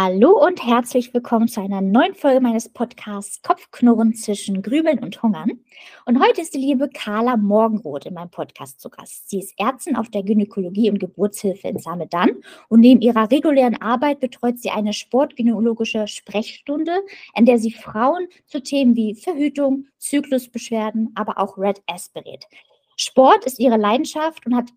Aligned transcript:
Hallo 0.00 0.30
und 0.46 0.64
herzlich 0.64 1.12
willkommen 1.12 1.48
zu 1.48 1.60
einer 1.60 1.80
neuen 1.80 2.14
Folge 2.14 2.40
meines 2.40 2.68
Podcasts 2.68 3.42
Kopfknurren 3.42 4.14
zwischen 4.14 4.62
Grübeln 4.62 5.00
und 5.00 5.20
Hungern. 5.24 5.58
Und 6.06 6.22
heute 6.24 6.40
ist 6.40 6.54
die 6.54 6.60
liebe 6.60 6.88
Carla 6.88 7.36
Morgenroth 7.36 8.06
in 8.06 8.14
meinem 8.14 8.30
Podcast 8.30 8.80
zu 8.80 8.90
Gast. 8.90 9.28
Sie 9.28 9.40
ist 9.40 9.58
Ärztin 9.58 9.96
auf 9.96 10.08
der 10.08 10.22
Gynäkologie 10.22 10.88
und 10.88 11.00
Geburtshilfe 11.00 11.66
in 11.66 11.80
Samedan 11.80 12.30
und 12.68 12.78
neben 12.78 13.00
ihrer 13.00 13.28
regulären 13.28 13.82
Arbeit 13.82 14.20
betreut 14.20 14.60
sie 14.60 14.70
eine 14.70 14.92
sportgynäkologische 14.92 16.06
Sprechstunde, 16.06 16.92
in 17.34 17.44
der 17.44 17.58
sie 17.58 17.72
Frauen 17.72 18.28
zu 18.46 18.62
Themen 18.62 18.94
wie 18.94 19.16
Verhütung, 19.16 19.88
Zyklusbeschwerden, 19.98 21.10
aber 21.16 21.38
auch 21.38 21.58
Red 21.58 21.82
S 21.92 22.08
berät. 22.08 22.44
Sport 22.96 23.44
ist 23.46 23.58
ihre 23.58 23.76
Leidenschaft 23.76 24.46
und 24.46 24.54
hat 24.54 24.68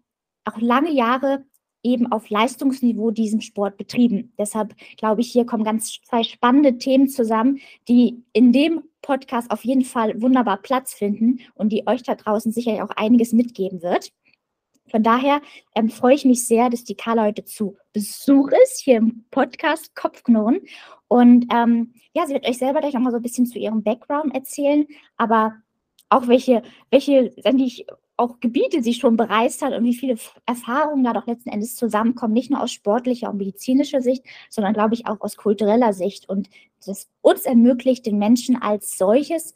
auch 0.45 0.59
lange 0.59 0.91
Jahre 0.91 1.45
eben 1.83 2.11
auf 2.11 2.29
Leistungsniveau 2.29 3.11
diesen 3.11 3.41
Sport 3.41 3.77
betrieben. 3.77 4.33
Deshalb 4.37 4.75
glaube 4.97 5.21
ich, 5.21 5.31
hier 5.31 5.45
kommen 5.45 5.63
ganz 5.63 5.99
zwei 6.01 6.23
spannende 6.23 6.77
Themen 6.77 7.07
zusammen, 7.09 7.59
die 7.87 8.23
in 8.33 8.51
dem 8.51 8.83
Podcast 9.01 9.49
auf 9.51 9.65
jeden 9.65 9.83
Fall 9.83 10.21
wunderbar 10.21 10.57
Platz 10.57 10.93
finden 10.93 11.39
und 11.55 11.69
die 11.69 11.87
euch 11.87 12.03
da 12.03 12.15
draußen 12.15 12.51
sicherlich 12.51 12.81
auch 12.81 12.91
einiges 12.91 13.33
mitgeben 13.33 13.81
wird. 13.81 14.11
Von 14.91 15.03
daher 15.03 15.41
ähm, 15.73 15.89
freue 15.89 16.15
ich 16.15 16.25
mich 16.25 16.45
sehr, 16.45 16.69
dass 16.69 16.83
die 16.83 16.95
Carla 16.95 17.23
heute 17.23 17.45
zu 17.45 17.77
Besuch 17.93 18.49
ist, 18.63 18.81
hier 18.81 18.97
im 18.97 19.23
Podcast 19.31 19.95
Kopfknurren. 19.95 20.59
Und 21.07 21.45
ähm, 21.53 21.93
ja, 22.13 22.27
sie 22.27 22.33
wird 22.33 22.47
euch 22.47 22.57
selber 22.57 22.81
gleich 22.81 22.93
nochmal 22.93 23.11
so 23.11 23.17
ein 23.17 23.23
bisschen 23.23 23.45
zu 23.45 23.57
ihrem 23.57 23.83
Background 23.83 24.35
erzählen, 24.35 24.85
aber 25.15 25.55
auch 26.09 26.27
welche, 26.27 26.61
welche, 26.89 27.33
ich, 27.57 27.85
auch 28.21 28.39
Gebiete 28.39 28.83
sie 28.83 28.93
schon 28.93 29.17
bereist 29.17 29.63
hat 29.63 29.73
und 29.73 29.83
wie 29.83 29.95
viele 29.95 30.15
Erfahrungen 30.45 31.03
da 31.03 31.11
doch 31.11 31.25
letzten 31.25 31.49
Endes 31.49 31.75
zusammenkommen, 31.75 32.33
nicht 32.33 32.51
nur 32.51 32.61
aus 32.61 32.71
sportlicher 32.71 33.31
und 33.31 33.37
medizinischer 33.37 34.01
Sicht, 34.01 34.23
sondern 34.49 34.73
glaube 34.73 34.93
ich 34.93 35.07
auch 35.07 35.19
aus 35.21 35.35
kultureller 35.35 35.91
Sicht 35.91 36.29
und 36.29 36.49
das 36.85 37.09
uns 37.21 37.41
ermöglicht, 37.41 38.05
den 38.05 38.19
Menschen 38.19 38.61
als 38.61 38.97
solches 38.97 39.55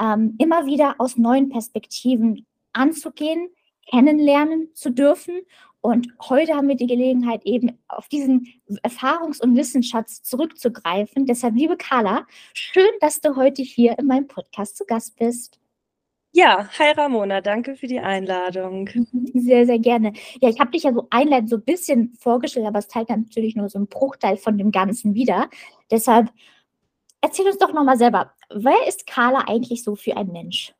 ähm, 0.00 0.34
immer 0.38 0.66
wieder 0.66 0.94
aus 0.98 1.18
neuen 1.18 1.50
Perspektiven 1.50 2.46
anzugehen, 2.72 3.48
kennenlernen 3.88 4.70
zu 4.74 4.90
dürfen. 4.90 5.40
Und 5.82 6.08
heute 6.28 6.54
haben 6.54 6.68
wir 6.68 6.74
die 6.74 6.86
Gelegenheit, 6.88 7.44
eben 7.44 7.78
auf 7.86 8.08
diesen 8.08 8.48
Erfahrungs- 8.82 9.40
und 9.40 9.56
Wissensschatz 9.56 10.22
zurückzugreifen. 10.22 11.26
Deshalb, 11.26 11.54
liebe 11.54 11.76
Carla, 11.76 12.26
schön, 12.54 12.90
dass 13.00 13.20
du 13.20 13.36
heute 13.36 13.62
hier 13.62 13.98
in 13.98 14.06
meinem 14.06 14.26
Podcast 14.26 14.76
zu 14.76 14.84
Gast 14.84 15.16
bist. 15.16 15.60
Ja, 16.32 16.68
hi 16.78 16.90
Ramona, 16.92 17.40
danke 17.40 17.76
für 17.76 17.86
die 17.86 17.98
Einladung. 18.00 18.88
Sehr, 19.34 19.64
sehr 19.66 19.78
gerne. 19.78 20.12
Ja, 20.40 20.48
ich 20.50 20.60
habe 20.60 20.70
dich 20.70 20.82
ja 20.82 20.92
so 20.92 21.06
einleitend 21.10 21.48
so 21.48 21.56
ein 21.56 21.64
bisschen 21.64 22.12
vorgestellt, 22.18 22.66
aber 22.66 22.78
es 22.78 22.88
teilt 22.88 23.08
natürlich 23.08 23.56
nur 23.56 23.68
so 23.70 23.78
einen 23.78 23.86
Bruchteil 23.88 24.36
von 24.36 24.58
dem 24.58 24.70
Ganzen 24.70 25.14
wieder. 25.14 25.48
Deshalb 25.90 26.28
erzähl 27.22 27.46
uns 27.46 27.58
doch 27.58 27.72
nochmal 27.72 27.98
selber, 27.98 28.32
wer 28.50 28.86
ist 28.88 29.06
Carla 29.06 29.44
eigentlich 29.48 29.84
so 29.84 29.96
für 29.96 30.16
ein 30.16 30.28
Mensch? 30.32 30.74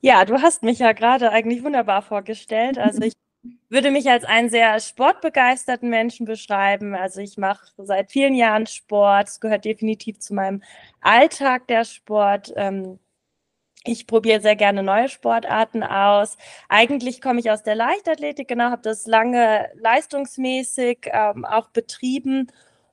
Ja, 0.00 0.24
du 0.24 0.40
hast 0.42 0.62
mich 0.62 0.78
ja 0.78 0.92
gerade 0.92 1.30
eigentlich 1.30 1.62
wunderbar 1.64 2.02
vorgestellt. 2.02 2.78
Also 2.78 3.02
ich 3.02 3.14
würde 3.68 3.90
mich 3.90 4.08
als 4.10 4.24
einen 4.24 4.50
sehr 4.50 4.78
sportbegeisterten 4.80 5.88
Menschen 5.90 6.26
beschreiben. 6.26 6.94
Also 6.94 7.20
ich 7.20 7.36
mache 7.36 7.66
seit 7.78 8.10
vielen 8.12 8.34
Jahren 8.34 8.66
Sport. 8.66 9.28
Es 9.28 9.40
gehört 9.40 9.64
definitiv 9.64 10.18
zu 10.20 10.34
meinem 10.34 10.62
Alltag 11.00 11.66
der 11.68 11.84
Sport. 11.84 12.52
Ähm, 12.56 12.98
ich 13.88 14.06
probiere 14.06 14.40
sehr 14.40 14.56
gerne 14.56 14.82
neue 14.82 15.08
Sportarten 15.08 15.82
aus. 15.82 16.36
Eigentlich 16.68 17.20
komme 17.20 17.40
ich 17.40 17.50
aus 17.50 17.62
der 17.62 17.74
Leichtathletik, 17.74 18.48
genau, 18.48 18.70
habe 18.70 18.82
das 18.82 19.06
lange 19.06 19.68
leistungsmäßig 19.80 21.10
ähm, 21.12 21.44
auch 21.44 21.68
betrieben. 21.68 22.48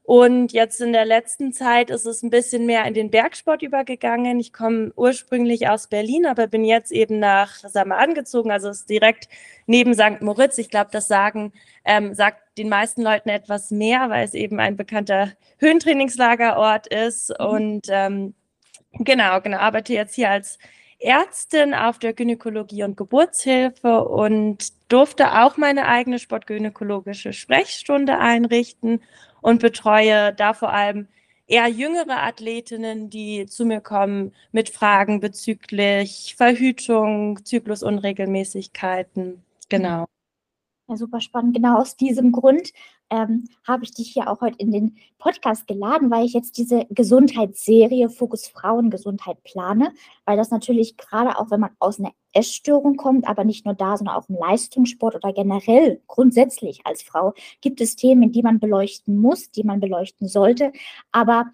Und 0.05 0.51
jetzt 0.51 0.81
in 0.81 0.91
der 0.91 1.05
letzten 1.05 1.53
Zeit 1.53 1.89
ist 1.89 2.05
es 2.05 2.23
ein 2.23 2.29
bisschen 2.29 2.65
mehr 2.65 2.83
in 2.85 2.93
den 2.93 3.09
Bergsport 3.09 3.61
übergegangen. 3.61 4.37
Ich 4.37 4.51
komme 4.51 4.91
ursprünglich 4.97 5.69
aus 5.69 5.87
Berlin, 5.87 6.25
aber 6.25 6.47
bin 6.47 6.65
jetzt 6.65 6.91
eben 6.91 7.19
nach 7.19 7.55
Samaden 7.55 8.13
gezogen, 8.13 8.51
also 8.51 8.69
ist 8.69 8.89
direkt 8.89 9.29
neben 9.65 9.93
St. 9.93 10.21
Moritz. 10.21 10.57
Ich 10.57 10.69
glaube, 10.69 10.89
das 10.91 11.07
sagen, 11.07 11.53
ähm, 11.85 12.13
sagt 12.13 12.57
den 12.57 12.67
meisten 12.67 13.01
Leuten 13.01 13.29
etwas 13.29 13.71
mehr, 13.71 14.09
weil 14.09 14.25
es 14.25 14.33
eben 14.33 14.59
ein 14.59 14.75
bekannter 14.75 15.31
Höhentrainingslagerort 15.59 16.87
ist. 16.87 17.29
Mhm. 17.29 17.45
Und 17.45 17.87
ähm, 17.87 18.33
genau, 18.91 19.39
genau, 19.39 19.57
arbeite 19.57 19.93
jetzt 19.93 20.15
hier 20.15 20.29
als 20.29 20.59
Ärztin 20.99 21.73
auf 21.73 21.99
der 21.99 22.13
Gynäkologie 22.13 22.83
und 22.83 22.97
Geburtshilfe 22.97 24.05
und 24.05 24.73
durfte 24.91 25.41
auch 25.41 25.57
meine 25.57 25.87
eigene 25.87 26.19
sportgynäkologische 26.19 27.33
Sprechstunde 27.33 28.17
einrichten 28.17 29.01
und 29.41 29.61
betreue 29.61 30.33
da 30.33 30.53
vor 30.53 30.71
allem 30.71 31.07
eher 31.47 31.67
jüngere 31.67 32.23
Athletinnen, 32.23 33.09
die 33.09 33.45
zu 33.45 33.65
mir 33.65 33.81
kommen 33.81 34.33
mit 34.51 34.69
Fragen 34.69 35.19
bezüglich 35.19 36.35
Verhütung, 36.37 37.43
Zyklusunregelmäßigkeiten. 37.43 39.43
Genau. 39.69 40.05
Ja, 40.87 40.97
super 40.97 41.21
spannend. 41.21 41.55
Genau 41.55 41.79
aus 41.79 41.95
diesem 41.95 42.31
Grund 42.31 42.71
ähm, 43.13 43.43
habe 43.67 43.83
ich 43.83 43.93
dich 43.93 44.11
hier 44.11 44.27
auch 44.27 44.41
heute 44.41 44.57
in 44.57 44.71
den 44.71 44.97
Podcast 45.19 45.67
geladen, 45.67 46.09
weil 46.09 46.25
ich 46.25 46.33
jetzt 46.33 46.57
diese 46.57 46.87
Gesundheitsserie 46.89 48.09
Fokus 48.09 48.47
Frauengesundheit 48.47 49.43
plane, 49.43 49.93
weil 50.25 50.35
das 50.35 50.49
natürlich 50.49 50.97
gerade 50.97 51.37
auch, 51.37 51.51
wenn 51.51 51.59
man 51.59 51.75
aus 51.77 51.99
einer 51.99 52.11
Essstörung 52.31 52.97
kommt, 52.97 53.27
aber 53.27 53.43
nicht 53.43 53.65
nur 53.65 53.75
da, 53.75 53.95
sondern 53.95 54.15
auch 54.15 54.27
im 54.29 54.37
Leistungssport 54.37 55.13
oder 55.13 55.31
generell 55.31 56.01
grundsätzlich 56.07 56.81
als 56.85 57.03
Frau, 57.03 57.33
gibt 57.61 57.81
es 57.81 57.95
Themen, 57.95 58.31
die 58.31 58.41
man 58.41 58.59
beleuchten 58.59 59.15
muss, 59.15 59.51
die 59.51 59.63
man 59.63 59.79
beleuchten 59.79 60.27
sollte. 60.27 60.71
Aber 61.11 61.51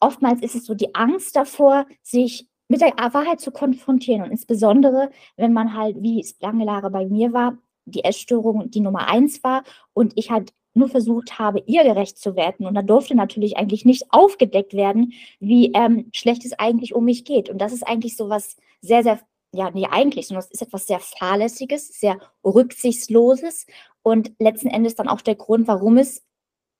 oftmals 0.00 0.42
ist 0.42 0.56
es 0.56 0.66
so 0.66 0.74
die 0.74 0.92
Angst 0.96 1.36
davor, 1.36 1.86
sich 2.02 2.48
mit 2.66 2.80
der 2.80 2.94
Wahrheit 2.96 3.40
zu 3.40 3.52
konfrontieren 3.52 4.22
und 4.22 4.32
insbesondere, 4.32 5.10
wenn 5.36 5.52
man 5.52 5.72
halt, 5.74 6.02
wie 6.02 6.18
es 6.20 6.36
lange 6.40 6.66
Jahre 6.66 6.90
bei 6.90 7.06
mir 7.06 7.32
war, 7.32 7.56
die 7.84 8.02
Essstörung 8.02 8.68
die 8.72 8.80
Nummer 8.80 9.08
eins 9.08 9.44
war 9.44 9.62
und 9.94 10.12
ich 10.16 10.32
halt 10.32 10.52
nur 10.76 10.88
versucht 10.88 11.38
habe, 11.38 11.62
ihr 11.66 11.82
gerecht 11.84 12.18
zu 12.18 12.36
werden. 12.36 12.66
Und 12.66 12.74
da 12.74 12.82
durfte 12.82 13.14
natürlich 13.14 13.56
eigentlich 13.56 13.84
nicht 13.84 14.04
aufgedeckt 14.10 14.74
werden, 14.74 15.12
wie 15.40 15.72
ähm, 15.72 16.10
schlecht 16.12 16.44
es 16.44 16.58
eigentlich 16.58 16.94
um 16.94 17.04
mich 17.04 17.24
geht. 17.24 17.48
Und 17.48 17.58
das 17.58 17.72
ist 17.72 17.86
eigentlich 17.86 18.16
so 18.16 18.28
was 18.28 18.56
sehr, 18.80 19.02
sehr, 19.02 19.20
ja, 19.52 19.70
nee, 19.70 19.86
eigentlich, 19.90 20.28
sondern 20.28 20.44
das 20.44 20.50
ist 20.50 20.62
etwas 20.62 20.86
sehr 20.86 21.00
Fahrlässiges, 21.00 21.88
sehr 21.88 22.18
Rücksichtsloses 22.44 23.66
und 24.02 24.32
letzten 24.38 24.68
Endes 24.68 24.94
dann 24.94 25.08
auch 25.08 25.20
der 25.20 25.34
Grund, 25.34 25.66
warum 25.66 25.98
es 25.98 26.24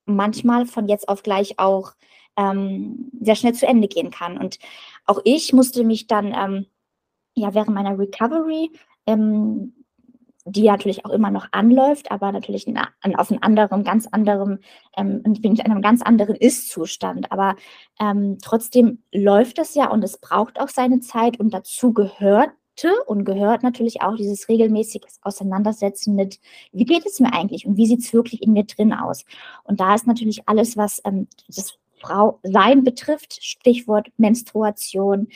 manchmal 0.05 0.67
von 0.67 0.89
jetzt 0.89 1.09
auf 1.09 1.23
gleich 1.23 1.59
auch 1.59 1.93
ähm, 2.37 3.11
sehr 3.21 3.35
schnell 3.35 3.55
zu 3.55 3.67
Ende 3.67 3.89
gehen 3.89 4.11
kann. 4.11 4.39
Und 4.39 4.59
auch 5.05 5.21
ich 5.25 5.53
musste 5.53 5.85
mich 5.85 6.07
dann 6.07 6.35
ähm, 6.35 6.67
ja 7.35 7.55
während 7.55 7.75
meiner 7.75 7.99
Recovery 7.99 8.71
ähm, 9.07 9.76
die 10.47 10.63
natürlich 10.63 11.05
auch 11.05 11.11
immer 11.11 11.31
noch 11.31 11.49
anläuft, 11.51 12.11
aber 12.13 12.31
natürlich 12.31 12.69
in, 12.69 12.79
auf 12.79 13.31
einem 13.31 13.43
anderen, 13.43 13.83
ganz 13.83 14.07
anderen, 14.07 14.61
ähm, 14.97 15.23
in 15.25 15.61
einem 15.61 15.83
ganz 15.83 16.03
anderen 16.03 16.37
Ist-Zustand. 16.37 17.33
Aber 17.33 17.57
ähm, 18.01 18.39
trotzdem 18.41 19.03
läuft 19.13 19.59
das 19.59 19.75
ja 19.75 19.91
und 19.91 20.05
es 20.05 20.19
braucht 20.19 20.61
auch 20.61 20.69
seine 20.69 21.01
Zeit 21.01 21.41
und 21.41 21.53
dazu 21.53 21.93
gehörte 21.93 22.53
und 23.07 23.25
gehört 23.25 23.65
natürlich 23.65 24.03
auch 24.03 24.15
dieses 24.15 24.49
regelmäßige 24.49 25.03
Auseinandersetzen 25.23 26.15
mit, 26.15 26.39
wie 26.73 26.85
geht 26.85 27.07
es 27.07 27.19
mir 27.19 27.33
eigentlich 27.33 27.67
und 27.67 27.77
wie 27.77 27.87
sieht 27.87 28.01
es 28.01 28.13
wirklich 28.13 28.43
in 28.43 28.53
mir 28.53 28.65
drin 28.65 28.93
aus. 28.93 29.25
Und 29.65 29.81
da 29.81 29.95
ist 29.95 30.07
natürlich 30.07 30.49
alles, 30.49 30.77
was 30.77 31.01
ähm, 31.05 31.27
das 31.49 31.77
Frau 31.99 32.41
Sein 32.43 32.85
betrifft, 32.85 33.43
Stichwort 33.43 34.09
Menstruation, 34.17 35.29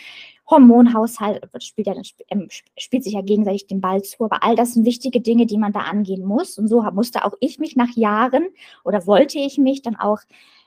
Hormonhaushalt 0.51 1.49
spielt, 1.63 1.87
ja, 1.87 1.95
ähm, 2.29 2.49
spielt 2.77 3.05
sich 3.05 3.13
ja 3.13 3.23
gegenseitig 3.23 3.67
den 3.69 3.81
Ball 3.81 4.03
zu, 4.03 4.25
aber 4.25 4.43
all 4.43 4.57
das 4.57 4.75
sind 4.75 4.85
wichtige 4.85 5.21
Dinge, 5.21 5.47
die 5.47 5.59
man 5.59 5.73
da 5.73 5.81
angehen 5.81 6.25
muss. 6.25 6.59
Und 6.59 6.69
so 6.69 6.83
musste 6.93 7.25
auch 7.25 7.35
ich 7.41 7.59
mich 7.59 7.77
nach 7.77 7.95
Jahren 7.95 8.49
oder 8.85 9.07
wollte 9.07 9.39
ich 9.39 9.59
mich 9.59 9.83
dann 9.83 9.97
auch, 9.97 10.19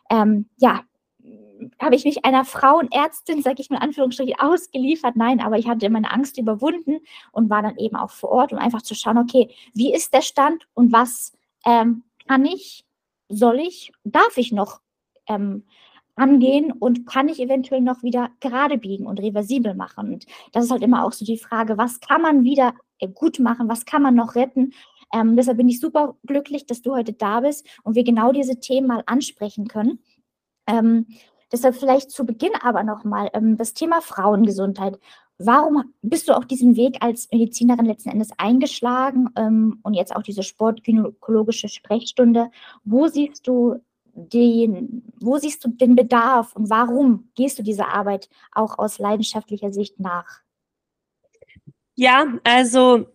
ähm, 0.09 0.47
ja, 0.57 0.83
habe 1.79 1.95
ich 1.95 2.05
mich 2.05 2.25
einer 2.25 2.45
Frauenärztin, 2.45 3.41
sage 3.41 3.61
ich 3.61 3.69
mal 3.69 3.77
in 3.77 3.83
Anführungsstrichen, 3.83 4.39
ausgeliefert. 4.39 5.15
Nein, 5.15 5.39
aber 5.39 5.57
ich 5.57 5.67
hatte 5.67 5.89
meine 5.89 6.11
Angst 6.11 6.37
überwunden 6.37 6.99
und 7.31 7.49
war 7.49 7.61
dann 7.61 7.77
eben 7.77 7.95
auch 7.95 8.09
vor 8.09 8.29
Ort, 8.29 8.53
um 8.53 8.59
einfach 8.59 8.81
zu 8.81 8.95
schauen, 8.95 9.17
okay, 9.17 9.49
wie 9.73 9.93
ist 9.93 10.13
der 10.13 10.21
Stand 10.21 10.67
und 10.73 10.91
was 10.91 11.33
ähm, 11.65 12.03
kann 12.27 12.45
ich, 12.45 12.85
soll 13.29 13.59
ich, 13.59 13.91
darf 14.03 14.37
ich 14.37 14.51
noch 14.51 14.81
ähm, 15.27 15.63
angehen 16.15 16.71
und 16.71 17.07
kann 17.07 17.27
ich 17.27 17.39
eventuell 17.39 17.81
noch 17.81 18.03
wieder 18.03 18.29
gerade 18.39 18.77
biegen 18.77 19.07
und 19.07 19.19
reversibel 19.19 19.73
machen. 19.73 20.13
Und 20.13 20.25
das 20.51 20.65
ist 20.65 20.71
halt 20.71 20.83
immer 20.83 21.05
auch 21.05 21.11
so 21.11 21.25
die 21.25 21.37
Frage, 21.37 21.77
was 21.77 21.99
kann 21.99 22.21
man 22.21 22.43
wieder 22.43 22.73
äh, 22.99 23.07
gut 23.07 23.39
machen, 23.39 23.67
was 23.67 23.85
kann 23.85 24.01
man 24.01 24.15
noch 24.15 24.35
retten. 24.35 24.73
Ähm, 25.13 25.35
deshalb 25.35 25.57
bin 25.57 25.69
ich 25.69 25.79
super 25.79 26.15
glücklich, 26.25 26.65
dass 26.65 26.81
du 26.81 26.95
heute 26.95 27.13
da 27.13 27.41
bist 27.41 27.67
und 27.83 27.95
wir 27.95 28.03
genau 28.03 28.31
diese 28.31 28.59
Themen 28.59 28.87
mal 28.87 29.03
ansprechen 29.05 29.67
können. 29.67 29.99
Ähm, 30.67 31.07
deshalb 31.51 31.75
vielleicht 31.75 32.11
zu 32.11 32.25
Beginn 32.25 32.53
aber 32.61 32.83
nochmal 32.83 33.29
ähm, 33.33 33.57
das 33.57 33.73
Thema 33.73 34.01
Frauengesundheit. 34.01 34.99
Warum 35.39 35.83
bist 36.01 36.29
du 36.29 36.37
auch 36.37 36.45
diesen 36.45 36.75
Weg 36.75 36.97
als 37.01 37.27
Medizinerin 37.31 37.85
letzten 37.85 38.09
Endes 38.09 38.29
eingeschlagen 38.37 39.29
ähm, 39.35 39.79
und 39.83 39.95
jetzt 39.95 40.15
auch 40.15 40.21
diese 40.21 40.43
sportgynäkologische 40.43 41.69
Sprechstunde? 41.69 42.49
Wo 42.83 43.07
siehst 43.07 43.47
du 43.47 43.79
den, 44.13 45.03
wo 45.19 45.37
siehst 45.37 45.63
du 45.65 45.69
den 45.69 45.95
Bedarf 45.95 46.55
und 46.55 46.69
warum 46.69 47.29
gehst 47.35 47.59
du 47.59 47.63
dieser 47.63 47.87
Arbeit 47.87 48.29
auch 48.51 48.77
aus 48.77 48.99
leidenschaftlicher 48.99 49.73
Sicht 49.73 49.99
nach? 49.99 50.41
Ja, 51.95 52.25
also 52.43 53.07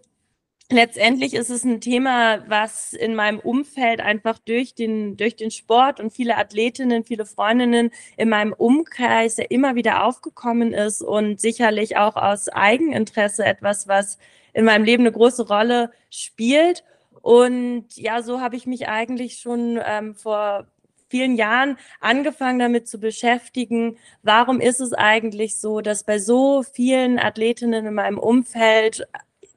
letztendlich 0.70 1.34
ist 1.34 1.50
es 1.50 1.64
ein 1.64 1.80
Thema, 1.80 2.48
was 2.48 2.92
in 2.92 3.14
meinem 3.14 3.38
Umfeld 3.38 4.00
einfach 4.00 4.38
durch 4.38 4.74
den, 4.74 5.16
durch 5.16 5.36
den 5.36 5.50
Sport 5.50 6.00
und 6.00 6.12
viele 6.12 6.36
Athletinnen, 6.36 7.04
viele 7.04 7.26
Freundinnen 7.26 7.90
in 8.16 8.28
meinem 8.28 8.52
Umkreis 8.52 9.36
ja 9.36 9.44
immer 9.48 9.74
wieder 9.76 10.04
aufgekommen 10.04 10.72
ist 10.72 11.02
und 11.02 11.40
sicherlich 11.40 11.96
auch 11.96 12.16
aus 12.16 12.48
Eigeninteresse 12.48 13.44
etwas, 13.44 13.88
was 13.88 14.18
in 14.52 14.64
meinem 14.64 14.84
Leben 14.84 15.04
eine 15.04 15.12
große 15.12 15.46
Rolle 15.48 15.90
spielt. 16.10 16.84
Und 17.22 17.86
ja, 17.96 18.22
so 18.22 18.40
habe 18.40 18.56
ich 18.56 18.66
mich 18.66 18.88
eigentlich 18.88 19.38
schon 19.38 19.80
ähm, 19.84 20.14
vor 20.14 20.66
vielen 21.08 21.36
Jahren 21.36 21.78
angefangen 22.00 22.58
damit 22.58 22.88
zu 22.88 22.98
beschäftigen, 22.98 23.98
warum 24.22 24.60
ist 24.60 24.80
es 24.80 24.92
eigentlich 24.92 25.58
so, 25.58 25.80
dass 25.80 26.04
bei 26.04 26.18
so 26.18 26.62
vielen 26.62 27.18
Athletinnen 27.18 27.86
in 27.86 27.94
meinem 27.94 28.18
Umfeld 28.18 29.06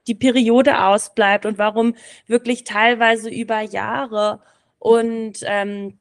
die 0.07 0.15
Periode 0.15 0.83
ausbleibt 0.83 1.45
und 1.45 1.57
warum 1.57 1.95
wirklich 2.27 2.63
teilweise 2.63 3.29
über 3.29 3.61
Jahre. 3.61 4.41
Und 4.79 5.39
ähm, 5.43 5.99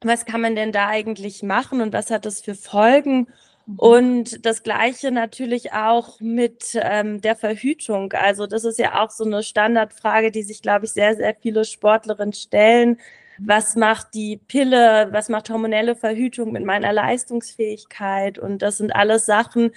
was 0.00 0.24
kann 0.24 0.40
man 0.40 0.54
denn 0.56 0.72
da 0.72 0.88
eigentlich 0.88 1.42
machen 1.42 1.80
und 1.80 1.92
was 1.92 2.10
hat 2.10 2.24
das 2.24 2.40
für 2.40 2.54
Folgen? 2.54 3.28
Mhm. 3.66 3.78
Und 3.78 4.46
das 4.46 4.62
Gleiche 4.62 5.10
natürlich 5.10 5.72
auch 5.72 6.20
mit 6.20 6.78
ähm, 6.80 7.20
der 7.20 7.36
Verhütung. 7.36 8.12
Also 8.12 8.46
das 8.46 8.64
ist 8.64 8.78
ja 8.78 9.02
auch 9.02 9.10
so 9.10 9.24
eine 9.24 9.42
Standardfrage, 9.42 10.30
die 10.30 10.42
sich, 10.42 10.62
glaube 10.62 10.86
ich, 10.86 10.92
sehr, 10.92 11.16
sehr 11.16 11.34
viele 11.34 11.64
Sportlerinnen 11.64 12.32
stellen. 12.32 12.98
Was 13.40 13.76
macht 13.76 14.14
die 14.14 14.36
Pille, 14.36 15.08
was 15.12 15.28
macht 15.28 15.50
hormonelle 15.50 15.96
Verhütung 15.96 16.52
mit 16.52 16.64
meiner 16.64 16.92
Leistungsfähigkeit? 16.92 18.38
Und 18.38 18.62
das 18.62 18.78
sind 18.78 18.94
alles 18.94 19.26
Sachen, 19.26 19.70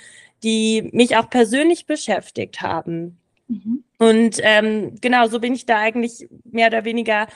die 0.44 0.90
mich 0.94 1.18
auch 1.18 1.30
persönlich 1.30 1.86
beschäftigt 1.86 2.62
haben. 2.62 3.18
Mhm. 3.48 3.84
Und 3.98 4.40
ähm, 4.42 4.96
genau, 5.02 5.28
so 5.28 5.40
bin 5.40 5.54
ich 5.54 5.66
da 5.66 5.78
eigentlich 5.78 6.28
mehr 6.44 6.68
oder 6.68 6.86
weniger 6.86 7.28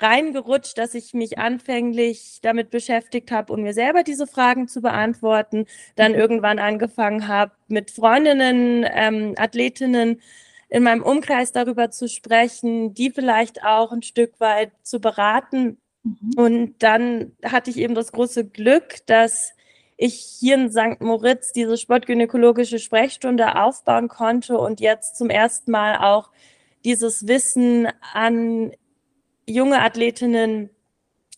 reingerutscht, 0.00 0.78
dass 0.78 0.94
ich 0.94 1.12
mich 1.12 1.38
anfänglich 1.38 2.38
damit 2.42 2.70
beschäftigt 2.70 3.30
habe 3.32 3.52
und 3.52 3.62
mir 3.62 3.74
selber 3.74 4.04
diese 4.04 4.26
Fragen 4.26 4.68
zu 4.68 4.80
beantworten. 4.80 5.66
Dann 5.96 6.12
mhm. 6.12 6.18
irgendwann 6.18 6.58
angefangen 6.58 7.28
habe, 7.28 7.52
mit 7.68 7.90
Freundinnen, 7.90 8.86
ähm, 8.90 9.34
Athletinnen 9.36 10.20
in 10.68 10.82
meinem 10.82 11.02
Umkreis 11.02 11.52
darüber 11.52 11.90
zu 11.90 12.08
sprechen, 12.08 12.94
die 12.94 13.10
vielleicht 13.10 13.64
auch 13.64 13.92
ein 13.92 14.02
Stück 14.02 14.38
weit 14.38 14.72
zu 14.82 15.00
beraten. 15.00 15.78
Mhm. 16.02 16.32
Und 16.36 16.82
dann 16.82 17.32
hatte 17.44 17.70
ich 17.70 17.78
eben 17.78 17.94
das 17.94 18.12
große 18.12 18.46
Glück, 18.46 19.06
dass 19.06 19.52
ich 19.96 20.14
hier 20.14 20.54
in 20.54 20.70
St. 20.70 21.00
Moritz 21.00 21.52
diese 21.52 21.76
sportgynäkologische 21.76 22.78
Sprechstunde 22.78 23.60
aufbauen 23.60 24.08
konnte 24.08 24.58
und 24.58 24.80
jetzt 24.80 25.16
zum 25.16 25.28
ersten 25.28 25.72
Mal 25.72 25.98
auch 25.98 26.30
dieses 26.84 27.26
Wissen 27.26 27.88
an 28.12 28.72
junge 29.46 29.80
Athletinnen 29.80 30.70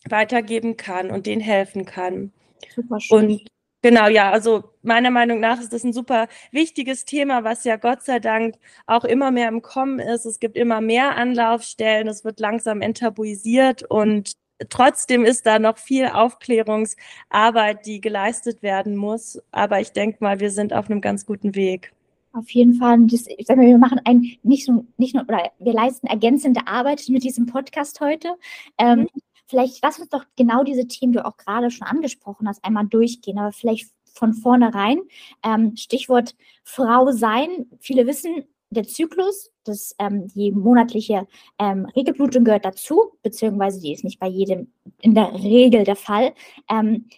weitergeben 0.07 0.77
kann 0.77 1.09
und 1.09 1.25
denen 1.25 1.41
helfen 1.41 1.85
kann. 1.85 2.31
Super 2.75 2.99
schön. 2.99 3.17
Und 3.17 3.47
genau, 3.81 4.07
ja, 4.07 4.31
also 4.31 4.63
meiner 4.83 5.11
Meinung 5.11 5.39
nach 5.39 5.59
ist 5.59 5.73
das 5.73 5.83
ein 5.83 5.93
super 5.93 6.27
wichtiges 6.51 7.05
Thema, 7.05 7.43
was 7.43 7.63
ja 7.63 7.75
Gott 7.77 8.03
sei 8.03 8.19
Dank 8.19 8.55
auch 8.87 9.03
immer 9.03 9.31
mehr 9.31 9.47
im 9.47 9.61
Kommen 9.61 9.99
ist. 9.99 10.25
Es 10.25 10.39
gibt 10.39 10.57
immer 10.57 10.81
mehr 10.81 11.15
Anlaufstellen, 11.15 12.07
es 12.07 12.23
wird 12.23 12.39
langsam 12.39 12.81
enttabuisiert 12.81 13.83
und 13.83 14.33
trotzdem 14.69 15.25
ist 15.25 15.45
da 15.45 15.59
noch 15.59 15.77
viel 15.77 16.07
Aufklärungsarbeit, 16.07 17.85
die 17.85 18.01
geleistet 18.01 18.61
werden 18.61 18.95
muss. 18.95 19.39
Aber 19.51 19.79
ich 19.79 19.91
denke 19.91 20.17
mal, 20.21 20.39
wir 20.39 20.51
sind 20.51 20.73
auf 20.73 20.89
einem 20.89 21.01
ganz 21.01 21.25
guten 21.25 21.55
Weg. 21.55 21.93
Auf 22.33 22.49
jeden 22.51 22.75
Fall. 22.75 22.97
Das, 23.07 23.25
ich 23.27 23.45
sage 23.45 23.59
mal, 23.59 23.67
wir 23.67 23.77
machen 23.77 23.99
ein, 24.05 24.37
nicht, 24.43 24.65
so, 24.65 24.85
nicht 24.97 25.15
nur, 25.15 25.23
oder 25.23 25.51
wir 25.59 25.73
leisten 25.73 26.07
ergänzende 26.07 26.61
Arbeit 26.65 27.03
mit 27.09 27.23
diesem 27.23 27.45
Podcast 27.45 27.99
heute. 27.99 28.35
Ähm, 28.77 29.01
mhm. 29.01 29.07
Vielleicht 29.51 29.83
lass 29.83 29.99
uns 29.99 30.07
doch 30.07 30.23
genau 30.37 30.63
diese 30.63 30.87
Themen, 30.87 31.11
die 31.11 31.17
du 31.17 31.25
auch 31.25 31.35
gerade 31.35 31.69
schon 31.71 31.85
angesprochen 31.85 32.47
hast, 32.47 32.63
einmal 32.63 32.87
durchgehen, 32.87 33.37
aber 33.37 33.51
vielleicht 33.51 33.91
von 34.13 34.33
vornherein. 34.33 35.01
Ähm, 35.43 35.75
Stichwort 35.75 36.35
Frau 36.63 37.11
sein. 37.11 37.67
Viele 37.81 38.07
wissen, 38.07 38.45
der 38.69 38.87
Zyklus, 38.87 39.51
das, 39.65 39.93
ähm, 39.99 40.29
die 40.29 40.53
monatliche 40.53 41.27
ähm, 41.59 41.85
Regelblutung 41.97 42.45
gehört 42.45 42.63
dazu, 42.63 43.11
beziehungsweise 43.23 43.81
die 43.81 43.91
ist 43.91 44.05
nicht 44.05 44.21
bei 44.21 44.27
jedem 44.27 44.71
in 45.01 45.15
der 45.15 45.33
Regel 45.33 45.83
der 45.83 45.97
Fall. 45.97 46.33
Ähm, 46.69 47.09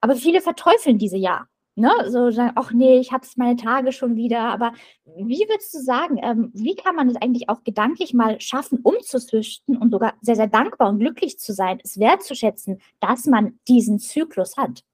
aber 0.00 0.14
viele 0.14 0.40
verteufeln 0.40 0.96
diese 0.96 1.16
ja. 1.16 1.48
Ne? 1.80 1.90
So 2.08 2.30
sagen, 2.30 2.52
ach 2.56 2.72
nee, 2.72 2.98
ich 2.98 3.10
habe 3.10 3.26
meine 3.36 3.56
Tage 3.56 3.92
schon 3.92 4.14
wieder. 4.14 4.40
Aber 4.40 4.74
wie 5.06 5.46
würdest 5.48 5.74
du 5.74 5.78
sagen, 5.78 6.18
ähm, 6.22 6.50
wie 6.52 6.76
kann 6.76 6.94
man 6.94 7.08
es 7.08 7.16
eigentlich 7.16 7.48
auch 7.48 7.64
gedanklich 7.64 8.12
mal 8.12 8.40
schaffen, 8.40 8.80
umzuswischen 8.82 9.78
und 9.78 9.90
sogar 9.90 10.14
sehr, 10.20 10.36
sehr 10.36 10.46
dankbar 10.46 10.90
und 10.90 10.98
glücklich 10.98 11.38
zu 11.38 11.54
sein, 11.54 11.80
es 11.82 11.98
wertzuschätzen, 11.98 12.82
dass 13.00 13.24
man 13.24 13.58
diesen 13.66 13.98
Zyklus 13.98 14.56
hat? 14.58 14.84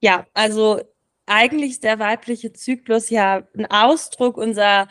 Ja, 0.00 0.26
also 0.32 0.80
eigentlich 1.26 1.72
ist 1.72 1.84
der 1.84 1.98
weibliche 1.98 2.52
Zyklus 2.52 3.10
ja 3.10 3.42
ein 3.56 3.66
Ausdruck 3.70 4.38
unserer 4.38 4.88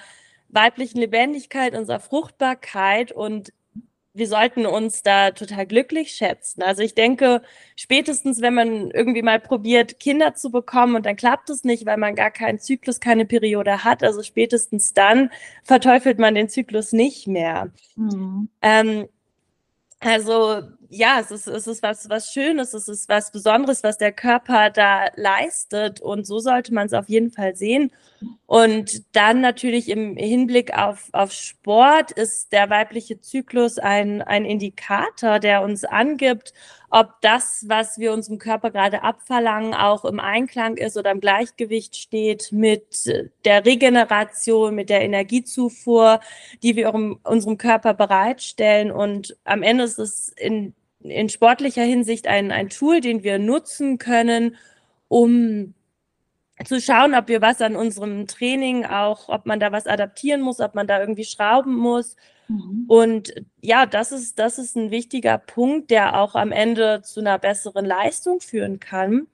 weiblichen 0.50 1.00
Lebendigkeit, 1.00 1.76
unserer 1.76 2.00
Fruchtbarkeit 2.00 3.12
und 3.12 3.52
wir 4.18 4.28
sollten 4.28 4.66
uns 4.66 5.04
da 5.04 5.32
total 5.32 5.68
glücklich 5.68 6.12
schätzen. 6.12 6.64
Also 6.64 6.82
ich 6.82 6.96
denke, 6.96 7.42
spätestens, 7.76 8.42
wenn 8.42 8.56
man 8.56 8.90
irgendwie 8.92 9.22
mal 9.22 9.40
probiert, 9.40 10.00
Kinder 10.00 10.34
zu 10.34 10.50
bekommen 10.50 10.96
und 10.96 11.06
dann 11.06 11.16
klappt 11.16 11.50
es 11.50 11.64
nicht, 11.64 11.86
weil 11.86 11.98
man 11.98 12.16
gar 12.16 12.32
keinen 12.32 12.60
Zyklus, 12.60 13.00
keine 13.00 13.26
Periode 13.26 13.84
hat, 13.84 14.04
also 14.04 14.24
spätestens 14.24 14.94
dann 14.94 15.30
verteufelt 15.64 16.18
man 16.18 16.36
den 16.36 16.50
Zyklus 16.50 16.94
nicht 16.94 17.28
mehr. 17.28 17.70
Mhm. 17.96 18.50
Ähm, 18.62 19.08
also 20.00 20.62
ja, 20.90 21.20
es 21.20 21.32
ist, 21.32 21.48
es 21.48 21.68
ist 21.68 21.84
was, 21.84 22.10
was 22.10 22.32
Schönes, 22.32 22.74
es 22.74 22.88
ist 22.88 23.10
was 23.10 23.32
Besonderes, 23.32 23.84
was 23.84 23.98
der 23.98 24.12
Körper 24.12 24.70
da 24.70 25.08
leistet. 25.16 26.02
Und 26.02 26.26
so 26.26 26.40
sollte 26.40 26.74
man 26.74 26.88
es 26.88 26.94
auf 26.94 27.10
jeden 27.10 27.32
Fall 27.32 27.56
sehen. 27.56 27.92
Und 28.46 29.16
dann 29.16 29.42
natürlich 29.42 29.90
im 29.90 30.16
Hinblick 30.16 30.74
auf, 30.78 31.10
auf 31.12 31.32
Sport 31.32 32.12
ist 32.12 32.52
der 32.54 32.70
weibliche 32.70 33.20
Zyklus 33.20 33.78
ein, 33.78 34.22
ein 34.22 34.46
Indikator, 34.46 35.40
der 35.40 35.62
uns 35.62 35.84
angibt, 35.84 36.54
ob 36.90 37.20
das, 37.22 37.66
was 37.68 37.98
wir 38.00 38.14
unserem 38.14 38.40
Körper 38.40 38.72
gerade 38.72 39.04
abverlangen, 39.04 39.74
auch 39.74 40.06
im 40.06 40.22
Einklang 40.22 40.78
ist 40.78 40.96
oder 40.98 41.12
im 41.12 41.20
Gleichgewicht 41.20 41.98
steht 41.98 42.52
mit 42.54 43.12
der 43.44 43.66
Regeneration, 43.66 44.74
mit 44.74 44.90
der 44.90 45.02
Energiezufuhr, 45.02 46.22
die 46.64 46.78
wir 46.78 46.94
unserem 46.94 47.58
Körper 47.58 47.94
bereitstellen. 47.94 48.92
Und 48.92 49.38
am 49.44 49.64
Ende 49.64 49.84
ist 49.84 50.00
es 50.00 50.30
in, 50.30 50.74
in 51.10 51.30
sportlicher 51.30 51.84
Hinsicht 51.84 52.28
ein, 52.28 52.52
ein 52.52 52.70
Tool, 52.70 53.02
den 53.02 53.24
wir 53.24 53.40
nutzen 53.40 53.98
können, 53.98 54.56
um 55.08 55.74
zu 56.66 56.82
schauen, 56.82 57.14
ob 57.14 57.28
wir 57.28 57.42
was 57.42 57.62
an 57.62 57.76
unserem 57.76 58.28
Training 58.28 58.86
auch, 58.86 59.30
ob 59.30 59.46
man 59.46 59.60
da 59.60 59.72
was 59.72 59.86
adaptieren 59.86 60.42
muss, 60.42 60.60
ob 60.60 60.74
man 60.74 60.88
da 60.88 61.00
irgendwie 61.00 61.26
schrauben 61.26 61.76
muss. 61.76 62.16
Mhm. 62.48 62.86
Und 62.88 63.34
ja, 63.62 63.86
das 63.86 64.12
ist, 64.12 64.40
das 64.40 64.58
ist 64.58 64.76
ein 64.76 64.90
wichtiger 64.90 65.38
Punkt, 65.38 65.92
der 65.92 66.20
auch 66.20 66.36
am 66.36 66.52
Ende 66.52 67.02
zu 67.04 67.20
einer 67.20 67.38
besseren 67.38 67.86
Leistung 67.86 68.40
führen 68.40 68.80
kann. 68.80 69.28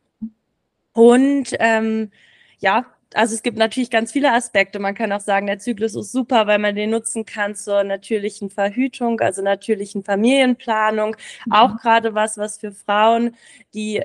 Und 0.94 1.56
ähm, 1.60 2.12
ja, 2.60 2.86
also 3.16 3.36
es 3.36 3.44
gibt 3.44 3.58
natürlich 3.58 3.90
ganz 3.90 4.12
viele 4.12 4.32
Aspekte. 4.34 4.80
Man 4.80 4.96
kann 4.96 5.12
auch 5.12 5.20
sagen, 5.20 5.48
der 5.48 5.60
Zyklus 5.60 5.96
ist 5.96 6.12
super, 6.12 6.48
weil 6.48 6.60
man 6.60 6.76
den 6.76 6.90
nutzen 6.90 7.26
kann 7.26 7.56
zur 7.56 7.84
natürlichen 7.84 8.50
Verhütung, 8.50 9.20
also 9.22 9.42
natürlichen 9.42 10.04
Familienplanung. 10.04 11.16
Mhm. 11.46 11.52
Auch 11.52 11.78
gerade 11.78 12.14
was, 12.14 12.38
was 12.38 12.58
für 12.58 12.72
Frauen, 12.72 13.36
die 13.74 14.02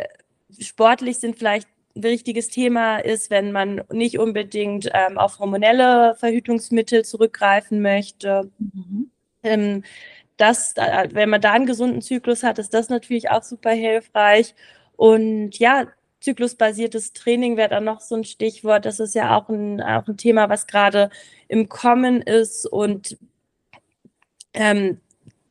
sportlich 0.58 1.18
sind, 1.18 1.36
vielleicht 1.36 1.68
ein 1.96 2.02
wichtiges 2.02 2.48
Thema 2.48 2.98
ist, 2.98 3.30
wenn 3.30 3.52
man 3.52 3.82
nicht 3.92 4.18
unbedingt 4.18 4.88
ähm, 4.92 5.18
auf 5.18 5.38
hormonelle 5.38 6.14
Verhütungsmittel 6.16 7.04
zurückgreifen 7.04 7.82
möchte. 7.82 8.50
Mhm. 8.58 9.10
Ähm, 9.42 9.84
das, 10.36 10.74
wenn 10.76 11.30
man 11.30 11.40
da 11.40 11.52
einen 11.52 11.66
gesunden 11.66 12.00
Zyklus 12.00 12.44
hat, 12.44 12.58
ist 12.58 12.72
das 12.72 12.88
natürlich 12.88 13.30
auch 13.30 13.42
super 13.42 13.70
hilfreich. 13.70 14.54
Und 14.96 15.58
ja, 15.58 15.86
zyklusbasiertes 16.20 17.12
Training 17.12 17.56
wäre 17.56 17.68
dann 17.68 17.84
noch 17.84 18.00
so 18.00 18.16
ein 18.16 18.25
Stichwort. 18.25 18.84
Das 18.84 19.00
ist 19.00 19.14
ja 19.14 19.37
auch 19.37 19.48
ein, 19.48 19.80
auch 19.80 20.06
ein 20.06 20.16
Thema, 20.16 20.48
was 20.48 20.66
gerade 20.66 21.10
im 21.48 21.68
Kommen 21.68 22.22
ist 22.22 22.66
und 22.66 23.18
ähm, 24.54 25.00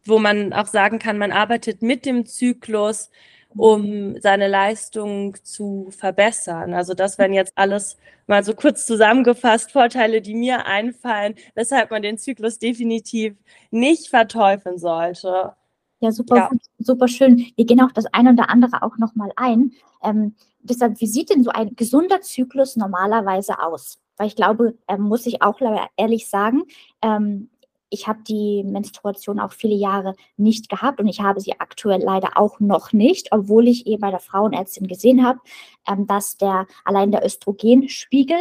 wo 0.05 0.19
man 0.19 0.53
auch 0.53 0.67
sagen 0.67 1.00
kann, 1.00 1.17
man 1.17 1.31
arbeitet 1.31 1.81
mit 1.81 2.05
dem 2.05 2.25
Zyklus 2.25 3.09
um 3.55 4.19
seine 4.21 4.47
Leistung 4.47 5.36
zu 5.43 5.88
verbessern. 5.91 6.74
Also 6.74 6.93
das 6.93 7.17
wären 7.17 7.33
jetzt 7.33 7.53
alles 7.55 7.97
mal 8.27 8.43
so 8.43 8.53
kurz 8.53 8.86
zusammengefasst 8.86 9.71
Vorteile, 9.71 10.21
die 10.21 10.36
mir 10.36 10.65
einfallen, 10.65 11.36
weshalb 11.55 11.91
man 11.91 12.01
den 12.01 12.17
Zyklus 12.17 12.59
definitiv 12.59 13.36
nicht 13.71 14.09
verteufeln 14.09 14.77
sollte. 14.77 15.53
Ja, 16.00 16.12
super, 16.12 16.36
ja. 16.36 16.51
super 16.77 17.07
schön. 17.07 17.51
Wir 17.55 17.65
gehen 17.65 17.81
auch 17.81 17.91
das 17.91 18.05
eine 18.07 18.33
oder 18.33 18.50
andere 18.50 18.83
auch 18.83 18.97
nochmal 18.97 19.31
ein. 19.36 19.71
Ähm, 20.03 20.36
deshalb, 20.69 21.00
wie 21.01 21.07
sieht 21.07 21.29
denn 21.29 21.43
so 21.43 21.51
ein 21.51 21.75
gesunder 21.75 22.21
Zyklus 22.21 22.75
normalerweise 22.75 23.62
aus? 23.62 24.00
Weil 24.17 24.27
ich 24.27 24.36
glaube, 24.36 24.75
ähm, 24.88 25.01
muss 25.01 25.25
ich 25.25 25.41
auch 25.41 25.59
ehrlich 25.95 26.29
sagen, 26.29 26.63
ähm, 27.01 27.50
ich 27.89 28.07
habe 28.07 28.19
die 28.27 28.63
Menstruation 28.65 29.39
auch 29.39 29.53
viele 29.53 29.75
Jahre 29.75 30.15
nicht 30.36 30.69
gehabt 30.69 31.00
und 31.00 31.07
ich 31.07 31.21
habe 31.21 31.39
sie 31.39 31.59
aktuell 31.59 32.01
leider 32.01 32.31
auch 32.36 32.59
noch 32.59 32.91
nicht, 32.91 33.31
obwohl 33.31 33.67
ich 33.67 33.88
eben 33.88 34.01
bei 34.01 34.12
der 34.12 34.19
Frauenärztin 34.19 34.88
gesehen 34.88 35.25
habe, 35.25 35.39
ähm, 35.88 36.07
dass 36.07 36.38
der 36.38 36.67
allein 36.83 37.12
der 37.12 37.25
Östrogenspiegel 37.25 38.38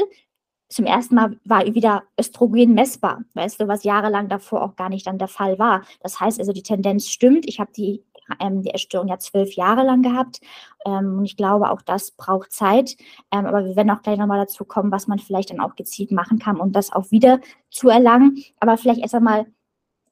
zum 0.69 0.85
ersten 0.85 1.15
Mal 1.15 1.39
war 1.45 1.65
wieder 1.75 2.03
Östrogen 2.19 2.75
messbar, 2.75 3.23
weißt 3.35 3.61
du, 3.61 3.69
was 3.69 3.85
jahrelang 3.85 4.29
davor 4.29 4.63
auch 4.63 4.75
gar 4.75 4.89
nicht 4.89 5.07
dann 5.07 5.19
der 5.19 5.29
Fall 5.29 5.59
war. 5.59 5.85
Das 6.01 6.19
heißt 6.19 6.41
also, 6.41 6.53
die 6.53 6.63
Tendenz 6.63 7.09
stimmt. 7.09 7.47
Ich 7.47 7.61
habe 7.61 7.71
die, 7.73 8.03
ähm, 8.41 8.63
die 8.63 8.71
Essstörung 8.71 9.09
ja 9.09 9.19
zwölf 9.19 9.55
Jahre 9.55 9.85
lang 9.85 10.03
gehabt 10.03 10.41
ähm, 10.85 11.19
und 11.19 11.25
ich 11.25 11.37
glaube, 11.37 11.71
auch 11.71 11.83
das 11.83 12.13
braucht 12.13 12.53
Zeit. 12.53 12.97
Ähm, 13.33 13.47
aber 13.47 13.65
wir 13.65 13.77
werden 13.77 13.91
auch 13.91 14.03
gleich 14.03 14.19
nochmal 14.19 14.39
dazu 14.39 14.65
kommen, 14.65 14.93
was 14.93 15.07
man 15.07 15.19
vielleicht 15.19 15.51
dann 15.51 15.61
auch 15.61 15.75
gezielt 15.77 16.13
machen 16.13 16.39
kann, 16.39 16.61
um 16.61 16.73
das 16.73 16.93
auch 16.93 17.11
wieder 17.11 17.41
zu 17.71 17.89
erlangen. 17.89 18.43
Aber 18.61 18.77
vielleicht 18.77 19.01
erst 19.01 19.15
einmal, 19.15 19.47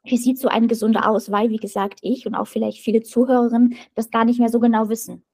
wie 0.05 0.17
sieht 0.17 0.39
so 0.39 0.49
ein 0.49 0.69
gesunder 0.69 1.09
aus? 1.09 1.31
Weil, 1.31 1.51
wie 1.51 1.57
gesagt, 1.57 2.01
ich 2.03 2.27
und 2.27 2.35
auch 2.35 2.47
vielleicht 2.47 2.79
viele 2.79 3.03
Zuhörerinnen 3.03 3.77
das 3.95 4.11
gar 4.11 4.25
nicht 4.25 4.39
mehr 4.39 4.51
so 4.51 4.61
genau 4.61 4.89
wissen. 4.89 5.25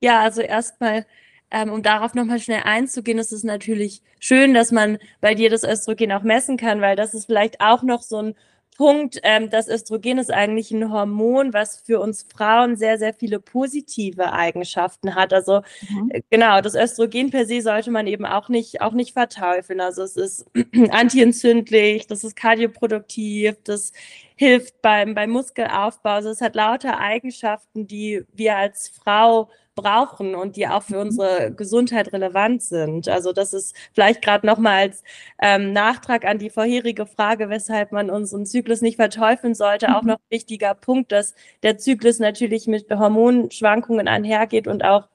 Ja, 0.00 0.20
also 0.20 0.40
erstmal 0.40 1.06
ähm, 1.50 1.72
um 1.72 1.82
darauf 1.82 2.14
nochmal 2.14 2.38
schnell 2.38 2.62
einzugehen, 2.64 3.18
ist 3.18 3.32
es 3.32 3.42
natürlich 3.42 4.02
schön, 4.20 4.54
dass 4.54 4.70
man 4.70 4.98
bei 5.20 5.34
dir 5.34 5.50
das 5.50 5.64
Östrogen 5.64 6.12
auch 6.12 6.22
messen 6.22 6.56
kann, 6.56 6.80
weil 6.80 6.96
das 6.96 7.12
ist 7.14 7.26
vielleicht 7.26 7.60
auch 7.60 7.82
noch 7.82 8.02
so 8.02 8.18
ein 8.18 8.34
Punkt, 8.80 9.20
ähm, 9.24 9.50
das 9.50 9.68
Östrogen 9.68 10.16
ist 10.16 10.32
eigentlich 10.32 10.70
ein 10.70 10.90
Hormon, 10.90 11.52
was 11.52 11.76
für 11.76 12.00
uns 12.00 12.26
Frauen 12.34 12.76
sehr, 12.76 12.96
sehr 12.96 13.12
viele 13.12 13.38
positive 13.38 14.32
Eigenschaften 14.32 15.14
hat. 15.14 15.34
Also 15.34 15.60
mhm. 15.86 16.10
Äh, 16.10 16.22
genau, 16.30 16.62
das 16.62 16.74
Östrogen 16.74 17.30
per 17.30 17.44
se 17.44 17.60
sollte 17.60 17.90
man 17.90 18.06
eben 18.06 18.24
auch 18.24 18.48
nicht, 18.48 18.80
auch 18.80 18.94
nicht 18.94 19.12
verteufeln. 19.12 19.82
Also 19.82 20.02
es 20.02 20.16
ist 20.16 20.46
antientzündlich, 20.92 22.06
das 22.06 22.24
ist 22.24 22.36
kardioproduktiv, 22.36 23.56
das 23.64 23.92
hilft 24.34 24.80
beim, 24.80 25.14
beim 25.14 25.28
Muskelaufbau. 25.28 26.12
Also 26.12 26.30
es 26.30 26.40
hat 26.40 26.54
lauter 26.54 26.98
Eigenschaften, 26.98 27.86
die 27.86 28.24
wir 28.32 28.56
als 28.56 28.88
Frau 28.88 29.50
brauchen 29.74 30.34
und 30.34 30.56
die 30.56 30.66
auch 30.66 30.82
für 30.82 30.98
unsere 30.98 31.52
Gesundheit 31.52 32.12
relevant 32.12 32.62
sind. 32.62 33.08
Also 33.08 33.32
das 33.32 33.52
ist 33.52 33.74
vielleicht 33.92 34.22
gerade 34.22 34.46
nochmal 34.46 34.88
als 34.88 35.02
ähm, 35.40 35.72
Nachtrag 35.72 36.24
an 36.24 36.38
die 36.38 36.50
vorherige 36.50 37.06
Frage, 37.06 37.48
weshalb 37.48 37.92
man 37.92 38.10
unseren 38.10 38.46
Zyklus 38.46 38.82
nicht 38.82 38.96
verteufeln 38.96 39.54
sollte, 39.54 39.96
auch 39.96 40.02
mhm. 40.02 40.08
noch 40.08 40.16
ein 40.16 40.30
wichtiger 40.30 40.74
Punkt, 40.74 41.12
dass 41.12 41.34
der 41.62 41.78
Zyklus 41.78 42.18
natürlich 42.18 42.66
mit 42.66 42.90
Hormonschwankungen 42.90 44.08
einhergeht 44.08 44.66
und 44.66 44.84
auch 44.84 45.08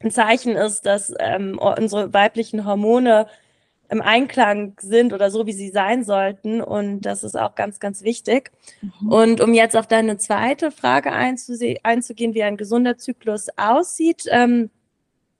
ein 0.00 0.10
Zeichen 0.10 0.56
ist, 0.56 0.86
dass 0.86 1.12
ähm, 1.18 1.58
unsere 1.58 2.12
weiblichen 2.12 2.64
Hormone 2.64 3.26
im 3.88 4.00
Einklang 4.02 4.74
sind 4.80 5.12
oder 5.12 5.30
so, 5.30 5.46
wie 5.46 5.52
sie 5.52 5.70
sein 5.70 6.04
sollten. 6.04 6.60
Und 6.60 7.02
das 7.02 7.24
ist 7.24 7.38
auch 7.38 7.54
ganz, 7.54 7.80
ganz 7.80 8.02
wichtig. 8.02 8.50
Mhm. 8.80 9.12
Und 9.12 9.40
um 9.40 9.54
jetzt 9.54 9.76
auf 9.76 9.86
deine 9.86 10.16
zweite 10.18 10.70
Frage 10.70 11.12
einzugehen, 11.12 12.34
wie 12.34 12.42
ein 12.42 12.56
gesunder 12.56 12.96
Zyklus 12.96 13.48
aussieht. 13.56 14.24
Ähm, 14.30 14.70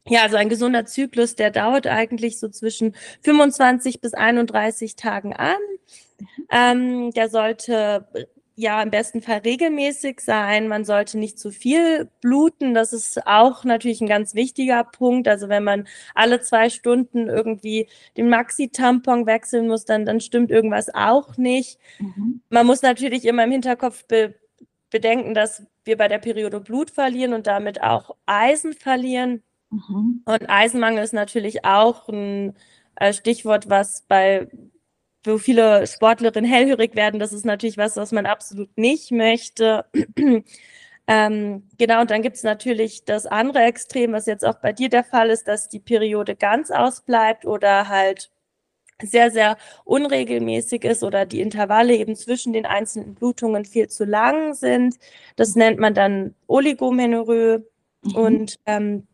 ja, 0.06 0.22
also 0.22 0.36
ein 0.36 0.50
gesunder 0.50 0.84
Zyklus, 0.84 1.34
der 1.34 1.50
dauert 1.50 1.86
eigentlich 1.86 2.38
so 2.38 2.48
zwischen 2.48 2.94
25 3.22 4.00
bis 4.00 4.12
31 4.12 4.96
Tagen 4.96 5.32
an. 5.32 5.56
Mhm. 6.18 6.26
Ähm, 6.50 7.10
der 7.12 7.28
sollte 7.28 8.06
ja 8.56 8.82
im 8.82 8.90
besten 8.90 9.20
Fall 9.20 9.38
regelmäßig 9.38 10.20
sein. 10.20 10.68
Man 10.68 10.84
sollte 10.84 11.18
nicht 11.18 11.38
zu 11.38 11.50
viel 11.50 12.08
bluten. 12.20 12.74
Das 12.74 12.92
ist 12.92 13.26
auch 13.26 13.64
natürlich 13.64 14.00
ein 14.00 14.08
ganz 14.08 14.34
wichtiger 14.34 14.84
Punkt. 14.84 15.26
Also 15.28 15.48
wenn 15.48 15.64
man 15.64 15.88
alle 16.14 16.40
zwei 16.40 16.70
Stunden 16.70 17.28
irgendwie 17.28 17.88
den 18.16 18.28
Maxi-Tampon 18.28 19.26
wechseln 19.26 19.66
muss, 19.66 19.84
dann, 19.84 20.04
dann 20.06 20.20
stimmt 20.20 20.50
irgendwas 20.50 20.94
auch 20.94 21.36
nicht. 21.36 21.78
Mhm. 21.98 22.42
Man 22.48 22.66
muss 22.66 22.82
natürlich 22.82 23.24
immer 23.24 23.44
im 23.44 23.50
Hinterkopf 23.50 24.04
be 24.06 24.34
bedenken, 24.90 25.34
dass 25.34 25.66
wir 25.84 25.96
bei 25.96 26.06
der 26.06 26.18
Periode 26.18 26.60
Blut 26.60 26.88
verlieren 26.88 27.32
und 27.32 27.48
damit 27.48 27.82
auch 27.82 28.14
Eisen 28.26 28.74
verlieren. 28.74 29.42
Mhm. 29.70 30.22
Und 30.24 30.48
Eisenmangel 30.48 31.02
ist 31.02 31.12
natürlich 31.12 31.64
auch 31.64 32.08
ein 32.08 32.54
äh, 32.94 33.12
Stichwort, 33.12 33.68
was 33.68 34.02
bei 34.02 34.46
wo 35.24 35.38
viele 35.38 35.86
Sportlerinnen 35.86 36.50
hellhörig 36.50 36.94
werden, 36.94 37.20
das 37.20 37.32
ist 37.32 37.44
natürlich 37.44 37.78
was, 37.78 37.96
was 37.96 38.12
man 38.12 38.26
absolut 38.26 38.76
nicht 38.76 39.10
möchte. 39.10 39.84
ähm, 41.06 41.68
genau, 41.78 42.00
und 42.00 42.10
dann 42.10 42.22
gibt 42.22 42.36
es 42.36 42.42
natürlich 42.42 43.04
das 43.04 43.26
andere 43.26 43.64
Extrem, 43.64 44.12
was 44.12 44.26
jetzt 44.26 44.44
auch 44.44 44.56
bei 44.60 44.72
dir 44.72 44.88
der 44.88 45.04
Fall 45.04 45.30
ist, 45.30 45.48
dass 45.48 45.68
die 45.68 45.80
Periode 45.80 46.36
ganz 46.36 46.70
ausbleibt 46.70 47.44
oder 47.46 47.88
halt 47.88 48.30
sehr, 49.02 49.30
sehr 49.30 49.56
unregelmäßig 49.84 50.84
ist 50.84 51.02
oder 51.02 51.26
die 51.26 51.40
Intervalle 51.40 51.96
eben 51.96 52.16
zwischen 52.16 52.52
den 52.52 52.66
einzelnen 52.66 53.14
Blutungen 53.14 53.64
viel 53.64 53.88
zu 53.88 54.04
lang 54.04 54.54
sind. 54.54 54.96
Das 55.36 55.56
nennt 55.56 55.78
man 55.78 55.94
dann 55.94 56.34
Oligomenorrhoe. 56.46 57.64
Mhm. 58.02 58.14
Und 58.14 58.60
ähm, 58.66 59.06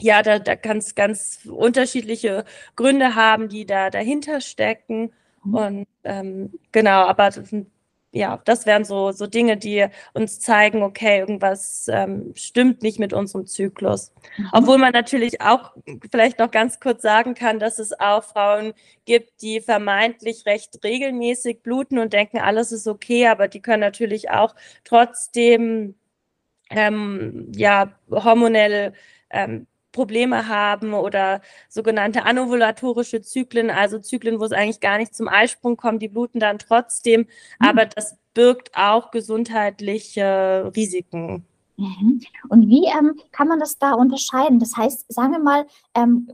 ja, 0.00 0.22
da, 0.22 0.38
da 0.38 0.56
kann 0.56 0.78
es 0.78 0.94
ganz 0.94 1.40
unterschiedliche 1.46 2.44
Gründe 2.76 3.14
haben, 3.14 3.48
die 3.48 3.66
da 3.66 3.90
dahinter 3.90 4.40
stecken. 4.40 5.12
Mhm. 5.48 5.54
Und 5.54 5.86
ähm, 6.04 6.58
genau, 6.72 7.06
aber 7.06 7.30
ja, 8.10 8.40
das 8.44 8.64
wären 8.64 8.84
so, 8.84 9.12
so 9.12 9.26
Dinge, 9.26 9.58
die 9.58 9.86
uns 10.14 10.40
zeigen, 10.40 10.82
okay, 10.82 11.18
irgendwas 11.18 11.88
ähm, 11.92 12.32
stimmt 12.34 12.82
nicht 12.82 12.98
mit 12.98 13.12
unserem 13.12 13.46
Zyklus. 13.46 14.12
Mhm. 14.38 14.48
Obwohl 14.52 14.78
man 14.78 14.92
natürlich 14.92 15.42
auch 15.42 15.72
vielleicht 16.10 16.38
noch 16.38 16.50
ganz 16.50 16.80
kurz 16.80 17.02
sagen 17.02 17.34
kann, 17.34 17.58
dass 17.58 17.78
es 17.78 17.98
auch 17.98 18.24
Frauen 18.24 18.72
gibt, 19.04 19.42
die 19.42 19.60
vermeintlich 19.60 20.46
recht 20.46 20.82
regelmäßig 20.82 21.62
bluten 21.62 21.98
und 21.98 22.14
denken, 22.14 22.38
alles 22.38 22.72
ist 22.72 22.86
okay, 22.86 23.26
aber 23.28 23.46
die 23.46 23.60
können 23.60 23.80
natürlich 23.80 24.30
auch 24.30 24.54
trotzdem 24.84 25.94
ähm, 26.70 27.52
ja 27.54 27.92
hormonell 28.10 28.94
ähm, 29.30 29.66
Probleme 29.98 30.46
haben 30.46 30.94
oder 30.94 31.40
sogenannte 31.68 32.24
anovulatorische 32.24 33.20
Zyklen, 33.20 33.68
also 33.68 33.98
Zyklen, 33.98 34.38
wo 34.38 34.44
es 34.44 34.52
eigentlich 34.52 34.78
gar 34.78 34.96
nicht 34.96 35.12
zum 35.12 35.26
Eisprung 35.26 35.76
kommt, 35.76 36.02
die 36.02 36.08
bluten 36.08 36.38
dann 36.38 36.60
trotzdem, 36.60 37.22
mhm. 37.22 37.26
aber 37.68 37.86
das 37.86 38.16
birgt 38.32 38.70
auch 38.76 39.10
gesundheitliche 39.10 40.70
Risiken. 40.76 41.44
Mhm. 41.78 42.20
Und 42.48 42.68
wie 42.68 42.86
ähm, 42.86 43.18
kann 43.32 43.48
man 43.48 43.58
das 43.58 43.76
da 43.78 43.94
unterscheiden? 43.94 44.60
Das 44.60 44.76
heißt, 44.76 45.12
sagen 45.12 45.32
wir 45.32 45.40
mal, 45.40 45.66
ähm, 45.96 46.28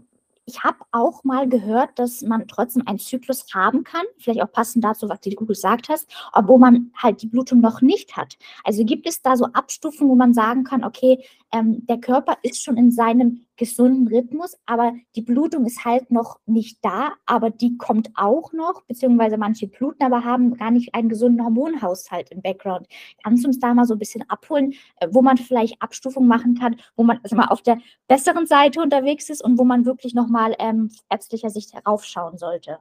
ich 0.47 0.63
habe 0.63 0.79
auch 0.93 1.25
mal 1.25 1.49
gehört, 1.49 1.99
dass 1.99 2.21
man 2.23 2.47
trotzdem 2.49 2.87
einen 2.87 2.99
Zyklus 2.99 3.47
haben 3.55 3.83
kann, 3.83 4.05
vielleicht 4.19 4.43
auch 4.43 4.53
passend 4.53 4.85
dazu, 4.85 5.09
was 5.09 5.21
du 5.21 5.31
gesagt 5.47 5.89
hast, 5.89 6.07
obwohl 6.33 6.59
man 6.59 6.93
halt 6.95 7.23
die 7.23 7.29
Blutung 7.29 7.61
noch 7.61 7.81
nicht 7.81 8.17
hat. 8.17 8.37
Also 8.63 8.85
gibt 8.85 9.07
es 9.07 9.23
da 9.23 9.37
so 9.37 9.47
Abstufungen, 9.47 10.11
wo 10.11 10.17
man 10.17 10.35
sagen 10.35 10.65
kann, 10.65 10.85
okay, 10.85 11.25
ähm, 11.55 11.87
der 11.87 11.99
Körper 11.99 12.37
ist 12.43 12.65
schon 12.65 12.77
in 12.77 12.91
seinem 12.91 13.47
gesunden 13.57 14.09
Rhythmus, 14.09 14.59
aber 14.67 14.93
die 15.15 15.23
Blutung 15.23 15.65
ist 15.67 15.85
halt 15.85 16.11
noch 16.11 16.41
nicht 16.47 16.79
da, 16.83 17.13
aber 17.27 17.51
die 17.51 17.79
kommt 17.79 18.11
auch 18.17 18.53
noch, 18.53 18.83
beziehungsweise 18.83 19.37
manche 19.37 19.69
bluten, 19.69 20.03
aber 20.03 20.25
haben 20.25 20.57
gar 20.57 20.73
nicht 20.73 20.95
einen 20.97 21.09
gesunden 21.09 21.45
Hormonhaushalt 21.45 22.33
im 22.33 22.43
Background. 22.43 22.89
Kannst 23.23 23.45
du 23.45 23.49
uns 23.49 23.61
da 23.61 23.73
mal 23.73 23.85
so 23.85 23.95
ein 23.95 24.01
bisschen 24.01 24.29
abholen, 24.29 24.75
äh, 24.97 25.07
wo 25.13 25.23
man 25.23 25.37
vielleicht 25.37 25.81
Abstufungen 25.81 26.29
machen 26.29 26.59
kann, 26.59 26.77
wo 26.97 27.05
man 27.05 27.21
also 27.23 27.37
mal 27.37 27.47
auf 27.47 27.63
der 27.63 27.79
besseren 28.09 28.47
Seite 28.47 28.81
unterwegs 28.81 29.31
ist 29.31 29.43
und 29.43 29.57
wo 29.57 29.65
man 29.65 29.85
wirklich 29.85 30.13
nochmal 30.13 30.57
ähm, 30.59 30.91
ärztlicher 31.09 31.51
Sicht 31.51 31.73
heraufschauen 31.73 32.37
sollte? 32.37 32.79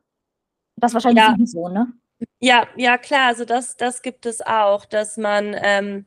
Das 0.78 0.96
wahrscheinlich 0.96 1.24
ja. 1.24 1.36
so, 1.46 1.70
ne? 1.70 1.94
Ja, 2.40 2.68
ja, 2.76 2.98
klar, 2.98 3.28
also 3.28 3.46
das, 3.46 3.78
das 3.78 4.02
gibt 4.02 4.26
es 4.26 4.42
auch, 4.42 4.86
dass 4.86 5.18
man, 5.18 5.56
ähm, 5.62 6.06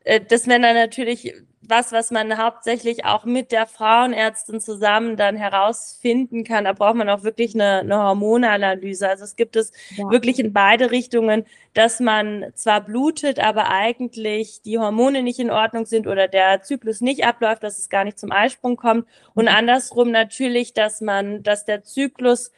äh, 0.00 0.20
dass 0.20 0.42
dann 0.42 0.62
natürlich 0.62 1.32
was, 1.68 1.92
was 1.92 2.10
man 2.10 2.36
hauptsächlich 2.38 3.04
auch 3.04 3.24
mit 3.24 3.52
der 3.52 3.66
Frauenärztin 3.66 4.60
zusammen 4.60 5.16
dann 5.16 5.36
herausfinden 5.36 6.44
kann. 6.44 6.64
Da 6.64 6.72
braucht 6.72 6.96
man 6.96 7.08
auch 7.08 7.22
wirklich 7.22 7.54
eine, 7.54 7.80
eine 7.80 7.98
Hormonanalyse. 7.98 9.08
Also 9.08 9.24
es 9.24 9.36
gibt 9.36 9.56
es 9.56 9.72
ja. 9.96 10.10
wirklich 10.10 10.38
in 10.38 10.52
beide 10.52 10.90
Richtungen, 10.90 11.46
dass 11.72 12.00
man 12.00 12.52
zwar 12.54 12.80
blutet, 12.80 13.38
aber 13.38 13.70
eigentlich 13.70 14.62
die 14.62 14.78
Hormone 14.78 15.22
nicht 15.22 15.38
in 15.38 15.50
Ordnung 15.50 15.86
sind 15.86 16.06
oder 16.06 16.28
der 16.28 16.62
Zyklus 16.62 17.00
nicht 17.00 17.24
abläuft, 17.24 17.62
dass 17.62 17.78
es 17.78 17.88
gar 17.88 18.04
nicht 18.04 18.18
zum 18.18 18.32
Eisprung 18.32 18.76
kommt. 18.76 19.06
Und 19.34 19.44
mhm. 19.44 19.54
andersrum 19.54 20.10
natürlich, 20.10 20.74
dass 20.74 21.00
man, 21.00 21.42
dass 21.42 21.64
der 21.64 21.82
Zyklus 21.82 22.52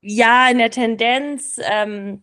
ja 0.00 0.48
in 0.48 0.58
der 0.58 0.70
Tendenz 0.70 1.60
ähm, 1.70 2.22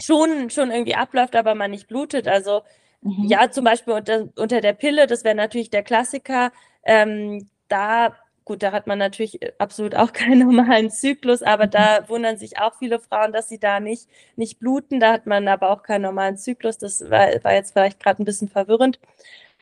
schon, 0.00 0.50
schon 0.50 0.70
irgendwie 0.70 0.94
abläuft, 0.94 1.36
aber 1.36 1.54
man 1.54 1.70
nicht 1.70 1.88
blutet. 1.88 2.28
Also 2.28 2.62
Mhm. 3.02 3.24
Ja, 3.28 3.50
zum 3.50 3.64
Beispiel 3.64 3.94
unter, 3.94 4.28
unter 4.36 4.60
der 4.60 4.72
Pille, 4.74 5.06
das 5.06 5.24
wäre 5.24 5.34
natürlich 5.34 5.70
der 5.70 5.82
Klassiker. 5.82 6.52
Ähm, 6.84 7.48
da 7.68 8.16
gut, 8.44 8.62
da 8.62 8.72
hat 8.72 8.86
man 8.86 8.98
natürlich 8.98 9.40
absolut 9.60 9.94
auch 9.94 10.12
keinen 10.12 10.40
normalen 10.40 10.90
Zyklus, 10.90 11.42
aber 11.42 11.66
da 11.66 12.08
wundern 12.08 12.36
sich 12.36 12.58
auch 12.58 12.74
viele 12.78 12.98
Frauen, 13.00 13.32
dass 13.32 13.48
sie 13.48 13.58
da 13.58 13.80
nicht, 13.80 14.08
nicht 14.36 14.58
bluten. 14.60 15.00
Da 15.00 15.12
hat 15.12 15.26
man 15.26 15.48
aber 15.48 15.70
auch 15.70 15.82
keinen 15.82 16.02
normalen 16.02 16.36
Zyklus. 16.36 16.78
Das 16.78 17.02
war, 17.10 17.28
war 17.44 17.54
jetzt 17.54 17.72
vielleicht 17.72 18.00
gerade 18.00 18.22
ein 18.22 18.24
bisschen 18.26 18.48
verwirrend. 18.48 18.98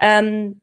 Ähm, 0.00 0.60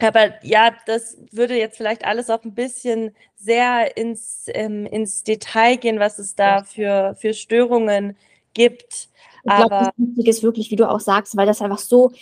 aber 0.00 0.34
ja, 0.44 0.74
das 0.86 1.18
würde 1.30 1.56
jetzt 1.56 1.76
vielleicht 1.76 2.04
alles 2.04 2.30
auch 2.30 2.42
ein 2.44 2.54
bisschen 2.54 3.14
sehr 3.36 3.96
ins, 3.96 4.46
ähm, 4.48 4.86
ins 4.86 5.22
Detail 5.22 5.76
gehen, 5.76 6.00
was 6.00 6.18
es 6.18 6.34
da 6.34 6.64
für, 6.64 7.14
für 7.20 7.34
Störungen 7.34 8.16
gibt. 8.54 9.08
Ich 9.44 9.52
glaube, 9.54 9.70
das 9.70 9.88
Wichtige 9.96 10.30
ist 10.30 10.42
wirklich, 10.42 10.70
wie 10.70 10.76
du 10.76 10.88
auch 10.88 11.00
sagst, 11.00 11.36
weil 11.36 11.46
das 11.46 11.60
einfach 11.62 11.78
so 11.78 12.12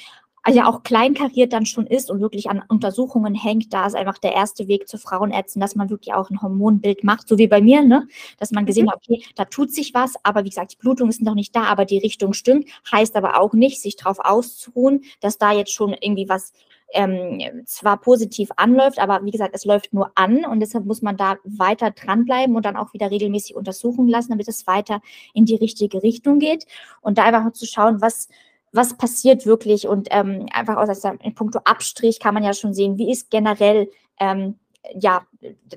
ja 0.48 0.68
auch 0.68 0.82
kleinkariert 0.82 1.52
dann 1.52 1.66
schon 1.66 1.86
ist 1.86 2.10
und 2.10 2.20
wirklich 2.20 2.48
an 2.48 2.62
Untersuchungen 2.68 3.34
hängt, 3.34 3.72
da 3.72 3.86
ist 3.86 3.94
einfach 3.94 4.18
der 4.18 4.32
erste 4.32 4.68
Weg 4.68 4.88
zur 4.88 4.98
Frauenärztin, 4.98 5.60
dass 5.60 5.74
man 5.74 5.90
wirklich 5.90 6.14
auch 6.14 6.30
ein 6.30 6.40
Hormonbild 6.40 7.04
macht, 7.04 7.28
so 7.28 7.38
wie 7.38 7.46
bei 7.46 7.60
mir, 7.60 7.82
ne? 7.82 8.08
dass 8.38 8.50
man 8.50 8.66
gesehen 8.66 8.86
mhm. 8.86 8.90
hat, 8.90 9.02
okay, 9.06 9.22
da 9.36 9.44
tut 9.44 9.72
sich 9.72 9.92
was, 9.92 10.14
aber 10.22 10.44
wie 10.44 10.48
gesagt, 10.48 10.72
die 10.72 10.76
Blutung 10.78 11.08
ist 11.08 11.20
noch 11.22 11.34
nicht 11.34 11.54
da, 11.54 11.64
aber 11.64 11.84
die 11.84 11.98
Richtung 11.98 12.32
stimmt, 12.32 12.66
heißt 12.90 13.16
aber 13.16 13.40
auch 13.40 13.52
nicht, 13.52 13.80
sich 13.82 13.96
darauf 13.96 14.18
auszuruhen, 14.18 15.02
dass 15.20 15.38
da 15.38 15.52
jetzt 15.52 15.72
schon 15.72 15.94
irgendwie 16.00 16.28
was 16.28 16.52
ähm, 16.92 17.62
zwar 17.66 18.00
positiv 18.00 18.50
anläuft, 18.56 18.98
aber 18.98 19.24
wie 19.24 19.30
gesagt, 19.30 19.54
es 19.54 19.64
läuft 19.64 19.92
nur 19.92 20.10
an 20.16 20.44
und 20.44 20.60
deshalb 20.60 20.86
muss 20.86 21.02
man 21.02 21.16
da 21.16 21.36
weiter 21.44 21.90
dranbleiben 21.90 22.56
und 22.56 22.64
dann 22.64 22.76
auch 22.76 22.92
wieder 22.94 23.10
regelmäßig 23.10 23.54
untersuchen 23.54 24.08
lassen, 24.08 24.30
damit 24.30 24.48
es 24.48 24.66
weiter 24.66 25.00
in 25.34 25.44
die 25.44 25.54
richtige 25.54 26.02
Richtung 26.02 26.38
geht 26.38 26.66
und 27.00 27.18
da 27.18 27.24
einfach 27.24 27.52
zu 27.52 27.66
schauen, 27.66 28.00
was 28.00 28.28
was 28.72 28.96
passiert 28.96 29.46
wirklich 29.46 29.88
und 29.88 30.08
ähm, 30.10 30.46
einfach 30.52 30.76
aus 30.76 30.88
also 30.88 31.10
in 31.22 31.34
puncto 31.34 31.60
Abstrich 31.64 32.20
kann 32.20 32.34
man 32.34 32.44
ja 32.44 32.52
schon 32.52 32.74
sehen, 32.74 32.98
wie 32.98 33.10
ist 33.10 33.30
generell 33.30 33.90
ähm, 34.18 34.58
ja 34.94 35.22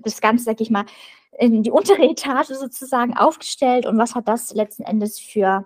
das 0.01 0.21
Ganze, 0.21 0.45
sag 0.45 0.62
ich 0.62 0.69
mal, 0.69 0.85
in 1.38 1.63
die 1.63 1.71
untere 1.71 2.03
Etage 2.09 2.50
sozusagen 2.50 3.15
aufgestellt 3.15 3.85
und 3.85 3.97
was 3.97 4.15
hat 4.15 4.27
das 4.27 4.53
letzten 4.53 4.83
Endes 4.83 5.19
für 5.19 5.65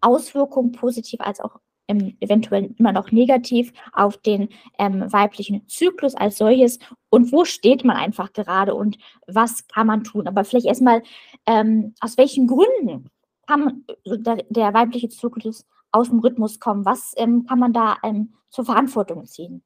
Auswirkungen, 0.00 0.72
positiv 0.72 1.20
als 1.20 1.40
auch 1.40 1.58
ähm, 1.88 2.16
eventuell 2.20 2.74
immer 2.78 2.92
noch 2.92 3.10
negativ 3.10 3.72
auf 3.92 4.16
den 4.16 4.48
ähm, 4.78 5.12
weiblichen 5.12 5.66
Zyklus 5.68 6.14
als 6.14 6.38
solches 6.38 6.78
und 7.10 7.32
wo 7.32 7.44
steht 7.44 7.84
man 7.84 7.96
einfach 7.96 8.32
gerade 8.32 8.74
und 8.74 8.98
was 9.26 9.66
kann 9.68 9.86
man 9.86 10.04
tun. 10.04 10.26
Aber 10.26 10.44
vielleicht 10.44 10.66
erstmal, 10.66 11.02
ähm, 11.46 11.94
aus 12.00 12.16
welchen 12.16 12.46
Gründen 12.46 13.10
kann 13.46 13.84
äh, 14.04 14.18
der, 14.18 14.36
der, 14.48 14.74
weibliche 14.74 15.08
Zyklus 15.08 15.66
aus 15.94 16.08
dem 16.10 16.18
Rhythmus 16.18 16.60
kommen? 16.60 16.84
Was 16.84 17.14
ähm, 17.16 17.46
kann 17.46 17.58
man 17.58 17.72
da 17.72 17.96
ähm, 18.02 18.34
zur 18.50 18.64
Verantwortung 18.64 19.26
ziehen? 19.26 19.62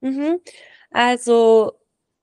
Mhm. 0.00 0.40
Also 0.90 1.72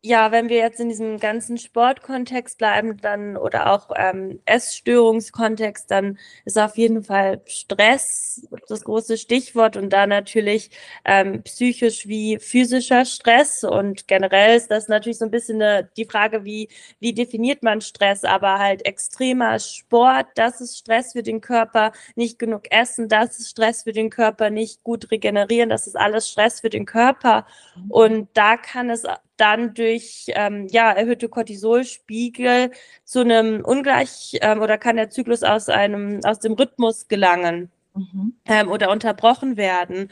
ja, 0.05 0.33
wenn 0.33 0.49
wir 0.49 0.57
jetzt 0.57 0.81
in 0.81 0.89
diesem 0.89 1.17
ganzen 1.17 1.57
Sportkontext 1.57 2.57
bleiben, 2.57 2.97
dann 2.97 3.37
oder 3.37 3.71
auch 3.71 3.89
ähm, 3.95 4.41
Essstörungskontext, 4.43 5.89
dann 5.89 6.19
ist 6.43 6.59
auf 6.59 6.75
jeden 6.75 7.03
Fall 7.03 7.41
Stress 7.45 8.45
das 8.67 8.83
große 8.83 9.17
Stichwort 9.17 9.77
und 9.77 9.91
da 9.91 10.05
natürlich 10.05 10.71
ähm, 11.05 11.41
psychisch 11.43 12.05
wie 12.05 12.37
physischer 12.37 13.05
Stress. 13.05 13.63
Und 13.63 14.09
generell 14.09 14.57
ist 14.57 14.69
das 14.71 14.89
natürlich 14.89 15.19
so 15.19 15.25
ein 15.25 15.31
bisschen 15.31 15.61
eine, 15.61 15.89
die 15.95 16.03
Frage, 16.03 16.43
wie 16.43 16.67
wie 16.99 17.13
definiert 17.13 17.63
man 17.63 17.79
Stress, 17.79 18.25
aber 18.25 18.59
halt 18.59 18.85
extremer 18.85 19.57
Sport, 19.57 20.27
das 20.35 20.59
ist 20.59 20.77
Stress 20.77 21.13
für 21.13 21.23
den 21.23 21.39
Körper, 21.39 21.93
nicht 22.15 22.39
genug 22.39 22.69
Essen, 22.71 23.07
das 23.07 23.39
ist 23.39 23.51
Stress 23.51 23.83
für 23.83 23.93
den 23.93 24.09
Körper, 24.09 24.49
nicht 24.49 24.83
gut 24.83 25.11
regenerieren, 25.11 25.69
das 25.69 25.87
ist 25.87 25.95
alles 25.95 26.29
Stress 26.29 26.59
für 26.59 26.69
den 26.69 26.85
Körper. 26.85 27.45
Mhm. 27.75 27.91
und 27.91 28.29
da 28.33 28.57
kann 28.57 28.89
es 28.89 29.05
dann 29.43 29.73
durch 29.73 30.27
ähm, 30.29 30.67
ja, 30.71 30.91
erhöhte 30.93 31.27
Cortisolspiegel 31.27 32.71
zu 33.03 33.19
einem 33.19 33.63
Ungleich 33.65 34.37
ähm, 34.41 34.61
oder 34.61 34.77
kann 34.77 34.95
der 34.95 35.09
Zyklus 35.09 35.43
aus 35.43 35.67
einem 35.67 36.21
aus 36.23 36.39
dem 36.39 36.53
Rhythmus 36.53 37.09
gelangen 37.09 37.69
mhm. 37.93 38.35
ähm, 38.45 38.71
oder 38.71 38.89
unterbrochen 38.89 39.57
werden. 39.57 40.09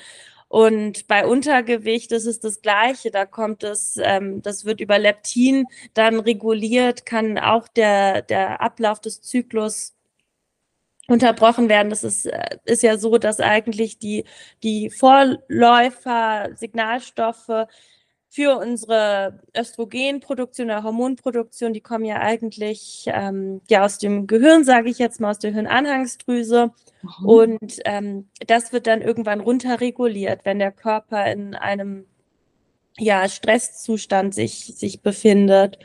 Und 0.49 1.07
bei 1.07 1.25
Untergewicht 1.25 2.11
ist 2.11 2.25
es 2.25 2.41
das 2.41 2.61
Gleiche. 2.61 3.09
Da 3.09 3.25
kommt 3.25 3.63
es, 3.63 3.97
ähm, 4.03 4.41
das 4.41 4.65
wird 4.65 4.81
über 4.81 4.99
Leptin 4.99 5.65
dann 5.93 6.19
reguliert, 6.19 7.05
kann 7.05 7.37
auch 7.37 7.69
der, 7.69 8.23
der 8.23 8.59
Ablauf 8.59 8.99
des 8.99 9.21
Zyklus 9.21 9.95
unterbrochen 11.07 11.69
werden. 11.69 11.89
Das 11.89 12.03
ist, 12.03 12.25
äh, 12.25 12.57
ist 12.65 12.83
ja 12.83 12.97
so, 12.97 13.17
dass 13.17 13.39
eigentlich 13.39 13.97
die, 13.97 14.25
die 14.61 14.89
Vorläufer, 14.89 16.49
Signalstoffe 16.55 17.67
für 18.33 18.57
unsere 18.57 19.41
Östrogenproduktion 19.55 20.67
oder 20.67 20.83
Hormonproduktion, 20.83 21.73
die 21.73 21.81
kommen 21.81 22.05
ja 22.05 22.21
eigentlich 22.21 23.03
ähm, 23.07 23.59
ja 23.69 23.83
aus 23.83 23.97
dem 23.97 24.25
Gehirn, 24.25 24.63
sage 24.63 24.89
ich 24.89 24.99
jetzt 24.99 25.19
mal, 25.19 25.31
aus 25.31 25.39
der 25.39 25.51
Hirnanhangsdrüse. 25.51 26.71
Mhm. 27.01 27.25
Und 27.25 27.79
ähm, 27.83 28.29
das 28.47 28.71
wird 28.71 28.87
dann 28.87 29.01
irgendwann 29.01 29.41
runterreguliert, 29.41 30.45
wenn 30.45 30.59
der 30.59 30.71
Körper 30.71 31.29
in 31.29 31.55
einem 31.55 32.05
ja, 32.97 33.27
Stresszustand 33.27 34.33
sich, 34.33 34.75
sich 34.77 35.01
befindet. 35.01 35.77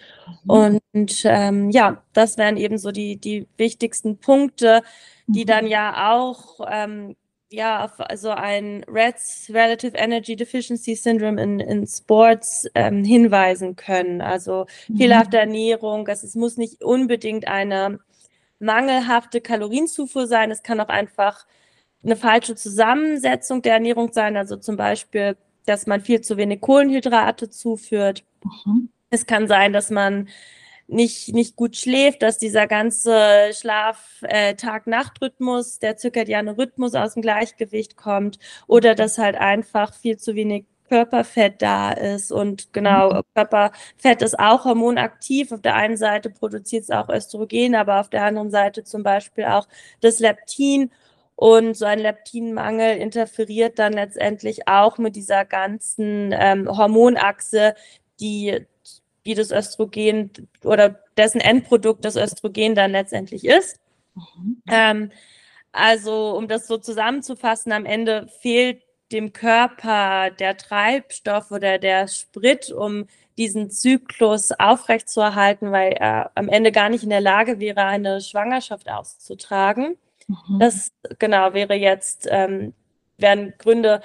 Mhm. 0.45 0.51
Und 0.51 1.23
ähm, 1.25 1.71
ja, 1.71 2.05
das 2.13 2.39
wären 2.39 2.59
eben 2.59 2.79
so 2.79 2.93
die, 2.93 3.17
die 3.17 3.49
wichtigsten 3.57 4.19
Punkte, 4.19 4.83
die 5.27 5.43
mhm. 5.43 5.49
dann 5.49 5.67
ja 5.67 6.15
auch 6.15 6.61
ähm, 6.71 7.17
ja, 7.51 7.85
auf 7.85 8.01
also 8.01 8.31
ein 8.31 8.85
REDS, 8.89 9.51
Relative 9.53 9.97
Energy 9.97 10.37
Deficiency 10.37 10.95
Syndrome 10.95 11.41
in, 11.41 11.61
in 11.61 11.87
Sports 11.87 12.67
ähm, 12.75 13.05
hinweisen 13.05 13.77
können. 13.77 14.21
Also 14.21 14.67
mhm. 14.89 14.97
fehlerhafte 14.97 15.39
Ernährung, 15.39 16.07
es, 16.09 16.23
es 16.23 16.35
muss 16.35 16.57
nicht 16.57 16.83
unbedingt 16.83 17.47
eine 17.47 18.01
mangelhafte 18.59 19.41
Kalorienzufuhr 19.41 20.27
sein, 20.27 20.51
es 20.51 20.63
kann 20.63 20.81
auch 20.81 20.89
einfach 20.89 21.47
eine 22.03 22.17
falsche 22.17 22.55
Zusammensetzung 22.55 23.63
der 23.63 23.75
Ernährung 23.75 24.13
sein, 24.13 24.37
also 24.37 24.57
zum 24.57 24.77
Beispiel, 24.77 25.37
dass 25.67 25.87
man 25.87 26.01
viel 26.01 26.21
zu 26.21 26.37
wenig 26.37 26.61
Kohlenhydrate 26.61 27.51
zuführt. 27.51 28.25
Mhm. 28.45 28.89
Es 29.11 29.27
kann 29.27 29.47
sein, 29.47 29.73
dass 29.73 29.91
man 29.91 30.29
nicht, 30.89 31.35
nicht 31.35 31.57
gut 31.57 31.77
schläft, 31.77 32.23
dass 32.23 32.39
dieser 32.39 32.67
ganze 32.67 33.51
Schlaf-Tag-Nacht-Rhythmus, 33.53 35.77
äh, 35.77 35.81
der 35.81 35.97
zirkadiane 35.97 36.57
Rhythmus 36.57 36.95
aus 36.95 37.15
dem 37.15 37.23
Gleichgewicht 37.23 37.97
kommt 37.97 38.39
oder 38.67 38.95
dass 38.95 39.19
halt 39.19 39.37
einfach 39.37 39.95
viel 39.95 40.17
zu 40.17 40.35
wenig 40.35 40.67
Körperfett 40.89 41.63
da 41.63 41.93
ist. 41.93 42.33
Und 42.33 42.73
genau, 42.73 43.13
mhm. 43.13 43.23
Körperfett 43.35 44.23
ist 44.23 44.39
auch 44.39 44.65
hormonaktiv. 44.65 45.53
Auf 45.53 45.63
der 45.63 45.75
einen 45.75 45.97
Seite 45.97 46.31
produziert 46.31 46.85
es 46.85 46.91
auch 46.91 47.09
Östrogen, 47.09 47.75
aber 47.75 48.01
auf 48.01 48.11
der 48.11 48.25
anderen 48.25 48.51
Seite 48.51 48.85
zum 48.85 49.03
Beispiel 49.03 49.45
auch 49.45 49.67
das 50.01 50.19
Leptin. 50.21 50.91
Und 51.35 51.77
so 51.77 51.85
ein 51.85 51.99
Leptinmangel 51.99 52.97
interferiert 52.97 53.79
dann 53.79 53.93
letztendlich 53.93 54.69
auch 54.69 54.97
mit 54.97 55.17
dieser 55.17 55.45
ganzen 55.45 56.33
ähm, 56.33 56.67
Hormonachse, 56.67 57.75
die 58.21 58.67
wie 59.27 59.35
das 59.35 59.51
Östrogen 59.51 60.31
oder 60.65 61.01
dessen 61.17 61.41
Endprodukt 61.41 62.05
das 62.05 62.17
Östrogen 62.17 62.75
dann 62.75 62.93
letztendlich 62.93 63.45
ist. 63.45 63.79
Mhm. 64.15 64.63
Ähm, 64.69 65.11
also, 65.73 66.35
um 66.37 66.49
das 66.49 66.67
so 66.67 66.79
zusammenzufassen, 66.79 67.73
am 67.73 67.85
Ende 67.85 68.29
fehlt 68.41 68.83
dem 69.13 69.33
Körper 69.33 70.31
der 70.31 70.57
Treibstoff 70.57 71.51
oder 71.51 71.79
der 71.79 72.09
Sprit, 72.09 72.71
um 72.73 73.07
diesen 73.37 73.71
Zyklus 73.71 74.53
aufrechtzuerhalten, 74.53 75.71
weil 75.71 75.93
er 75.93 76.31
am 76.35 76.49
Ende 76.49 76.73
gar 76.73 76.89
nicht 76.89 77.05
in 77.05 77.11
der 77.11 77.21
Lage 77.21 77.61
wäre, 77.61 77.85
eine 77.85 78.21
Schwangerschaft 78.21 78.89
auszutragen. 78.89 79.99
Mhm. 80.27 80.59
Das 80.59 80.93
genau 81.19 81.53
wäre 81.53 81.75
jetzt, 81.75 82.27
ähm, 82.31 82.73
wären 83.19 83.53
Gründe 83.59 84.01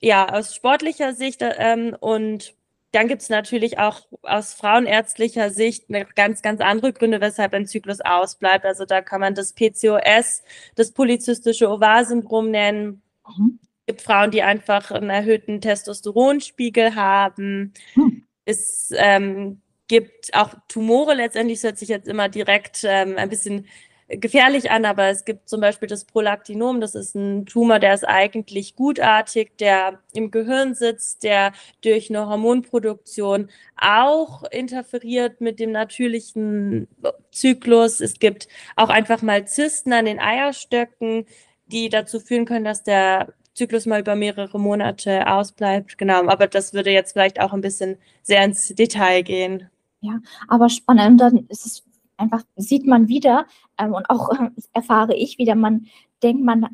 ja 0.00 0.28
aus 0.32 0.54
sportlicher 0.54 1.14
Sicht 1.14 1.40
ähm, 1.42 1.96
und 2.00 2.55
dann 2.96 3.08
gibt 3.08 3.20
es 3.20 3.28
natürlich 3.28 3.78
auch 3.78 4.06
aus 4.22 4.54
frauenärztlicher 4.54 5.50
Sicht 5.50 5.84
ganz, 6.14 6.40
ganz 6.40 6.62
andere 6.62 6.94
Gründe, 6.94 7.20
weshalb 7.20 7.52
ein 7.52 7.66
Zyklus 7.66 8.00
ausbleibt. 8.00 8.64
Also 8.64 8.86
da 8.86 9.02
kann 9.02 9.20
man 9.20 9.34
das 9.34 9.52
PCOS, 9.52 10.42
das 10.76 10.92
polyzystische 10.92 11.68
Ovarsyndrom 11.68 12.50
nennen. 12.50 13.02
Mhm. 13.36 13.58
Es 13.80 13.86
gibt 13.86 14.00
Frauen, 14.00 14.30
die 14.30 14.42
einfach 14.42 14.90
einen 14.92 15.10
erhöhten 15.10 15.60
Testosteronspiegel 15.60 16.94
haben. 16.94 17.74
Mhm. 17.96 18.24
Es 18.46 18.90
ähm, 18.96 19.60
gibt 19.88 20.32
auch 20.32 20.54
Tumore 20.66 21.12
letztendlich, 21.12 21.58
das 21.58 21.64
hört 21.64 21.78
sich 21.78 21.90
jetzt 21.90 22.08
immer 22.08 22.30
direkt 22.30 22.80
ähm, 22.84 23.18
ein 23.18 23.28
bisschen 23.28 23.66
gefährlich 24.08 24.70
an, 24.70 24.84
aber 24.84 25.08
es 25.08 25.24
gibt 25.24 25.48
zum 25.48 25.60
Beispiel 25.60 25.88
das 25.88 26.04
Prolaktinom, 26.04 26.80
das 26.80 26.94
ist 26.94 27.14
ein 27.14 27.46
Tumor, 27.46 27.78
der 27.78 27.94
ist 27.94 28.06
eigentlich 28.06 28.76
gutartig, 28.76 29.56
der 29.58 30.00
im 30.12 30.30
Gehirn 30.30 30.74
sitzt, 30.74 31.24
der 31.24 31.52
durch 31.82 32.08
eine 32.10 32.28
Hormonproduktion 32.28 33.50
auch 33.76 34.44
interferiert 34.50 35.40
mit 35.40 35.58
dem 35.58 35.72
natürlichen 35.72 36.88
Zyklus. 37.32 38.00
Es 38.00 38.18
gibt 38.18 38.48
auch 38.76 38.88
einfach 38.88 39.22
mal 39.22 39.46
Zysten 39.46 39.92
an 39.92 40.04
den 40.04 40.20
Eierstöcken, 40.20 41.26
die 41.66 41.88
dazu 41.88 42.20
führen 42.20 42.44
können, 42.44 42.64
dass 42.64 42.84
der 42.84 43.32
Zyklus 43.54 43.86
mal 43.86 44.00
über 44.00 44.14
mehrere 44.14 44.60
Monate 44.60 45.26
ausbleibt. 45.26 45.98
Genau, 45.98 46.26
aber 46.28 46.46
das 46.46 46.74
würde 46.74 46.90
jetzt 46.90 47.12
vielleicht 47.12 47.40
auch 47.40 47.52
ein 47.52 47.62
bisschen 47.62 47.96
sehr 48.22 48.44
ins 48.44 48.68
Detail 48.68 49.22
gehen. 49.22 49.68
Ja, 50.00 50.20
aber 50.46 50.68
spannend. 50.68 51.20
Dann 51.20 51.46
ist 51.48 51.66
es 51.66 51.82
einfach, 52.16 52.42
sieht 52.56 52.86
man 52.86 53.08
wieder 53.08 53.46
ähm, 53.78 53.94
und 53.94 54.08
auch 54.10 54.30
äh, 54.30 54.50
erfahre 54.72 55.14
ich 55.14 55.38
wieder, 55.38 55.54
man 55.54 55.86
denkt, 56.22 56.44
man 56.44 56.66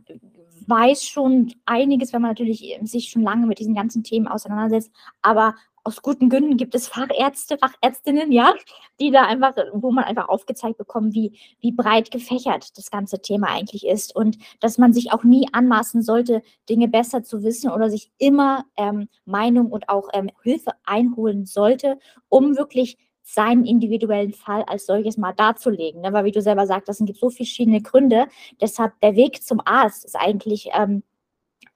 weiß 0.67 1.05
schon 1.05 1.53
einiges, 1.67 2.13
wenn 2.13 2.23
man 2.23 2.31
natürlich 2.31 2.79
sich 2.83 3.11
schon 3.11 3.23
lange 3.23 3.47
mit 3.47 3.59
diesen 3.59 3.75
ganzen 3.75 4.05
Themen 4.05 4.29
auseinandersetzt, 4.29 4.93
aber 5.21 5.55
aus 5.85 6.01
guten 6.03 6.29
Gründen 6.29 6.57
gibt 6.57 6.75
es 6.75 6.89
Fachärzte, 6.89 7.59
Fachärztinnen, 7.59 8.31
ja, 8.31 8.55
die 9.01 9.11
da 9.11 9.23
einfach, 9.23 9.55
wo 9.73 9.91
man 9.91 10.05
einfach 10.05 10.29
aufgezeigt 10.29 10.79
bekommt, 10.79 11.15
wie, 11.15 11.39
wie 11.61 11.73
breit 11.73 12.11
gefächert 12.11 12.77
das 12.79 12.91
ganze 12.91 13.21
Thema 13.21 13.49
eigentlich 13.49 13.87
ist. 13.87 14.15
Und 14.15 14.39
dass 14.61 14.79
man 14.79 14.93
sich 14.93 15.13
auch 15.13 15.25
nie 15.25 15.49
anmaßen 15.53 16.03
sollte, 16.03 16.43
Dinge 16.69 16.89
besser 16.89 17.25
zu 17.25 17.43
wissen 17.43 17.71
oder 17.71 17.91
sich 17.91 18.13
immer 18.19 18.65
ähm, 18.77 19.09
Meinung 19.25 19.73
und 19.73 19.89
auch 19.89 20.09
ähm, 20.13 20.31
Hilfe 20.43 20.73
einholen 20.85 21.47
sollte, 21.47 21.99
um 22.29 22.57
wirklich 22.57 22.97
seinen 23.23 23.65
individuellen 23.65 24.33
Fall 24.33 24.63
als 24.65 24.87
solches 24.87 25.17
mal 25.17 25.33
darzulegen. 25.33 26.01
Ne? 26.01 26.13
Weil 26.13 26.25
wie 26.25 26.33
du 26.33 26.43
selber 26.43 26.67
sagst, 26.67 26.89
das 26.89 26.99
gibt 26.99 27.19
so 27.19 27.31
verschiedene 27.31 27.81
Gründe. 27.81 28.27
Deshalb 28.61 28.93
der 29.01 29.17
Weg 29.17 29.43
zum 29.43 29.61
Arzt 29.65 30.05
ist 30.05 30.17
eigentlich 30.17 30.69
ähm, 30.75 31.03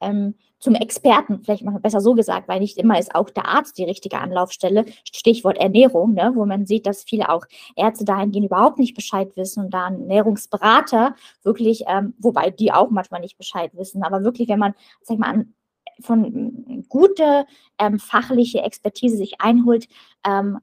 ähm, 0.00 0.34
zum 0.58 0.74
Experten, 0.74 1.42
vielleicht 1.44 1.64
mal 1.64 1.78
besser 1.80 2.00
so 2.00 2.14
gesagt, 2.14 2.48
weil 2.48 2.60
nicht 2.60 2.78
immer 2.78 2.98
ist 2.98 3.14
auch 3.14 3.30
der 3.30 3.46
Arzt 3.46 3.78
die 3.78 3.84
richtige 3.84 4.18
Anlaufstelle. 4.18 4.86
Stichwort 5.12 5.58
Ernährung, 5.58 6.14
ne, 6.14 6.32
wo 6.34 6.46
man 6.46 6.66
sieht, 6.66 6.86
dass 6.86 7.04
viele 7.04 7.28
auch 7.28 7.44
Ärzte 7.76 8.04
dahingehend 8.04 8.46
überhaupt 8.46 8.78
nicht 8.78 8.94
Bescheid 8.94 9.36
wissen 9.36 9.64
und 9.64 9.74
da 9.74 9.84
Ernährungsberater 9.84 11.14
wirklich, 11.42 11.84
ähm, 11.86 12.14
wobei 12.18 12.50
die 12.50 12.72
auch 12.72 12.90
manchmal 12.90 13.20
nicht 13.20 13.36
Bescheid 13.36 13.70
wissen, 13.74 14.02
aber 14.02 14.24
wirklich, 14.24 14.48
wenn 14.48 14.58
man, 14.58 14.74
sag 15.02 15.18
mal, 15.18 15.30
an, 15.30 15.54
von 16.00 16.84
gute 16.88 17.46
ähm, 17.78 17.98
fachliche 17.98 18.60
Expertise 18.60 19.16
sich 19.16 19.40
einholt, 19.40 19.88
ähm, 20.26 20.58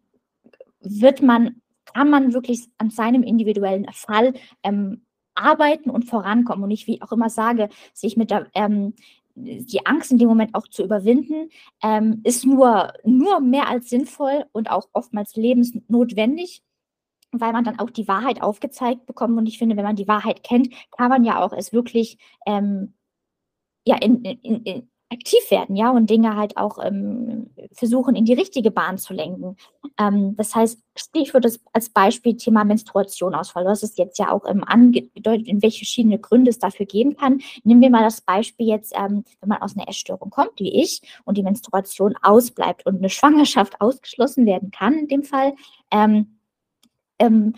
wird 0.84 1.22
man, 1.22 1.62
kann 1.94 2.10
man 2.10 2.34
wirklich 2.34 2.68
an 2.78 2.90
seinem 2.90 3.24
individuellen 3.24 3.86
Fall 3.92 4.34
ähm, 4.64 5.06
arbeiten 5.36 5.90
und 5.90 6.04
vorankommen 6.06 6.64
und 6.64 6.72
ich, 6.72 6.88
wie 6.88 7.02
auch 7.02 7.12
immer 7.12 7.30
sage, 7.30 7.70
sich 7.94 8.18
mit 8.18 8.32
der, 8.32 8.48
ähm, 8.54 8.94
die 9.36 9.86
Angst 9.86 10.12
in 10.12 10.20
dem 10.20 10.30
Moment 10.30 10.54
auch 10.54 10.68
zu 10.68 10.84
überwinden, 10.84 11.50
ähm, 11.82 12.22
ist 12.24 12.46
nur, 12.46 12.94
nur 13.04 13.40
mehr 13.40 13.68
als 13.68 13.90
sinnvoll 13.90 14.46
und 14.52 14.70
auch 14.70 14.90
oftmals 14.94 15.36
lebensnotwendig, 15.36 16.62
weil 17.32 17.52
man 17.52 17.64
dann 17.64 17.80
auch 17.80 17.90
die 17.90 18.08
Wahrheit 18.08 18.44
aufgezeigt 18.44 19.08
bekommt. 19.08 19.38
Und 19.38 19.48
ich 19.48 19.58
finde, 19.58 19.76
wenn 19.76 19.84
man 19.84 19.96
die 19.96 20.08
Wahrheit 20.08 20.44
kennt, 20.44 20.70
kann 20.92 21.10
man 21.10 21.24
ja 21.24 21.44
auch 21.44 21.52
es 21.52 21.74
wirklich 21.74 22.20
ähm, 22.46 22.94
ja, 23.86 23.98
in, 23.98 24.24
in, 24.24 24.64
in, 24.64 24.90
aktiv 25.14 25.40
werden, 25.50 25.76
ja, 25.76 25.92
und 25.92 26.10
Dinge 26.10 26.36
halt 26.36 26.58
auch 26.58 26.78
ähm, 26.84 27.50
versuchen, 27.72 28.16
in 28.16 28.26
die 28.26 28.34
richtige 28.34 28.72
Bahn 28.72 28.98
zu 28.98 29.14
lenken. 29.14 29.56
Ähm, 30.00 30.36
das 30.36 30.56
heißt, 30.56 30.80
ich 31.14 31.34
würde 31.34 31.54
als 31.72 31.90
Beispiel 31.90 32.36
Thema 32.36 32.64
Menstruation 32.64 33.36
ausfallen. 33.36 33.66
Du 33.66 33.72
hast 33.72 33.84
es 33.84 33.98
jetzt 33.98 34.20
ja 34.20 34.32
auch 34.32 34.46
ähm, 34.48 34.64
angedeutet, 34.64 35.48
in 35.48 35.62
welche 35.62 35.80
verschiedene 35.80 36.20
Gründe 36.20 36.50
es 36.50 36.60
dafür 36.60 36.86
geben 36.86 37.16
kann. 37.16 37.42
Nehmen 37.64 37.82
wir 37.82 37.90
mal 37.90 38.04
das 38.04 38.22
Beispiel 38.22 38.68
jetzt, 38.68 38.94
ähm, 38.96 39.24
wenn 39.40 39.50
man 39.50 39.62
aus 39.62 39.78
einer 39.78 39.88
Essstörung 39.88 40.30
kommt, 40.30 40.60
wie 40.60 40.82
ich, 40.82 41.02
und 41.26 41.38
die 41.38 41.44
Menstruation 41.44 42.16
ausbleibt 42.22 42.86
und 42.86 42.98
eine 42.98 43.10
Schwangerschaft 43.10 43.80
ausgeschlossen 43.80 44.46
werden 44.46 44.72
kann 44.72 44.98
in 44.98 45.08
dem 45.08 45.24
Fall. 45.24 45.54
Ähm, 45.92 46.40
ähm, 47.20 47.54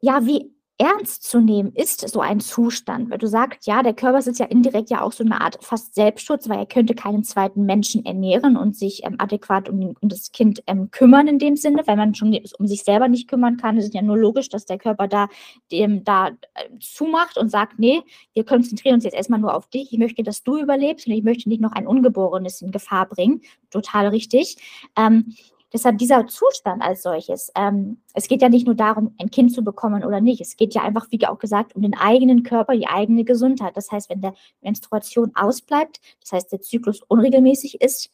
ja, 0.00 0.24
wie 0.26 0.55
ernst 0.78 1.22
zu 1.22 1.40
nehmen 1.40 1.72
ist 1.74 2.06
so 2.06 2.20
ein 2.20 2.40
Zustand, 2.40 3.10
weil 3.10 3.18
du 3.18 3.26
sagst, 3.26 3.66
ja, 3.66 3.82
der 3.82 3.94
Körper 3.94 4.18
ist 4.18 4.38
ja 4.38 4.46
indirekt 4.46 4.90
ja 4.90 5.00
auch 5.00 5.12
so 5.12 5.24
eine 5.24 5.40
Art 5.40 5.58
fast 5.62 5.94
Selbstschutz, 5.94 6.48
weil 6.48 6.58
er 6.58 6.66
könnte 6.66 6.94
keinen 6.94 7.24
zweiten 7.24 7.64
Menschen 7.64 8.04
ernähren 8.04 8.56
und 8.56 8.76
sich 8.76 9.02
ähm, 9.04 9.16
adäquat 9.18 9.70
um, 9.70 9.96
um, 10.00 10.08
das 10.08 10.32
Kind 10.32 10.62
ähm, 10.66 10.90
kümmern 10.90 11.28
in 11.28 11.38
dem 11.38 11.56
Sinne, 11.56 11.82
weil 11.86 11.96
man 11.96 12.14
schon 12.14 12.38
um 12.58 12.66
sich 12.66 12.84
selber 12.84 13.08
nicht 13.08 13.28
kümmern 13.28 13.56
kann. 13.56 13.78
Es 13.78 13.86
ist 13.86 13.94
ja 13.94 14.02
nur 14.02 14.18
logisch, 14.18 14.50
dass 14.50 14.66
der 14.66 14.76
Körper 14.76 15.08
da, 15.08 15.28
dem, 15.72 16.04
da 16.04 16.28
äh, 16.28 16.32
zumacht 16.80 17.38
und 17.38 17.50
sagt, 17.50 17.78
nee, 17.78 18.02
wir 18.34 18.44
konzentrieren 18.44 18.96
uns 18.96 19.04
jetzt 19.04 19.16
erstmal 19.16 19.40
nur 19.40 19.54
auf 19.54 19.68
dich. 19.68 19.92
Ich 19.92 19.98
möchte, 19.98 20.22
dass 20.22 20.42
du 20.42 20.58
überlebst 20.58 21.06
und 21.06 21.14
ich 21.14 21.24
möchte 21.24 21.48
nicht 21.48 21.62
noch 21.62 21.72
ein 21.72 21.86
Ungeborenes 21.86 22.60
in 22.60 22.70
Gefahr 22.70 23.08
bringen. 23.08 23.40
Total 23.70 24.08
richtig. 24.08 24.56
Ähm, 24.96 25.34
Deshalb 25.72 25.98
dieser 25.98 26.26
Zustand 26.28 26.82
als 26.82 27.02
solches, 27.02 27.50
ähm, 27.56 28.00
es 28.14 28.28
geht 28.28 28.40
ja 28.40 28.48
nicht 28.48 28.66
nur 28.66 28.76
darum, 28.76 29.14
ein 29.18 29.30
Kind 29.30 29.52
zu 29.52 29.64
bekommen 29.64 30.04
oder 30.04 30.20
nicht. 30.20 30.40
Es 30.40 30.56
geht 30.56 30.74
ja 30.74 30.82
einfach, 30.82 31.06
wie 31.10 31.26
auch 31.26 31.38
gesagt, 31.38 31.74
um 31.74 31.82
den 31.82 31.96
eigenen 31.96 32.44
Körper, 32.44 32.74
die 32.74 32.86
eigene 32.86 33.24
Gesundheit. 33.24 33.76
Das 33.76 33.90
heißt, 33.90 34.08
wenn 34.08 34.20
der 34.20 34.34
Menstruation 34.60 35.32
ausbleibt, 35.34 36.00
das 36.20 36.32
heißt, 36.32 36.52
der 36.52 36.60
Zyklus 36.60 37.02
unregelmäßig 37.02 37.80
ist 37.80 38.10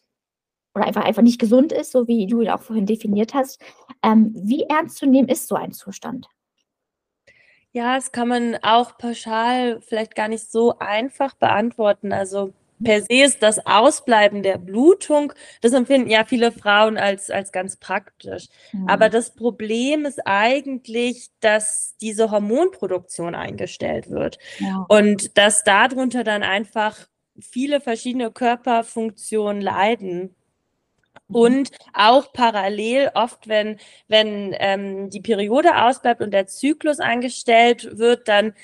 oder 0.74 0.86
einfach, 0.86 1.04
einfach 1.04 1.22
nicht 1.22 1.40
gesund 1.40 1.72
ist, 1.72 1.92
so 1.92 2.08
wie 2.08 2.26
du 2.26 2.40
ihn 2.40 2.48
auch 2.48 2.62
vorhin 2.62 2.86
definiert 2.86 3.34
hast, 3.34 3.60
ähm, 4.02 4.32
wie 4.34 4.62
ernst 4.64 4.96
zu 4.96 5.06
nehmen 5.06 5.28
ist 5.28 5.48
so 5.48 5.54
ein 5.54 5.72
Zustand? 5.72 6.28
Ja, 7.74 7.96
das 7.96 8.12
kann 8.12 8.28
man 8.28 8.56
auch 8.62 8.98
pauschal 8.98 9.80
vielleicht 9.80 10.14
gar 10.14 10.28
nicht 10.28 10.50
so 10.50 10.78
einfach 10.78 11.34
beantworten. 11.34 12.12
Also 12.12 12.52
per 12.82 13.02
se 13.02 13.24
ist 13.24 13.42
das 13.42 13.66
Ausbleiben 13.66 14.42
der 14.42 14.58
Blutung, 14.58 15.32
das 15.60 15.72
empfinden 15.72 16.10
ja 16.10 16.24
viele 16.24 16.52
Frauen 16.52 16.96
als, 16.98 17.30
als 17.30 17.52
ganz 17.52 17.76
praktisch. 17.76 18.48
Mhm. 18.72 18.88
Aber 18.88 19.08
das 19.08 19.34
Problem 19.34 20.04
ist 20.04 20.26
eigentlich, 20.26 21.30
dass 21.40 21.96
diese 22.00 22.30
Hormonproduktion 22.30 23.34
eingestellt 23.34 24.10
wird 24.10 24.38
ja. 24.58 24.84
und 24.88 25.36
dass 25.38 25.64
darunter 25.64 26.24
dann 26.24 26.42
einfach 26.42 27.08
viele 27.40 27.80
verschiedene 27.80 28.30
Körperfunktionen 28.30 29.62
leiden. 29.62 30.34
Mhm. 31.28 31.36
Und 31.36 31.70
auch 31.94 32.32
parallel 32.32 33.10
oft, 33.14 33.48
wenn, 33.48 33.78
wenn 34.08 34.54
ähm, 34.58 35.10
die 35.10 35.20
Periode 35.20 35.82
ausbleibt 35.82 36.20
und 36.20 36.32
der 36.32 36.46
Zyklus 36.46 37.00
eingestellt 37.00 37.98
wird, 37.98 38.28
dann 38.28 38.54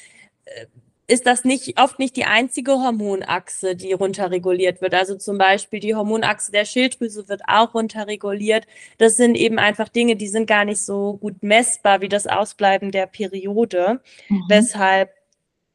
äh, 0.45 0.67
ist 1.09 1.27
das 1.27 1.45
nicht 1.45 1.81
oft 1.81 1.99
nicht 1.99 2.17
die 2.17 2.27
einzige 2.27 2.73
Hormonachse, 2.73 3.75
die 3.75 3.95
runterreguliert 3.95 4.83
wird. 4.83 4.95
Also 4.95 5.17
zum 5.17 5.39
Beispiel 5.39 5.81
die 5.81 5.95
Hormonachse 5.95 6.53
der 6.53 6.67
Schilddrüse 6.67 7.29
wird 7.31 7.41
auch 7.49 7.75
runterreguliert. 7.75 8.67
Das 8.99 9.17
sind 9.17 9.35
eben 9.35 9.59
einfach 9.59 9.89
Dinge, 9.89 10.17
die 10.17 10.29
sind 10.29 10.47
gar 10.47 10.67
nicht 10.67 10.83
so 10.83 11.15
gut 11.17 11.43
messbar 11.43 12.03
wie 12.03 12.11
das 12.11 12.27
Ausbleiben 12.27 12.93
der 12.93 13.07
Periode, 13.07 14.03
mhm. 14.29 14.45
weshalb 14.49 15.11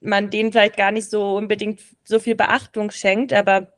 man 0.02 0.30
denen 0.30 0.52
vielleicht 0.52 0.78
gar 0.78 0.91
nicht 0.91 1.10
so 1.10 1.36
unbedingt 1.36 1.82
so 2.04 2.19
viel 2.19 2.36
Beachtung 2.36 2.91
schenkt. 2.91 3.34
Aber 3.34 3.74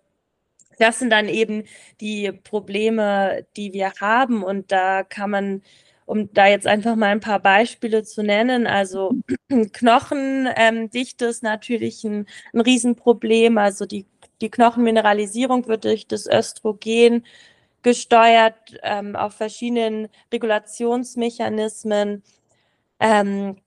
das 0.78 1.00
sind 1.00 1.10
dann 1.10 1.30
eben 1.30 1.64
die 2.02 2.34
Probleme, 2.34 3.48
die 3.56 3.72
wir 3.72 3.94
haben. 4.02 4.44
Und 4.44 4.74
da 4.74 5.04
kann 5.04 5.30
man 5.30 5.62
um 6.06 6.32
da 6.34 6.48
jetzt 6.48 6.68
einfach 6.68 6.96
mal 6.96 7.08
ein 7.08 7.20
paar 7.20 7.40
Beispiele 7.40 8.04
zu 8.04 8.24
nennen. 8.24 8.68
Also 8.68 9.16
Knochendichte 9.74 11.26
ähm, 11.26 11.32
ist 11.32 11.44
natürlich 11.44 12.04
ein, 12.04 12.28
ein 12.54 12.62
Riesenproblem. 12.62 13.58
Also 13.58 13.86
die, 13.86 14.06
die 14.42 14.50
Knochenmineralisierung 14.52 15.68
wird 15.68 15.86
durch 15.86 16.08
das 16.08 16.28
Östrogen 16.28 17.26
gesteuert 17.82 18.56
ähm, 18.84 19.16
auf 19.16 19.36
verschiedenen 19.36 20.10
Regulationsmechanismen. 20.32 22.24
Ähm, 23.00 23.58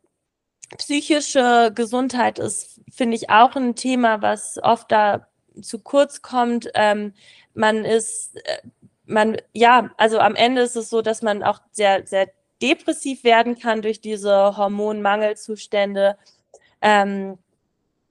psychische 0.76 1.72
Gesundheit 1.74 2.38
ist, 2.38 2.80
finde 2.90 3.16
ich, 3.16 3.30
auch 3.30 3.56
ein 3.56 3.74
Thema, 3.74 4.20
was 4.22 4.58
oft 4.62 4.90
da 4.92 5.28
zu 5.62 5.78
kurz 5.78 6.22
kommt. 6.22 6.68
Ähm, 6.74 7.14
man 7.54 7.84
ist 7.84 8.36
äh, 8.36 8.58
man, 9.08 9.36
ja, 9.52 9.90
also 9.96 10.18
am 10.20 10.34
Ende 10.34 10.62
ist 10.62 10.76
es 10.76 10.90
so, 10.90 11.02
dass 11.02 11.22
man 11.22 11.42
auch 11.42 11.60
sehr, 11.72 12.06
sehr 12.06 12.28
depressiv 12.62 13.24
werden 13.24 13.58
kann 13.58 13.82
durch 13.82 14.00
diese 14.00 14.56
Hormonmangelzustände. 14.56 16.16
Ähm, 16.80 17.38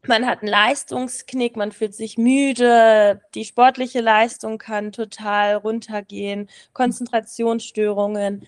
man 0.07 0.25
hat 0.25 0.41
einen 0.41 0.51
Leistungsknick, 0.51 1.57
man 1.57 1.71
fühlt 1.71 1.93
sich 1.93 2.17
müde, 2.17 3.21
die 3.35 3.45
sportliche 3.45 4.01
Leistung 4.01 4.57
kann 4.57 4.91
total 4.91 5.55
runtergehen, 5.55 6.49
Konzentrationsstörungen. 6.73 8.47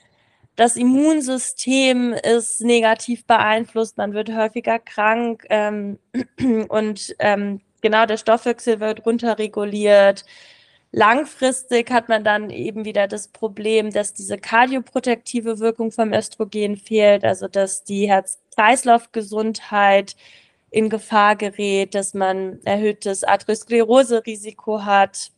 Das 0.56 0.76
Immunsystem 0.76 2.14
ist 2.14 2.62
negativ 2.62 3.26
beeinflusst, 3.26 3.98
man 3.98 4.14
wird 4.14 4.34
häufiger 4.34 4.80
krank 4.80 5.46
ähm, 5.50 6.00
und 6.70 7.16
ähm, 7.20 7.62
genau 7.82 8.06
der 8.06 8.18
Stoffwechsel 8.18 8.80
wird 8.80 9.06
runterreguliert. 9.06 10.26
Langfristig 10.92 11.92
hat 11.92 12.10
man 12.10 12.24
dann 12.24 12.50
eben 12.50 12.84
wieder 12.84 13.08
das 13.08 13.28
Problem, 13.28 13.92
dass 13.92 14.14
diese 14.14 14.40
kardioprotektive 14.40 15.60
Wirkung 15.60 15.92
vom 15.92 16.14
Östrogen 16.14 16.78
fehlt, 16.78 17.24
also 17.24 17.48
dass 17.48 17.84
die 17.84 18.10
Herz-Kreislauf-Gesundheit 18.10 20.16
in 20.72 20.90
Gefahr 20.90 21.36
gerät, 21.36 21.94
dass 21.96 22.14
man 22.16 22.60
erhöhtes 22.66 23.24
Arteriosklerose-Risiko 23.24 24.84
hat. 24.84 25.32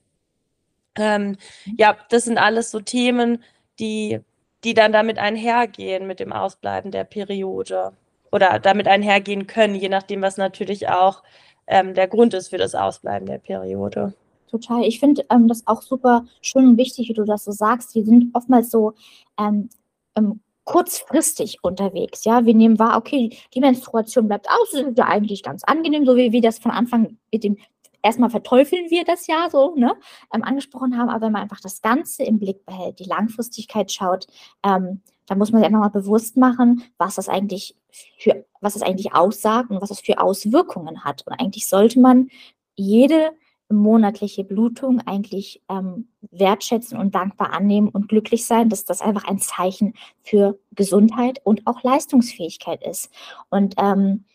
Ähm, 0.95 1.37
ja, 1.77 1.97
das 2.09 2.25
sind 2.25 2.37
alles 2.37 2.71
so 2.71 2.79
Themen, 2.79 3.43
die, 3.79 4.19
die 4.63 4.73
dann 4.73 4.91
damit 4.93 5.17
einhergehen 5.19 6.07
mit 6.07 6.19
dem 6.19 6.33
Ausbleiben 6.33 6.91
der 6.91 7.03
Periode 7.05 7.93
oder 8.31 8.59
damit 8.59 8.87
einhergehen 8.87 9.47
können, 9.47 9.75
je 9.75 9.89
nachdem, 9.89 10.21
was 10.21 10.37
natürlich 10.37 10.89
auch 10.89 11.23
ähm, 11.67 11.93
der 11.93 12.07
Grund 12.07 12.33
ist 12.33 12.49
für 12.49 12.57
das 12.57 12.75
Ausbleiben 12.75 13.27
der 13.27 13.39
Periode. 13.39 14.13
Total. 14.51 14.83
Ich 14.83 14.99
finde 14.99 15.25
ähm, 15.29 15.47
das 15.47 15.65
auch 15.65 15.81
super 15.81 16.25
schön 16.41 16.67
und 16.67 16.77
wichtig, 16.77 17.07
wie 17.07 17.13
du 17.13 17.23
das 17.23 17.45
so 17.45 17.51
sagst. 17.51 17.95
Wir 17.95 18.03
sind 18.03 18.35
oftmals 18.35 18.69
so 18.69 18.93
ähm, 19.39 19.69
ähm, 20.15 20.41
kurzfristig 20.65 21.59
unterwegs. 21.63 22.25
Ja, 22.25 22.45
wir 22.45 22.53
nehmen 22.53 22.77
wahr, 22.77 22.97
okay, 22.97 23.35
die 23.53 23.61
Menstruation 23.61 24.27
bleibt 24.27 24.49
aus, 24.49 24.71
das 24.71 24.81
ist 24.81 24.97
ja 24.97 25.05
eigentlich 25.05 25.41
ganz 25.41 25.63
angenehm, 25.63 26.05
so 26.05 26.17
wie 26.17 26.33
wir 26.33 26.41
das 26.41 26.59
von 26.59 26.71
Anfang 26.71 27.17
mit 27.31 27.43
dem 27.43 27.57
erstmal 28.03 28.29
verteufeln 28.29 28.89
wir 28.89 29.05
das 29.05 29.27
ja 29.27 29.47
so, 29.49 29.75
ne, 29.75 29.95
ähm, 30.33 30.43
angesprochen 30.43 30.97
haben, 30.97 31.09
aber 31.09 31.27
wenn 31.27 31.33
man 31.33 31.43
einfach 31.43 31.61
das 31.61 31.81
Ganze 31.81 32.23
im 32.23 32.39
Blick 32.39 32.65
behält, 32.65 32.99
die 32.99 33.05
Langfristigkeit 33.05 33.91
schaut, 33.91 34.27
ähm, 34.63 35.01
dann 35.27 35.37
muss 35.37 35.51
man 35.51 35.61
sich 35.61 35.67
einfach 35.67 35.79
mal 35.79 35.89
bewusst 35.89 36.35
machen, 36.35 36.83
was 36.97 37.15
das 37.15 37.29
eigentlich 37.29 37.75
für, 38.17 38.43
was 38.59 38.73
das 38.73 38.81
eigentlich 38.81 39.13
aussagt 39.13 39.69
und 39.69 39.81
was 39.81 39.89
das 39.89 40.01
für 40.01 40.19
Auswirkungen 40.19 41.03
hat. 41.03 41.25
Und 41.27 41.33
eigentlich 41.39 41.67
sollte 41.67 41.99
man 41.99 42.29
jede 42.75 43.31
monatliche 43.71 44.43
Blutung 44.43 44.99
eigentlich 45.05 45.62
ähm, 45.69 46.10
wertschätzen 46.31 46.97
und 46.97 47.15
dankbar 47.15 47.53
annehmen 47.53 47.89
und 47.89 48.10
glücklich 48.10 48.45
sein, 48.45 48.69
dass 48.69 48.86
das 48.86 49.01
einfach 49.01 49.25
ein 49.25 49.39
Zeichen 49.39 49.93
für 50.21 50.60
Gesundheit 50.71 51.39
und 51.43 51.67
auch 51.67 51.84
Leistungsfähigkeit 51.84 52.86
ist. 52.86 53.10
Und 53.49 53.75
ähm, 53.77 54.25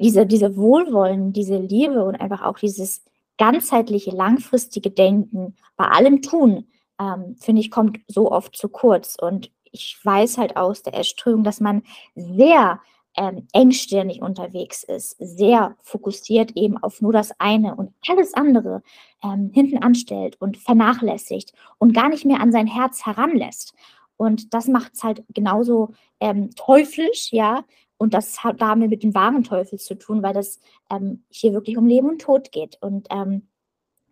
diese, 0.00 0.26
diese 0.26 0.56
Wohlwollen, 0.56 1.32
diese 1.32 1.56
Liebe 1.56 2.04
und 2.04 2.16
einfach 2.16 2.42
auch 2.42 2.58
dieses 2.58 3.04
ganzheitliche, 3.36 4.10
langfristige 4.10 4.90
Denken 4.90 5.56
bei 5.76 5.86
allem 5.86 6.22
Tun, 6.22 6.66
ähm, 7.00 7.36
finde 7.38 7.60
ich, 7.60 7.70
kommt 7.70 8.00
so 8.06 8.30
oft 8.30 8.56
zu 8.56 8.68
kurz. 8.68 9.16
Und 9.20 9.50
ich 9.70 9.98
weiß 10.02 10.38
halt 10.38 10.56
aus 10.56 10.82
der 10.82 10.94
Erströmung, 10.94 11.44
dass 11.44 11.60
man 11.60 11.82
sehr 12.14 12.80
ähm, 13.16 13.48
engstirnig 13.52 14.22
unterwegs 14.22 14.84
ist, 14.84 15.16
sehr 15.18 15.76
fokussiert 15.82 16.52
eben 16.56 16.76
auf 16.78 17.00
nur 17.00 17.12
das 17.12 17.32
eine 17.40 17.74
und 17.74 17.92
alles 18.08 18.34
andere 18.34 18.82
ähm, 19.22 19.50
hinten 19.52 19.82
anstellt 19.82 20.36
und 20.40 20.56
vernachlässigt 20.56 21.52
und 21.78 21.94
gar 21.94 22.08
nicht 22.08 22.24
mehr 22.24 22.40
an 22.40 22.52
sein 22.52 22.66
Herz 22.66 23.04
heranlässt. 23.06 23.74
Und 24.16 24.52
das 24.54 24.66
macht 24.68 24.94
es 24.94 25.02
halt 25.02 25.24
genauso 25.32 25.94
ähm, 26.20 26.50
teuflisch, 26.54 27.32
ja, 27.32 27.64
und 27.98 28.14
das 28.14 28.44
hat 28.44 28.60
damit 28.62 28.90
mit 28.90 29.02
dem 29.02 29.14
wahren 29.14 29.42
Teufel 29.42 29.78
zu 29.78 29.96
tun, 29.96 30.22
weil 30.22 30.32
das 30.32 30.60
ähm, 30.88 31.24
hier 31.28 31.52
wirklich 31.52 31.76
um 31.76 31.86
Leben 31.86 32.08
und 32.08 32.20
Tod 32.20 32.52
geht. 32.52 32.78
Und 32.80 33.08
ähm, 33.10 33.48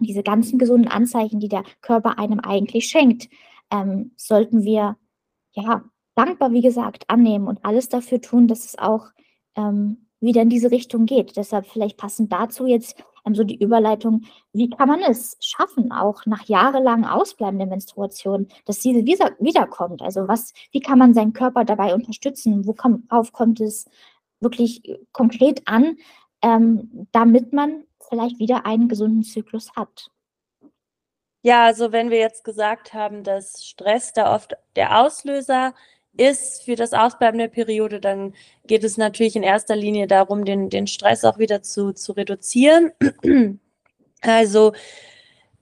diese 0.00 0.22
ganzen 0.22 0.58
gesunden 0.58 0.90
Anzeichen, 0.90 1.40
die 1.40 1.48
der 1.48 1.64
Körper 1.80 2.18
einem 2.18 2.40
eigentlich 2.40 2.88
schenkt, 2.88 3.28
ähm, 3.70 4.12
sollten 4.16 4.64
wir 4.64 4.96
ja 5.52 5.84
dankbar, 6.16 6.52
wie 6.52 6.62
gesagt, 6.62 7.08
annehmen 7.08 7.46
und 7.46 7.64
alles 7.64 7.88
dafür 7.88 8.20
tun, 8.20 8.48
dass 8.48 8.64
es 8.64 8.78
auch 8.78 9.10
ähm, 9.54 10.08
wieder 10.20 10.42
in 10.42 10.48
diese 10.48 10.70
Richtung 10.70 11.06
geht. 11.06 11.36
Deshalb 11.36 11.66
vielleicht 11.66 11.96
passend 11.96 12.32
dazu 12.32 12.66
jetzt 12.66 12.96
ähm, 13.24 13.34
so 13.34 13.44
die 13.44 13.62
Überleitung, 13.62 14.22
wie 14.52 14.70
kann 14.70 14.88
man 14.88 15.00
es 15.00 15.36
schaffen, 15.40 15.92
auch 15.92 16.24
nach 16.26 16.44
jahrelang 16.44 17.04
ausbleibender 17.04 17.66
Menstruation, 17.66 18.48
dass 18.64 18.80
diese 18.80 19.04
wieder, 19.04 19.32
wiederkommt? 19.38 20.02
Also 20.02 20.26
was, 20.26 20.52
wie 20.72 20.80
kann 20.80 20.98
man 20.98 21.14
seinen 21.14 21.32
Körper 21.32 21.64
dabei 21.64 21.94
unterstützen? 21.94 22.66
Worauf 22.66 23.32
kommt 23.32 23.60
es 23.60 23.88
wirklich 24.40 24.98
konkret 25.12 25.62
an, 25.66 25.96
ähm, 26.42 27.08
damit 27.12 27.52
man 27.52 27.84
vielleicht 28.08 28.38
wieder 28.38 28.66
einen 28.66 28.88
gesunden 28.88 29.22
Zyklus 29.22 29.72
hat? 29.76 30.10
Ja, 31.42 31.64
also 31.64 31.92
wenn 31.92 32.10
wir 32.10 32.18
jetzt 32.18 32.42
gesagt 32.42 32.92
haben, 32.92 33.22
dass 33.22 33.64
Stress 33.64 34.12
da 34.12 34.34
oft 34.34 34.54
der 34.74 35.00
Auslöser 35.00 35.74
ist 36.16 36.64
für 36.64 36.76
das 36.76 36.92
Ausbleiben 36.92 37.38
der 37.38 37.48
Periode, 37.48 38.00
dann 38.00 38.34
geht 38.66 38.84
es 38.84 38.96
natürlich 38.96 39.36
in 39.36 39.42
erster 39.42 39.76
Linie 39.76 40.06
darum, 40.06 40.44
den, 40.44 40.70
den 40.70 40.86
Stress 40.86 41.24
auch 41.24 41.38
wieder 41.38 41.62
zu, 41.62 41.92
zu 41.92 42.12
reduzieren. 42.12 42.92
Also 44.22 44.72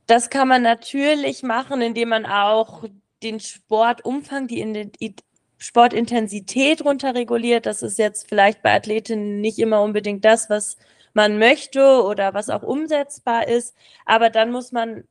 das 0.06 0.30
kann 0.30 0.48
man 0.48 0.62
natürlich 0.62 1.42
machen, 1.42 1.82
indem 1.82 2.10
man 2.10 2.24
auch 2.24 2.84
den 3.22 3.40
Sportumfang, 3.40 4.46
die, 4.46 4.90
die 5.00 5.16
Sportintensität 5.58 6.84
runterreguliert. 6.84 7.66
Das 7.66 7.82
ist 7.82 7.98
jetzt 7.98 8.28
vielleicht 8.28 8.62
bei 8.62 8.74
Athletinnen 8.74 9.40
nicht 9.40 9.58
immer 9.58 9.82
unbedingt 9.82 10.24
das, 10.24 10.48
was 10.48 10.76
man 11.14 11.38
möchte 11.38 12.02
oder 12.04 12.34
was 12.34 12.50
auch 12.50 12.62
umsetzbar 12.62 13.48
ist. 13.48 13.74
Aber 14.04 14.30
dann 14.30 14.50
muss 14.50 14.72
man 14.72 15.04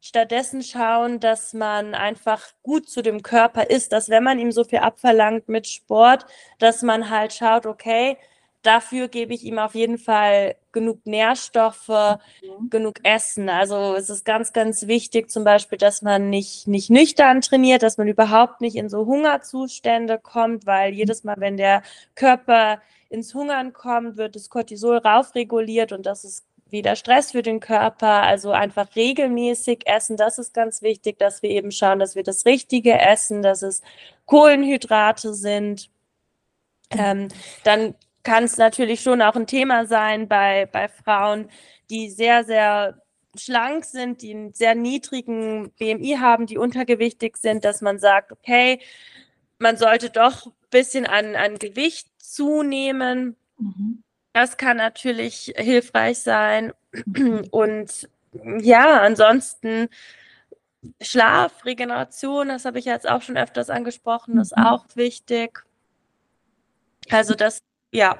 stattdessen 0.00 0.62
schauen, 0.62 1.20
dass 1.20 1.52
man 1.52 1.94
einfach 1.94 2.42
gut 2.62 2.88
zu 2.88 3.02
dem 3.02 3.22
Körper 3.22 3.68
ist, 3.68 3.92
dass 3.92 4.08
wenn 4.08 4.24
man 4.24 4.38
ihm 4.38 4.52
so 4.52 4.64
viel 4.64 4.78
abverlangt 4.78 5.48
mit 5.48 5.68
Sport, 5.68 6.26
dass 6.58 6.82
man 6.82 7.10
halt 7.10 7.32
schaut, 7.32 7.66
okay, 7.66 8.16
dafür 8.62 9.08
gebe 9.08 9.34
ich 9.34 9.44
ihm 9.44 9.58
auf 9.58 9.74
jeden 9.74 9.98
Fall 9.98 10.56
genug 10.72 11.06
Nährstoffe, 11.06 11.88
mhm. 11.88 12.70
genug 12.70 13.00
Essen. 13.02 13.48
Also 13.48 13.94
es 13.94 14.10
ist 14.10 14.24
ganz, 14.24 14.52
ganz 14.52 14.86
wichtig 14.86 15.30
zum 15.30 15.44
Beispiel, 15.44 15.78
dass 15.78 16.02
man 16.02 16.30
nicht, 16.30 16.68
nicht 16.68 16.90
nüchtern 16.90 17.40
trainiert, 17.40 17.82
dass 17.82 17.98
man 17.98 18.08
überhaupt 18.08 18.60
nicht 18.60 18.76
in 18.76 18.88
so 18.88 19.06
Hungerzustände 19.06 20.18
kommt, 20.18 20.66
weil 20.66 20.92
jedes 20.92 21.24
Mal, 21.24 21.36
wenn 21.38 21.56
der 21.56 21.82
Körper 22.14 22.80
ins 23.08 23.34
Hungern 23.34 23.72
kommt, 23.72 24.16
wird 24.16 24.36
das 24.36 24.50
Cortisol 24.50 24.98
raufreguliert 24.98 25.92
und 25.92 26.06
das 26.06 26.24
ist 26.24 26.46
wieder 26.72 26.96
Stress 26.96 27.32
für 27.32 27.42
den 27.42 27.60
Körper, 27.60 28.22
also 28.22 28.52
einfach 28.52 28.94
regelmäßig 28.96 29.86
essen. 29.86 30.16
Das 30.16 30.38
ist 30.38 30.54
ganz 30.54 30.82
wichtig, 30.82 31.18
dass 31.18 31.42
wir 31.42 31.50
eben 31.50 31.72
schauen, 31.72 31.98
dass 31.98 32.14
wir 32.14 32.22
das 32.22 32.46
Richtige 32.46 32.98
essen, 32.98 33.42
dass 33.42 33.62
es 33.62 33.82
Kohlenhydrate 34.26 35.34
sind. 35.34 35.90
Ähm, 36.90 37.28
dann 37.64 37.94
kann 38.22 38.44
es 38.44 38.56
natürlich 38.56 39.00
schon 39.00 39.22
auch 39.22 39.36
ein 39.36 39.46
Thema 39.46 39.86
sein 39.86 40.28
bei, 40.28 40.66
bei 40.66 40.88
Frauen, 40.88 41.48
die 41.88 42.10
sehr, 42.10 42.44
sehr 42.44 43.00
schlank 43.36 43.84
sind, 43.84 44.22
die 44.22 44.32
einen 44.32 44.52
sehr 44.52 44.74
niedrigen 44.74 45.70
BMI 45.78 46.16
haben, 46.18 46.46
die 46.46 46.58
untergewichtig 46.58 47.36
sind, 47.36 47.64
dass 47.64 47.80
man 47.80 47.98
sagt, 47.98 48.32
okay, 48.32 48.80
man 49.58 49.76
sollte 49.76 50.10
doch 50.10 50.46
ein 50.46 50.52
bisschen 50.70 51.06
an, 51.06 51.36
an 51.36 51.58
Gewicht 51.58 52.08
zunehmen. 52.18 53.36
Mhm. 53.58 54.02
Das 54.32 54.56
kann 54.56 54.76
natürlich 54.76 55.52
hilfreich 55.56 56.18
sein. 56.18 56.72
Und 57.50 58.08
ja, 58.60 59.00
ansonsten 59.00 59.88
Schlaf, 61.00 61.64
Regeneration, 61.64 62.48
das 62.48 62.64
habe 62.64 62.78
ich 62.78 62.84
jetzt 62.84 63.08
auch 63.08 63.22
schon 63.22 63.36
öfters 63.36 63.70
angesprochen, 63.70 64.38
ist 64.38 64.56
mhm. 64.56 64.64
auch 64.64 64.84
wichtig. 64.94 65.64
Also 67.10 67.34
das, 67.34 67.62
ja. 67.92 68.18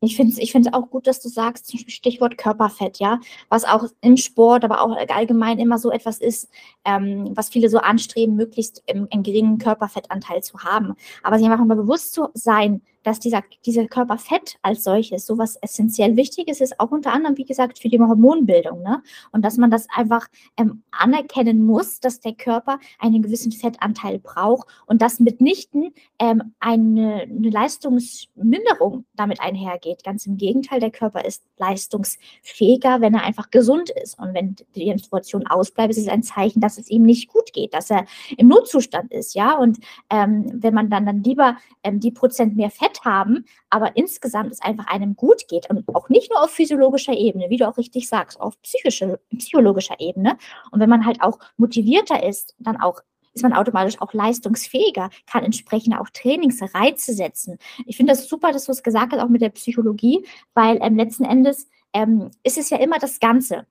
Ich 0.00 0.16
finde 0.16 0.32
es 0.32 0.38
ich 0.38 0.54
auch 0.74 0.90
gut, 0.90 1.06
dass 1.06 1.20
du 1.20 1.28
sagst, 1.28 1.66
zum 1.66 1.80
Stichwort 1.80 2.36
Körperfett, 2.36 2.98
ja, 2.98 3.18
was 3.48 3.64
auch 3.64 3.84
im 4.02 4.16
Sport, 4.16 4.64
aber 4.64 4.82
auch 4.82 4.96
allgemein 5.08 5.58
immer 5.58 5.78
so 5.78 5.90
etwas 5.90 6.18
ist, 6.18 6.50
ähm, 6.84 7.32
was 7.34 7.48
viele 7.48 7.68
so 7.68 7.78
anstreben, 7.78 8.36
möglichst 8.36 8.82
einen 8.88 9.22
geringen 9.22 9.58
Körperfettanteil 9.58 10.42
zu 10.42 10.60
haben. 10.60 10.94
Aber 11.22 11.38
sich 11.38 11.48
einfach 11.48 11.64
mal 11.64 11.76
bewusst 11.76 12.12
zu 12.12 12.28
sein, 12.34 12.82
dass 13.06 13.20
dieser, 13.20 13.44
dieser 13.64 13.86
Körperfett 13.86 14.58
als 14.62 14.82
solches 14.82 15.26
so 15.26 15.38
was 15.38 15.54
essentiell 15.56 16.16
Wichtiges 16.16 16.60
ist, 16.60 16.80
auch 16.80 16.90
unter 16.90 17.12
anderem, 17.12 17.36
wie 17.38 17.44
gesagt, 17.44 17.78
für 17.78 17.88
die 17.88 18.00
Hormonbildung. 18.00 18.82
Ne? 18.82 19.00
Und 19.30 19.44
dass 19.44 19.58
man 19.58 19.70
das 19.70 19.86
einfach 19.94 20.26
ähm, 20.56 20.82
anerkennen 20.90 21.64
muss, 21.64 22.00
dass 22.00 22.18
der 22.18 22.34
Körper 22.34 22.80
einen 22.98 23.22
gewissen 23.22 23.52
Fettanteil 23.52 24.18
braucht 24.18 24.66
und 24.86 25.02
dass 25.02 25.20
mitnichten 25.20 25.94
ähm, 26.18 26.54
eine, 26.58 27.28
eine 27.30 27.50
Leistungsminderung 27.50 29.04
damit 29.14 29.40
einhergeht. 29.40 30.02
Ganz 30.02 30.26
im 30.26 30.36
Gegenteil, 30.36 30.80
der 30.80 30.90
Körper 30.90 31.24
ist 31.24 31.44
leistungsfähiger, 31.58 33.00
wenn 33.00 33.14
er 33.14 33.22
einfach 33.22 33.50
gesund 33.52 33.90
ist. 34.02 34.18
Und 34.18 34.34
wenn 34.34 34.56
die 34.74 34.86
Menstruation 34.86 35.46
ausbleibt, 35.46 35.90
ist 35.90 35.98
es 35.98 36.08
ein 36.08 36.24
Zeichen, 36.24 36.60
dass 36.60 36.76
es 36.76 36.90
ihm 36.90 37.04
nicht 37.04 37.28
gut 37.28 37.52
geht, 37.52 37.72
dass 37.72 37.88
er 37.88 38.04
im 38.36 38.48
Notzustand 38.48 39.12
ist. 39.12 39.34
Ja, 39.36 39.56
und 39.56 39.78
ähm, 40.10 40.50
wenn 40.52 40.74
man 40.74 40.90
dann, 40.90 41.06
dann 41.06 41.22
lieber 41.22 41.56
ähm, 41.84 42.00
die 42.00 42.10
Prozent 42.10 42.56
mehr 42.56 42.70
Fett 42.70 42.95
haben, 43.04 43.44
aber 43.70 43.96
insgesamt 43.96 44.52
es 44.52 44.62
einfach 44.62 44.86
einem 44.86 45.16
gut 45.16 45.48
geht 45.48 45.68
und 45.70 45.86
auch 45.94 46.08
nicht 46.08 46.30
nur 46.30 46.42
auf 46.42 46.50
physiologischer 46.50 47.12
Ebene, 47.12 47.50
wie 47.50 47.56
du 47.56 47.68
auch 47.68 47.76
richtig 47.76 48.08
sagst, 48.08 48.40
auf 48.40 48.60
psychische, 48.62 49.20
psychologischer 49.36 49.96
Ebene. 49.98 50.36
Und 50.70 50.80
wenn 50.80 50.90
man 50.90 51.06
halt 51.06 51.22
auch 51.22 51.38
motivierter 51.56 52.22
ist, 52.22 52.54
dann 52.58 52.80
auch 52.80 53.00
ist 53.36 53.42
man 53.42 53.52
automatisch 53.52 54.00
auch 54.00 54.14
leistungsfähiger, 54.14 55.10
kann 55.26 55.44
entsprechend 55.44 55.98
auch 55.98 56.08
Trainingsreize 56.08 57.12
setzen. 57.12 57.58
Ich 57.84 57.98
finde 57.98 58.14
das 58.14 58.28
super, 58.28 58.50
dass 58.50 58.64
du 58.64 58.72
es 58.72 58.82
gesagt 58.82 59.12
hast, 59.12 59.20
auch 59.20 59.28
mit 59.28 59.42
der 59.42 59.50
Psychologie, 59.50 60.26
weil 60.54 60.78
ähm, 60.80 60.96
letzten 60.96 61.24
Endes 61.24 61.68
ähm, 61.92 62.30
ist 62.42 62.56
es 62.56 62.70
ja 62.70 62.78
immer 62.78 62.98
das 62.98 63.20
Ganze. 63.20 63.66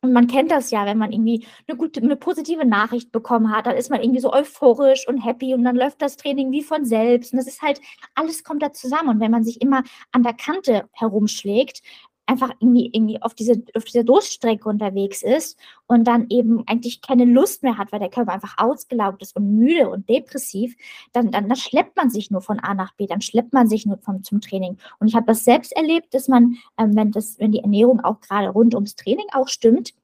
Und 0.00 0.12
man 0.12 0.28
kennt 0.28 0.52
das 0.52 0.70
ja, 0.70 0.86
wenn 0.86 0.98
man 0.98 1.10
irgendwie 1.10 1.44
eine 1.66 1.76
gute, 1.76 2.00
eine 2.00 2.14
positive 2.14 2.64
Nachricht 2.64 3.10
bekommen 3.10 3.50
hat, 3.50 3.66
dann 3.66 3.76
ist 3.76 3.90
man 3.90 4.00
irgendwie 4.00 4.20
so 4.20 4.32
euphorisch 4.32 5.08
und 5.08 5.18
happy 5.18 5.54
und 5.54 5.64
dann 5.64 5.74
läuft 5.74 6.00
das 6.00 6.16
Training 6.16 6.52
wie 6.52 6.62
von 6.62 6.84
selbst. 6.84 7.32
Und 7.32 7.38
das 7.38 7.48
ist 7.48 7.62
halt, 7.62 7.80
alles 8.14 8.44
kommt 8.44 8.62
da 8.62 8.72
zusammen. 8.72 9.08
Und 9.08 9.20
wenn 9.20 9.32
man 9.32 9.42
sich 9.42 9.60
immer 9.60 9.82
an 10.12 10.22
der 10.22 10.34
Kante 10.34 10.88
herumschlägt, 10.92 11.82
einfach 12.28 12.50
irgendwie, 12.60 12.90
irgendwie 12.92 13.20
auf, 13.22 13.34
diese, 13.34 13.62
auf 13.74 13.84
dieser 13.84 14.04
Durststrecke 14.04 14.68
unterwegs 14.68 15.22
ist 15.22 15.58
und 15.86 16.04
dann 16.04 16.26
eben 16.28 16.62
eigentlich 16.66 17.00
keine 17.00 17.24
Lust 17.24 17.62
mehr 17.62 17.78
hat, 17.78 17.90
weil 17.90 18.00
der 18.00 18.10
Körper 18.10 18.32
einfach 18.32 18.56
ausgelaugt 18.58 19.22
ist 19.22 19.34
und 19.34 19.56
müde 19.56 19.88
und 19.88 20.08
depressiv, 20.08 20.76
dann, 21.12 21.30
dann, 21.30 21.48
dann 21.48 21.56
schleppt 21.56 21.96
man 21.96 22.10
sich 22.10 22.30
nur 22.30 22.42
von 22.42 22.60
A 22.60 22.74
nach 22.74 22.94
B, 22.94 23.06
dann 23.06 23.22
schleppt 23.22 23.54
man 23.54 23.66
sich 23.66 23.86
nur 23.86 23.98
vom, 23.98 24.22
zum 24.22 24.40
Training. 24.40 24.76
Und 25.00 25.08
ich 25.08 25.14
habe 25.14 25.26
das 25.26 25.44
selbst 25.44 25.74
erlebt, 25.74 26.12
dass 26.12 26.28
man, 26.28 26.56
ähm, 26.78 26.94
wenn, 26.94 27.12
das, 27.12 27.38
wenn 27.38 27.52
die 27.52 27.60
Ernährung 27.60 28.00
auch 28.00 28.20
gerade 28.20 28.50
rund 28.50 28.74
ums 28.74 28.94
Training 28.94 29.26
auch 29.32 29.48
stimmt, 29.48 29.94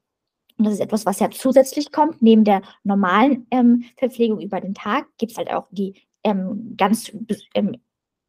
und 0.57 0.67
das 0.67 0.75
ist 0.75 0.81
etwas, 0.81 1.05
was 1.05 1.19
ja 1.19 1.31
zusätzlich 1.31 1.93
kommt, 1.93 2.23
neben 2.23 2.45
der 2.45 2.63
normalen 2.85 3.47
ähm, 3.51 3.85
Verpflegung 3.97 4.41
über 4.41 4.61
den 4.61 4.73
Tag, 4.75 5.07
gibt 5.19 5.33
es 5.33 5.39
halt 5.39 5.53
auch 5.53 5.67
die 5.73 5.95
ähm, 6.23 6.75
ganz 6.77 7.13
ähm, 7.55 7.77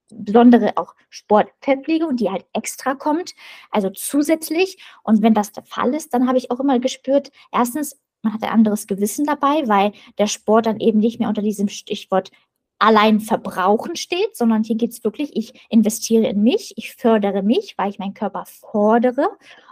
besondere 0.10 0.78
auch 0.78 0.96
Sportverpflegung, 1.10 2.16
die 2.16 2.30
halt 2.30 2.46
extra 2.54 2.96
kommt, 2.96 3.34
also 3.72 3.90
zusätzlich. 3.90 4.78
Und 5.04 5.22
wenn 5.22 5.34
das 5.34 5.52
der 5.52 5.64
Fall 5.64 5.94
ist, 5.94 6.14
dann 6.14 6.28
habe 6.28 6.38
ich 6.38 6.52
auch 6.52 6.60
immer 6.60 6.80
gespürt, 6.80 7.32
erstens, 7.52 8.00
man 8.22 8.34
hat 8.34 8.44
ein 8.44 8.50
anderes 8.50 8.88
Gewissen 8.88 9.26
dabei, 9.26 9.68
weil 9.68 9.94
der 10.18 10.28
Sport 10.28 10.66
dann 10.66 10.80
eben 10.80 11.00
nicht 11.00 11.20
mehr 11.20 11.30
unter 11.30 11.44
diesem 11.44 11.68
Stichwort 11.68 12.32
allein 12.80 13.20
verbrauchen 13.20 13.96
steht, 13.96 14.36
sondern 14.36 14.64
hier 14.64 14.76
geht 14.76 14.92
es 14.92 15.04
wirklich, 15.04 15.36
ich 15.36 15.54
investiere 15.70 16.28
in 16.28 16.42
mich, 16.44 16.74
ich 16.76 16.96
fördere 16.96 17.42
mich, 17.42 17.76
weil 17.78 17.90
ich 17.90 18.00
meinen 18.00 18.14
Körper 18.14 18.46
fordere. 18.46 19.28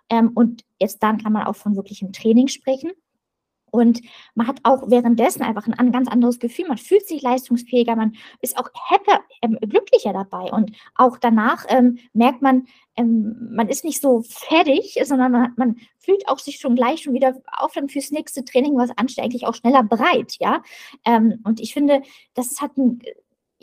Ähm, 0.10 0.32
und 0.34 0.64
jetzt 0.80 1.04
dann 1.04 1.22
kann 1.22 1.34
man 1.34 1.48
auch 1.48 1.56
von 1.56 1.76
wirklichem 1.76 2.14
Training 2.14 2.48
sprechen. 2.48 2.92
Und 3.74 4.02
man 4.36 4.46
hat 4.46 4.60
auch 4.62 4.84
währenddessen 4.92 5.42
einfach 5.42 5.68
ein, 5.68 5.92
ganz 5.92 6.08
anderes 6.08 6.38
Gefühl. 6.38 6.68
Man 6.68 6.78
fühlt 6.78 7.08
sich 7.08 7.24
leistungsfähiger, 7.24 7.96
man 7.96 8.14
ist 8.40 8.56
auch 8.56 8.70
happier, 8.88 9.22
ähm, 9.42 9.58
glücklicher 9.60 10.14
dabei. 10.14 10.52
Und 10.52 10.74
auch 10.94 11.18
danach 11.18 11.66
ähm, 11.70 11.98
merkt 12.14 12.44
man, 12.44 12.68
ähm, 12.96 13.50
man 13.52 13.70
ist 13.70 13.84
nicht 13.84 14.00
so 14.00 14.22
fertig, 14.30 15.00
sondern 15.04 15.32
man, 15.32 15.54
man, 15.58 15.76
fühlt 15.98 16.28
auch 16.28 16.38
sich 16.38 16.60
schon 16.60 16.76
gleich 16.76 17.02
schon 17.02 17.14
wieder 17.14 17.34
auf 17.58 17.72
dann 17.74 17.90
fürs 17.90 18.12
nächste 18.12 18.44
Training, 18.46 18.78
was 18.78 18.96
ansteht, 18.96 19.24
eigentlich 19.24 19.48
auch 19.48 19.56
schneller 19.56 19.84
bereit. 19.84 20.36
Ja? 20.40 20.62
Ähm, 21.06 21.40
und 21.44 21.60
ich 21.60 21.74
finde, 21.74 22.04
das 22.36 22.62
hat 22.62 22.78
ein 22.78 23.02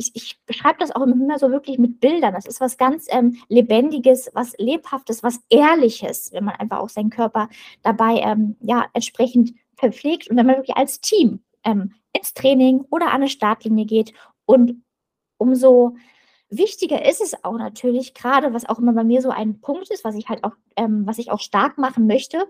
ich, 0.01 0.13
ich 0.15 0.41
beschreibe 0.47 0.79
das 0.79 0.91
auch 0.91 1.03
immer 1.03 1.39
so 1.39 1.51
wirklich 1.51 1.79
mit 1.79 2.01
Bildern. 2.01 2.33
Das 2.33 2.47
ist 2.47 2.61
was 2.61 2.79
ganz 2.79 3.07
ähm, 3.11 3.37
Lebendiges, 3.49 4.31
was 4.33 4.55
Lebhaftes, 4.57 5.23
was 5.23 5.41
Ehrliches, 5.51 6.33
wenn 6.33 6.45
man 6.45 6.57
einfach 6.57 6.79
auch 6.79 6.89
seinen 6.89 7.11
Körper 7.11 7.51
dabei 7.83 8.21
ähm, 8.21 8.57
ja 8.61 8.87
entsprechend 8.95 9.53
verpflegt 9.81 10.31
und 10.31 10.37
wenn 10.37 10.47
man 10.47 10.57
wirklich 10.57 10.77
als 10.77 11.01
Team 11.01 11.43
ähm, 11.65 11.95
ins 12.13 12.35
Training 12.35 12.85
oder 12.91 13.07
an 13.09 13.15
eine 13.15 13.29
Startlinie 13.29 13.87
geht. 13.87 14.13
Und 14.47 14.83
umso 15.39 15.97
wichtiger 16.49 17.05
ist 17.09 17.21
es 17.21 17.45
auch 17.45 17.57
natürlich, 17.57 18.15
gerade 18.15 18.53
was 18.53 18.69
auch 18.69 18.79
immer 18.79 18.93
bei 18.93 19.05
mir 19.05 19.23
so 19.23 19.31
ein 19.31 19.61
Punkt 19.61 19.91
ist, 19.91 20.05
was 20.05 20.15
ich 20.15 20.29
halt 20.29 20.45
auch, 20.45 20.53
ähm, 20.77 21.07
was 21.07 21.19
ich 21.19 21.31
auch 21.31 21.41
stark 21.41 21.79
machen 21.79 22.07
möchte, 22.07 22.45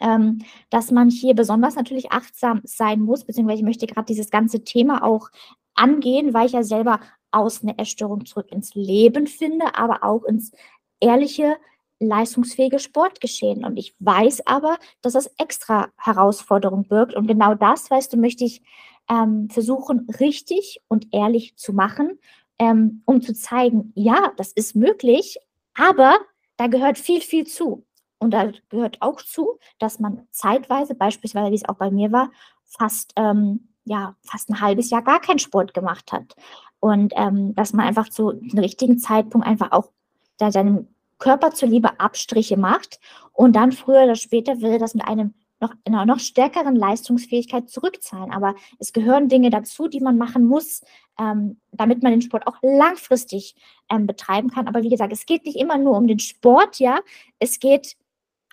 ähm, 0.00 0.44
dass 0.70 0.90
man 0.90 1.10
hier 1.10 1.34
besonders 1.34 1.76
natürlich 1.76 2.10
achtsam 2.12 2.62
sein 2.64 3.00
muss, 3.00 3.24
beziehungsweise 3.24 3.58
ich 3.58 3.66
möchte 3.66 3.86
gerade 3.86 4.06
dieses 4.06 4.30
ganze 4.30 4.64
Thema 4.64 5.04
auch 5.04 5.28
angehen, 5.74 6.32
weil 6.32 6.46
ich 6.46 6.52
ja 6.52 6.62
selber 6.62 7.00
aus 7.30 7.62
einer 7.62 7.78
Erstörung 7.78 8.24
zurück 8.24 8.50
ins 8.50 8.74
Leben 8.74 9.26
finde, 9.26 9.74
aber 9.74 10.02
auch 10.02 10.24
ins 10.24 10.52
ehrliche 11.00 11.56
leistungsfähige 12.00 12.78
Sportgeschehen. 12.78 13.64
Und 13.64 13.76
ich 13.76 13.94
weiß 14.00 14.46
aber, 14.46 14.78
dass 15.02 15.12
das 15.12 15.30
extra 15.38 15.88
Herausforderung 15.96 16.84
birgt. 16.88 17.14
Und 17.14 17.26
genau 17.26 17.54
das, 17.54 17.90
weißt 17.90 18.12
du, 18.12 18.16
möchte 18.16 18.44
ich 18.44 18.62
ähm, 19.08 19.48
versuchen, 19.50 20.08
richtig 20.18 20.80
und 20.88 21.08
ehrlich 21.12 21.56
zu 21.56 21.72
machen, 21.72 22.18
ähm, 22.58 23.02
um 23.04 23.20
zu 23.22 23.34
zeigen, 23.34 23.92
ja, 23.94 24.32
das 24.36 24.52
ist 24.52 24.74
möglich, 24.74 25.38
aber 25.74 26.16
da 26.56 26.66
gehört 26.66 26.98
viel, 26.98 27.20
viel 27.20 27.46
zu. 27.46 27.86
Und 28.18 28.32
da 28.32 28.52
gehört 28.68 28.98
auch 29.00 29.22
zu, 29.22 29.58
dass 29.78 29.98
man 29.98 30.26
zeitweise, 30.30 30.94
beispielsweise 30.94 31.50
wie 31.50 31.56
es 31.56 31.68
auch 31.68 31.76
bei 31.76 31.90
mir 31.90 32.12
war, 32.12 32.30
fast, 32.66 33.12
ähm, 33.16 33.68
ja, 33.84 34.14
fast 34.22 34.50
ein 34.50 34.60
halbes 34.60 34.90
Jahr 34.90 35.02
gar 35.02 35.20
keinen 35.20 35.38
Sport 35.38 35.72
gemacht 35.74 36.12
hat. 36.12 36.34
Und 36.80 37.12
ähm, 37.16 37.54
dass 37.54 37.72
man 37.72 37.86
einfach 37.86 38.08
zu 38.08 38.30
einem 38.30 38.58
richtigen 38.58 38.98
Zeitpunkt 38.98 39.46
einfach 39.46 39.72
auch 39.72 39.90
da 40.36 40.52
seinem 40.52 40.88
Körper 41.20 41.52
zuliebe 41.52 42.00
Abstriche 42.00 42.56
macht 42.56 42.98
und 43.32 43.54
dann 43.54 43.70
früher 43.70 44.02
oder 44.02 44.16
später 44.16 44.60
will 44.60 44.78
das 44.78 44.94
mit 44.94 45.06
einem 45.06 45.34
noch, 45.60 45.74
einer 45.84 46.06
noch 46.06 46.18
stärkeren 46.18 46.74
Leistungsfähigkeit 46.74 47.68
zurückzahlen. 47.68 48.32
Aber 48.32 48.54
es 48.78 48.92
gehören 48.92 49.28
Dinge 49.28 49.50
dazu, 49.50 49.88
die 49.88 50.00
man 50.00 50.18
machen 50.18 50.46
muss, 50.46 50.82
ähm, 51.18 51.60
damit 51.70 52.02
man 52.02 52.12
den 52.12 52.22
Sport 52.22 52.46
auch 52.46 52.56
langfristig 52.62 53.54
ähm, 53.90 54.06
betreiben 54.06 54.50
kann. 54.50 54.66
Aber 54.66 54.82
wie 54.82 54.88
gesagt, 54.88 55.12
es 55.12 55.26
geht 55.26 55.44
nicht 55.44 55.58
immer 55.58 55.78
nur 55.78 55.96
um 55.96 56.08
den 56.08 56.18
Sport, 56.18 56.80
ja, 56.80 57.00
es 57.38 57.60
geht 57.60 57.96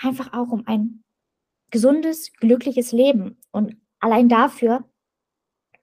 einfach 0.02 0.34
auch 0.34 0.50
um 0.50 0.64
ein 0.68 1.04
gesundes, 1.72 2.32
glückliches 2.34 2.92
Leben. 2.92 3.38
Und 3.52 3.78
allein 4.00 4.30
dafür 4.30 4.84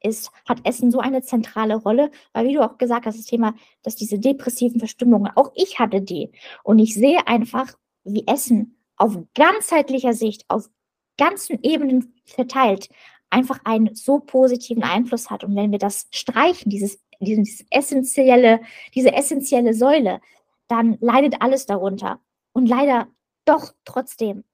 ist, 0.05 0.31
hat 0.49 0.67
Essen 0.67 0.90
so 0.90 1.01
eine 1.01 1.23
zentrale 1.23 1.77
Rolle, 1.77 2.11
weil 2.33 2.47
wie 2.47 2.55
du 2.55 2.64
auch 2.64 2.79
gesagt 2.79 3.07
hast, 3.07 3.19
das 3.19 3.27
Thema, 3.27 3.55
dass 3.83 3.97
diese 3.97 4.19
depressiven 4.19 4.79
Verstimmungen, 4.79 5.33
auch 5.35 5.53
ich 5.55 5.79
hatte 5.79 6.01
die. 6.01 6.31
Und 6.62 6.79
ich 6.79 6.95
sehe 6.95 7.27
einfach, 7.27 7.73
wie 8.05 8.27
Essen 8.27 8.77
auf 8.97 9.19
ganzheitlicher 9.35 10.12
Sicht, 10.12 10.45
auf 10.49 10.69
ganzen 11.17 11.59
Ebenen 11.62 12.14
verteilt, 12.25 12.88
einfach 13.31 13.61
einen 13.64 13.95
so 13.95 14.21
positiven 14.21 14.85
Einfluss 14.85 15.31
hat. 15.31 15.43
Und 15.43 15.57
wenn 15.57 15.73
wir 15.73 15.79
das 15.79 16.07
streichen, 16.11 16.71
dieses, 16.71 17.01
dieses 17.21 17.64
essentielle, 17.71 18.61
diese 18.95 19.12
essentielle 19.12 19.75
Säule, 19.75 20.21
dann 20.69 20.99
leidet 21.01 21.40
alles 21.40 21.67
darunter. 21.67 22.21
Und 22.53 22.69
leider 22.69 23.09
doch 23.45 23.73
trotzdem 23.85 24.45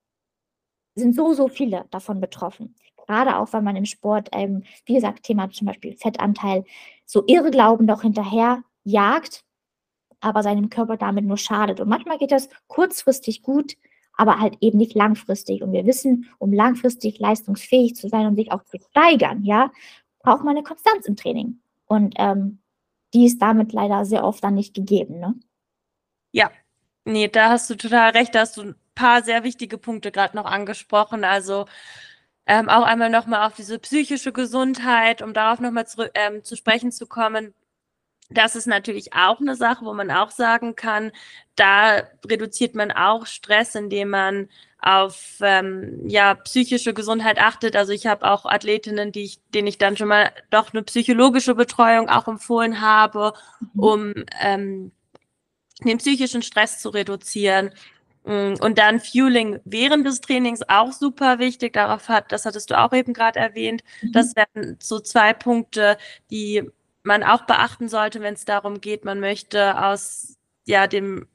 sind 0.94 1.14
so, 1.14 1.34
so 1.34 1.48
viele 1.48 1.86
davon 1.90 2.20
betroffen 2.20 2.74
gerade 3.10 3.36
auch, 3.36 3.52
weil 3.52 3.62
man 3.62 3.76
im 3.76 3.84
Sport, 3.84 4.28
ähm, 4.32 4.62
wie 4.86 4.94
gesagt, 4.94 5.24
Thema 5.24 5.50
zum 5.50 5.66
Beispiel 5.66 5.96
Fettanteil, 5.96 6.64
so 7.04 7.24
Irrglauben 7.26 7.86
doch 7.86 8.02
hinterher 8.02 8.62
jagt, 8.84 9.44
aber 10.20 10.42
seinem 10.42 10.70
Körper 10.70 10.96
damit 10.96 11.24
nur 11.24 11.38
schadet. 11.38 11.80
Und 11.80 11.88
manchmal 11.88 12.18
geht 12.18 12.30
das 12.30 12.48
kurzfristig 12.68 13.42
gut, 13.42 13.74
aber 14.16 14.38
halt 14.38 14.56
eben 14.60 14.78
nicht 14.78 14.94
langfristig. 14.94 15.62
Und 15.62 15.72
wir 15.72 15.86
wissen, 15.86 16.30
um 16.38 16.52
langfristig 16.52 17.18
leistungsfähig 17.18 17.96
zu 17.96 18.08
sein 18.08 18.26
und 18.26 18.36
sich 18.36 18.52
auch 18.52 18.64
zu 18.64 18.78
steigern, 18.90 19.44
ja, 19.44 19.72
braucht 20.22 20.44
man 20.44 20.56
eine 20.56 20.62
Konstanz 20.62 21.06
im 21.06 21.16
Training. 21.16 21.60
Und 21.86 22.14
ähm, 22.18 22.60
die 23.14 23.26
ist 23.26 23.40
damit 23.42 23.72
leider 23.72 24.04
sehr 24.04 24.24
oft 24.24 24.44
dann 24.44 24.54
nicht 24.54 24.74
gegeben. 24.74 25.18
Ne? 25.18 25.34
Ja, 26.32 26.50
nee, 27.04 27.28
da 27.28 27.50
hast 27.50 27.68
du 27.70 27.74
total 27.74 28.10
recht. 28.10 28.34
Da 28.34 28.40
hast 28.40 28.56
du 28.56 28.62
ein 28.62 28.74
paar 28.94 29.22
sehr 29.22 29.42
wichtige 29.42 29.78
Punkte 29.78 30.12
gerade 30.12 30.36
noch 30.36 30.44
angesprochen. 30.44 31.24
Also 31.24 31.66
ähm, 32.50 32.68
auch 32.68 32.82
einmal 32.82 33.10
nochmal 33.10 33.46
auf 33.46 33.54
diese 33.54 33.78
psychische 33.78 34.32
Gesundheit, 34.32 35.22
um 35.22 35.32
darauf 35.32 35.60
nochmal 35.60 35.86
zu, 35.86 36.10
ähm, 36.14 36.42
zu 36.42 36.56
sprechen 36.56 36.90
zu 36.90 37.06
kommen. 37.06 37.54
Das 38.28 38.56
ist 38.56 38.66
natürlich 38.66 39.12
auch 39.12 39.40
eine 39.40 39.54
Sache, 39.54 39.84
wo 39.84 39.94
man 39.94 40.10
auch 40.10 40.32
sagen 40.32 40.74
kann, 40.74 41.12
da 41.54 42.02
reduziert 42.26 42.74
man 42.74 42.90
auch 42.90 43.26
Stress, 43.26 43.76
indem 43.76 44.10
man 44.10 44.48
auf 44.80 45.38
ähm, 45.42 46.08
ja 46.08 46.34
psychische 46.34 46.92
Gesundheit 46.92 47.38
achtet. 47.38 47.76
Also 47.76 47.92
ich 47.92 48.08
habe 48.08 48.28
auch 48.28 48.46
Athletinnen, 48.46 49.12
die 49.12 49.22
ich, 49.22 49.40
denen 49.54 49.68
ich 49.68 49.78
dann 49.78 49.96
schon 49.96 50.08
mal 50.08 50.32
doch 50.50 50.72
eine 50.72 50.82
psychologische 50.82 51.54
Betreuung 51.54 52.08
auch 52.08 52.26
empfohlen 52.26 52.80
habe, 52.80 53.32
mhm. 53.60 53.80
um 53.80 54.14
ähm, 54.40 54.90
den 55.84 55.98
psychischen 55.98 56.42
Stress 56.42 56.80
zu 56.80 56.88
reduzieren. 56.88 57.70
Mm, 58.24 58.54
und 58.60 58.78
dann 58.78 59.00
Fueling 59.00 59.60
während 59.64 60.06
des 60.06 60.20
Trainings 60.20 60.60
auch 60.68 60.92
super 60.92 61.38
wichtig. 61.38 61.72
Darauf 61.72 62.08
hat, 62.08 62.32
das 62.32 62.44
hattest 62.44 62.70
du 62.70 62.78
auch 62.78 62.92
eben 62.92 63.12
gerade 63.12 63.38
erwähnt. 63.38 63.82
Mhm. 64.02 64.12
Das 64.12 64.34
wären 64.36 64.76
so 64.80 65.00
zwei 65.00 65.32
Punkte, 65.32 65.96
die 66.30 66.70
man 67.02 67.22
auch 67.22 67.46
beachten 67.46 67.88
sollte, 67.88 68.20
wenn 68.20 68.34
es 68.34 68.44
darum 68.44 68.80
geht, 68.80 69.04
man 69.04 69.20
möchte 69.20 69.82
aus 69.82 70.36
ja 70.66 70.86
dem 70.86 71.26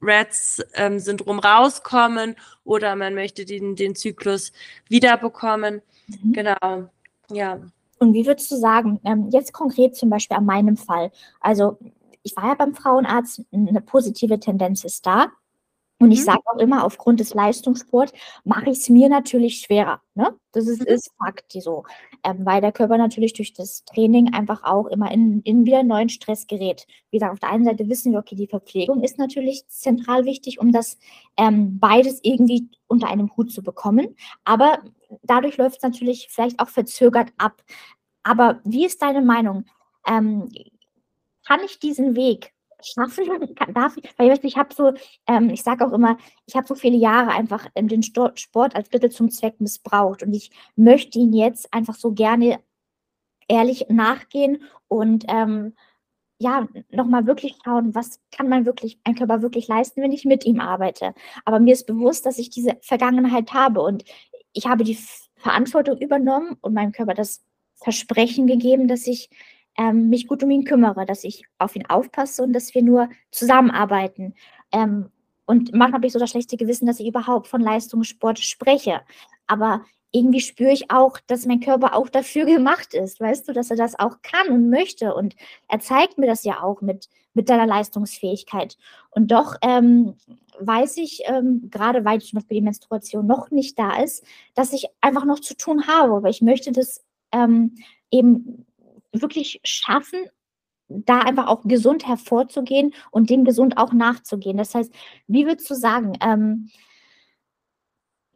Rats-Syndrom 0.00 1.36
ähm, 1.36 1.40
rauskommen 1.40 2.36
oder 2.64 2.94
man 2.94 3.14
möchte 3.14 3.46
den, 3.46 3.74
den 3.74 3.94
Zyklus 3.94 4.52
wiederbekommen. 4.88 5.80
Mhm. 6.06 6.32
Genau, 6.32 6.90
ja. 7.30 7.60
Und 7.98 8.12
wie 8.12 8.26
würdest 8.26 8.50
du 8.50 8.56
sagen, 8.56 9.00
ähm, 9.04 9.30
jetzt 9.30 9.52
konkret 9.52 9.96
zum 9.96 10.10
Beispiel 10.10 10.36
an 10.36 10.44
meinem 10.44 10.76
Fall, 10.76 11.10
also 11.40 11.78
ich 12.22 12.36
war 12.36 12.48
ja 12.48 12.54
beim 12.54 12.74
Frauenarzt, 12.74 13.42
eine 13.52 13.80
positive 13.80 14.38
Tendenz 14.40 14.84
ist 14.84 15.06
da. 15.06 15.28
Und 16.00 16.10
ich 16.10 16.20
mhm. 16.20 16.24
sage 16.24 16.40
auch 16.46 16.58
immer, 16.58 16.84
aufgrund 16.84 17.20
des 17.20 17.34
Leistungssports 17.34 18.12
mache 18.42 18.70
ich 18.70 18.78
es 18.78 18.88
mir 18.88 19.08
natürlich 19.08 19.60
schwerer. 19.60 20.00
Ne? 20.14 20.34
Das 20.52 20.66
ist, 20.66 20.80
mhm. 20.80 20.86
ist 20.86 21.10
Fakt 21.18 21.52
so. 21.52 21.84
Ähm, 22.24 22.44
weil 22.44 22.60
der 22.60 22.72
Körper 22.72 22.98
natürlich 22.98 23.32
durch 23.32 23.52
das 23.52 23.84
Training 23.84 24.34
einfach 24.34 24.64
auch 24.64 24.86
immer 24.86 25.10
in, 25.12 25.40
in 25.42 25.64
wieder 25.66 25.82
neuen 25.82 26.08
Stress 26.08 26.46
gerät. 26.46 26.86
Wie 27.10 27.18
gesagt, 27.18 27.32
auf 27.32 27.40
der 27.40 27.50
einen 27.50 27.64
Seite 27.64 27.88
wissen 27.88 28.12
wir, 28.12 28.18
okay, 28.18 28.34
die 28.34 28.48
Verpflegung 28.48 29.02
ist 29.02 29.18
natürlich 29.18 29.66
zentral 29.68 30.24
wichtig, 30.24 30.60
um 30.60 30.72
das 30.72 30.98
ähm, 31.36 31.78
beides 31.78 32.20
irgendwie 32.22 32.68
unter 32.88 33.08
einem 33.08 33.30
Hut 33.36 33.52
zu 33.52 33.62
bekommen. 33.62 34.16
Aber 34.44 34.80
dadurch 35.22 35.56
läuft 35.58 35.76
es 35.76 35.82
natürlich 35.82 36.28
vielleicht 36.28 36.58
auch 36.58 36.68
verzögert 36.68 37.28
ab. 37.38 37.62
Aber 38.24 38.60
wie 38.64 38.84
ist 38.84 39.00
deine 39.00 39.22
Meinung? 39.22 39.64
Ähm, 40.06 40.50
kann 41.46 41.60
ich 41.64 41.78
diesen 41.78 42.16
Weg 42.16 42.52
schaffen 42.86 43.24
darf 43.74 43.96
ich, 43.96 44.08
weil 44.16 44.32
ich, 44.32 44.44
ich 44.44 44.56
habe 44.56 44.74
so, 44.74 44.92
ähm, 45.26 45.50
ich 45.50 45.62
sage 45.62 45.86
auch 45.86 45.92
immer, 45.92 46.18
ich 46.46 46.56
habe 46.56 46.66
so 46.66 46.74
viele 46.74 46.96
Jahre 46.96 47.30
einfach 47.30 47.66
ähm, 47.74 47.88
den 47.88 48.02
Sport 48.02 48.76
als 48.76 48.90
Mittel 48.92 49.10
zum 49.10 49.30
Zweck 49.30 49.60
missbraucht 49.60 50.22
und 50.22 50.32
ich 50.32 50.50
möchte 50.76 51.18
ihn 51.18 51.32
jetzt 51.32 51.72
einfach 51.72 51.94
so 51.94 52.12
gerne 52.12 52.60
ehrlich 53.48 53.86
nachgehen 53.88 54.62
und 54.88 55.24
ähm, 55.28 55.74
ja, 56.38 56.68
nochmal 56.90 57.26
wirklich 57.26 57.56
schauen, 57.64 57.94
was 57.94 58.20
kann 58.30 58.48
man 58.48 58.66
wirklich, 58.66 58.98
ein 59.04 59.14
Körper 59.14 59.40
wirklich 59.42 59.68
leisten, 59.68 60.02
wenn 60.02 60.12
ich 60.12 60.24
mit 60.24 60.44
ihm 60.44 60.60
arbeite. 60.60 61.14
Aber 61.44 61.60
mir 61.60 61.72
ist 61.72 61.86
bewusst, 61.86 62.26
dass 62.26 62.38
ich 62.38 62.50
diese 62.50 62.76
Vergangenheit 62.82 63.52
habe 63.52 63.80
und 63.80 64.04
ich 64.52 64.66
habe 64.66 64.84
die 64.84 64.98
Verantwortung 65.36 65.98
übernommen 65.98 66.56
und 66.60 66.74
meinem 66.74 66.92
Körper 66.92 67.14
das 67.14 67.44
Versprechen 67.76 68.46
gegeben, 68.46 68.88
dass 68.88 69.06
ich 69.06 69.30
ähm, 69.76 70.08
mich 70.08 70.26
gut 70.26 70.42
um 70.42 70.50
ihn 70.50 70.64
kümmere, 70.64 71.06
dass 71.06 71.24
ich 71.24 71.44
auf 71.58 71.76
ihn 71.76 71.86
aufpasse 71.86 72.42
und 72.42 72.52
dass 72.52 72.74
wir 72.74 72.82
nur 72.82 73.08
zusammenarbeiten. 73.30 74.34
Ähm, 74.72 75.10
und 75.46 75.72
manchmal 75.72 75.98
habe 75.98 76.06
ich 76.06 76.12
so 76.12 76.18
das 76.18 76.30
schlechte 76.30 76.56
Gewissen, 76.56 76.86
dass 76.86 77.00
ich 77.00 77.08
überhaupt 77.08 77.48
von 77.48 77.60
Leistungssport 77.60 78.38
spreche. 78.38 79.00
Aber 79.46 79.84
irgendwie 80.10 80.40
spüre 80.40 80.70
ich 80.70 80.90
auch, 80.90 81.18
dass 81.26 81.44
mein 81.44 81.60
Körper 81.60 81.94
auch 81.94 82.08
dafür 82.08 82.44
gemacht 82.46 82.94
ist, 82.94 83.20
weißt 83.20 83.48
du, 83.48 83.52
dass 83.52 83.70
er 83.70 83.76
das 83.76 83.98
auch 83.98 84.22
kann 84.22 84.48
und 84.48 84.70
möchte. 84.70 85.14
Und 85.14 85.34
er 85.68 85.80
zeigt 85.80 86.18
mir 86.18 86.26
das 86.26 86.44
ja 86.44 86.62
auch 86.62 86.80
mit, 86.80 87.08
mit 87.34 87.48
seiner 87.48 87.66
Leistungsfähigkeit. 87.66 88.76
Und 89.10 89.32
doch 89.32 89.56
ähm, 89.60 90.14
weiß 90.60 90.96
ich, 90.98 91.22
ähm, 91.26 91.68
gerade 91.70 92.04
weil 92.04 92.20
zum 92.20 92.38
Beispiel 92.38 92.58
die 92.58 92.64
Menstruation 92.64 93.26
noch 93.26 93.50
nicht 93.50 93.78
da 93.78 94.00
ist, 94.00 94.24
dass 94.54 94.72
ich 94.72 94.86
einfach 95.00 95.24
noch 95.24 95.40
zu 95.40 95.56
tun 95.56 95.88
habe. 95.88 96.14
Aber 96.14 96.28
ich 96.28 96.42
möchte 96.42 96.70
das 96.70 97.04
ähm, 97.32 97.74
eben 98.10 98.64
wirklich 99.14 99.60
schaffen, 99.64 100.26
da 100.88 101.20
einfach 101.20 101.46
auch 101.46 101.62
gesund 101.64 102.06
hervorzugehen 102.06 102.94
und 103.10 103.30
dem 103.30 103.44
gesund 103.44 103.78
auch 103.78 103.92
nachzugehen. 103.92 104.56
Das 104.56 104.74
heißt, 104.74 104.92
wie 105.26 105.46
würdest 105.46 105.68
du 105.70 105.74
sagen, 105.74 106.12
ähm, 106.20 106.70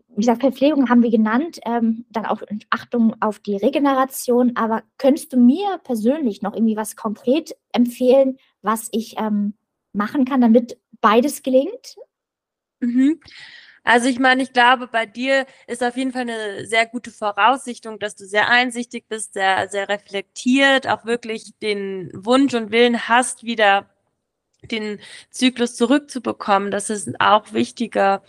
wie 0.09 0.22
gesagt, 0.22 0.41
Verpflegung 0.41 0.89
haben 0.89 1.03
wir 1.03 1.11
genannt, 1.11 1.61
ähm, 1.64 2.05
dann 2.11 2.26
auch 2.26 2.43
Achtung 2.70 3.14
auf 3.20 3.39
die 3.39 3.57
Regeneration. 3.57 4.57
Aber 4.57 4.83
könntest 4.97 5.33
du 5.33 5.37
mir 5.37 5.79
persönlich 5.85 6.43
noch 6.43 6.55
irgendwie 6.55 6.76
was 6.76 6.97
konkret 6.97 7.55
empfehlen, 7.72 8.37
was 8.62 8.89
ich 8.91 9.14
ähm, 9.18 9.55
machen 9.93 10.24
kann, 10.24 10.41
damit 10.41 10.81
beides 11.01 11.43
gelingt? 11.45 11.97
Mhm. 12.81 13.20
Also 13.89 14.07
ich 14.07 14.18
meine, 14.18 14.43
ich 14.43 14.53
glaube, 14.53 14.86
bei 14.86 15.07
dir 15.07 15.47
ist 15.66 15.82
auf 15.82 15.97
jeden 15.97 16.12
Fall 16.12 16.20
eine 16.28 16.66
sehr 16.66 16.84
gute 16.84 17.11
Voraussichtung, 17.11 17.99
dass 17.99 18.16
du 18.16 18.26
sehr 18.26 18.49
einsichtig 18.51 19.09
bist, 19.09 19.32
sehr, 19.32 19.70
sehr 19.70 19.89
reflektiert, 19.89 20.86
auch 20.86 21.07
wirklich 21.07 21.57
den 21.62 22.11
Wunsch 22.12 22.53
und 22.53 22.70
Willen 22.70 23.09
hast, 23.09 23.45
wieder 23.45 23.89
den 24.62 25.01
Zyklus 25.30 25.74
zurückzubekommen. 25.74 26.70
Das 26.70 26.91
ist 26.91 27.18
auch 27.18 27.55
wichtiger 27.55 28.22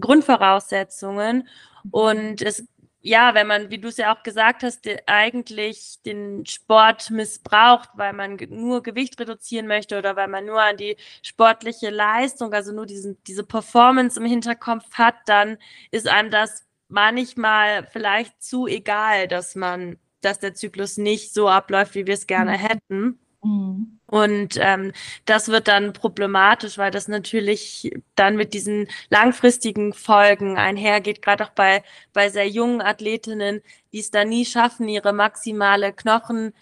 Grundvoraussetzungen. 0.00 1.46
Und 1.90 2.40
es, 2.40 2.64
ja, 3.02 3.34
wenn 3.34 3.48
man, 3.48 3.70
wie 3.70 3.78
du 3.78 3.88
es 3.88 3.96
ja 3.96 4.14
auch 4.14 4.22
gesagt 4.22 4.62
hast, 4.62 4.88
eigentlich 5.06 6.00
den 6.06 6.46
Sport 6.46 7.10
missbraucht, 7.10 7.90
weil 7.94 8.12
man 8.12 8.38
nur 8.48 8.82
Gewicht 8.82 9.18
reduzieren 9.20 9.66
möchte 9.66 9.98
oder 9.98 10.14
weil 10.14 10.28
man 10.28 10.46
nur 10.46 10.62
an 10.62 10.76
die 10.76 10.96
sportliche 11.22 11.90
Leistung, 11.90 12.52
also 12.52 12.72
nur 12.72 12.86
diesen, 12.86 13.22
diese 13.24 13.42
Performance 13.44 14.18
im 14.20 14.26
Hinterkopf 14.26 14.84
hat, 14.94 15.16
dann 15.26 15.58
ist 15.90 16.06
einem 16.06 16.30
das 16.30 16.64
manchmal 16.88 17.86
vielleicht 17.88 18.40
zu 18.40 18.68
egal, 18.68 19.26
dass 19.26 19.56
man, 19.56 19.98
dass 20.20 20.38
der 20.38 20.54
Zyklus 20.54 20.96
nicht 20.96 21.34
so 21.34 21.48
abläuft, 21.48 21.96
wie 21.96 22.06
wir 22.06 22.14
es 22.14 22.28
gerne 22.28 22.52
mhm. 22.52 22.60
hätten. 22.60 23.18
Mhm. 23.42 23.98
Und 24.12 24.58
ähm, 24.60 24.92
das 25.24 25.48
wird 25.48 25.68
dann 25.68 25.94
problematisch, 25.94 26.76
weil 26.76 26.90
das 26.90 27.08
natürlich 27.08 27.94
dann 28.14 28.36
mit 28.36 28.52
diesen 28.52 28.88
langfristigen 29.08 29.94
Folgen 29.94 30.58
einhergeht, 30.58 31.22
gerade 31.22 31.44
auch 31.44 31.52
bei, 31.52 31.82
bei 32.12 32.28
sehr 32.28 32.46
jungen 32.46 32.82
Athletinnen, 32.82 33.62
die 33.90 34.00
es 34.00 34.10
dann 34.10 34.28
nie 34.28 34.44
schaffen, 34.44 34.86
ihre 34.86 35.14
maximale 35.14 35.94
Knochendichte 35.94 36.52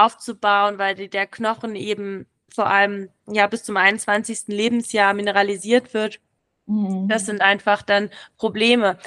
aufzubauen, 0.00 0.78
weil 0.78 0.94
die, 0.94 1.10
der 1.10 1.26
Knochen 1.26 1.74
eben 1.74 2.26
vor 2.54 2.68
allem 2.68 3.08
ja 3.26 3.48
bis 3.48 3.64
zum 3.64 3.76
21. 3.76 4.42
Lebensjahr 4.46 5.14
mineralisiert 5.14 5.94
wird. 5.94 6.20
Mhm. 6.66 7.08
Das 7.08 7.26
sind 7.26 7.40
einfach 7.40 7.82
dann 7.82 8.08
Probleme. 8.36 8.98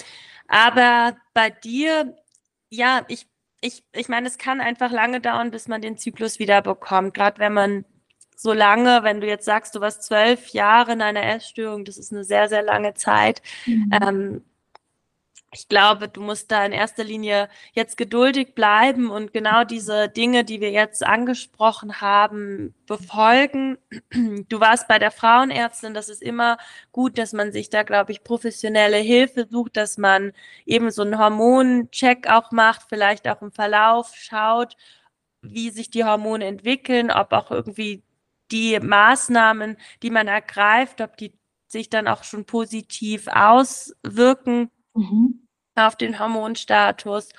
Aber 0.49 1.15
bei 1.33 1.51
dir, 1.51 2.17
ja, 2.69 3.05
ich 3.07 3.27
ich, 3.63 3.83
ich 3.93 4.09
meine, 4.09 4.27
es 4.27 4.37
kann 4.37 4.59
einfach 4.59 4.91
lange 4.91 5.21
dauern, 5.21 5.49
bis 5.49 5.69
man 5.69 5.81
den 5.81 5.97
Zyklus 5.97 6.37
wieder 6.37 6.61
bekommt. 6.61 7.13
Gerade 7.13 7.39
wenn 7.39 7.53
man 7.53 7.85
so 8.35 8.51
lange, 8.51 9.03
wenn 9.03 9.21
du 9.21 9.27
jetzt 9.27 9.45
sagst, 9.45 9.73
du 9.73 9.79
warst 9.79 10.03
zwölf 10.03 10.49
Jahre 10.49 10.91
in 10.91 11.01
einer 11.01 11.23
Essstörung, 11.23 11.85
das 11.85 11.97
ist 11.97 12.11
eine 12.11 12.25
sehr, 12.25 12.49
sehr 12.49 12.61
lange 12.61 12.93
Zeit. 12.93 13.41
Mhm. 13.65 13.89
Ähm, 14.01 14.41
ich 15.53 15.67
glaube, 15.67 16.09
du 16.09 16.21
musst 16.21 16.51
da 16.51 16.65
in 16.65 16.71
erster 16.71 17.03
Linie 17.03 17.47
jetzt 17.73 17.95
geduldig 17.95 18.55
bleiben 18.55 19.11
und 19.11 19.33
genau 19.33 19.63
diese 19.63 20.09
Dinge, 20.09 20.43
die 20.43 20.61
wir 20.61 20.71
jetzt 20.71 21.05
angesprochen 21.05 22.01
haben, 22.01 22.73
befolgen. 22.87 23.77
Du 24.49 24.59
warst 24.59 24.87
bei 24.87 24.99
der 24.99 25.11
Frauenärztin, 25.11 25.93
das 25.93 26.09
ist 26.09 26.21
immer 26.21 26.57
gut, 26.91 27.17
dass 27.17 27.33
man 27.33 27.51
sich 27.51 27.69
da, 27.69 27.83
glaube 27.83 28.11
ich, 28.11 28.23
professionelle 28.23 28.97
Hilfe 28.97 29.47
sucht, 29.49 29.77
dass 29.77 29.97
man 29.97 30.33
eben 30.65 30.91
so 30.91 31.03
einen 31.03 31.19
Hormoncheck 31.19 32.27
auch 32.27 32.51
macht, 32.51 32.83
vielleicht 32.89 33.27
auch 33.27 33.41
im 33.41 33.51
Verlauf 33.51 34.15
schaut, 34.15 34.75
wie 35.41 35.69
sich 35.69 35.89
die 35.89 36.03
Hormone 36.03 36.45
entwickeln, 36.45 37.11
ob 37.11 37.31
auch 37.33 37.51
irgendwie 37.51 38.03
die 38.51 38.79
Maßnahmen, 38.79 39.77
die 40.01 40.09
man 40.09 40.27
ergreift, 40.27 41.01
ob 41.01 41.17
die 41.17 41.33
sich 41.67 41.89
dann 41.89 42.07
auch 42.07 42.23
schon 42.23 42.45
positiv 42.45 43.27
auswirken. 43.27 44.71
Mhm 44.93 45.42
auf 45.75 45.95
den 45.95 46.19
Hormonstatus. 46.19 47.29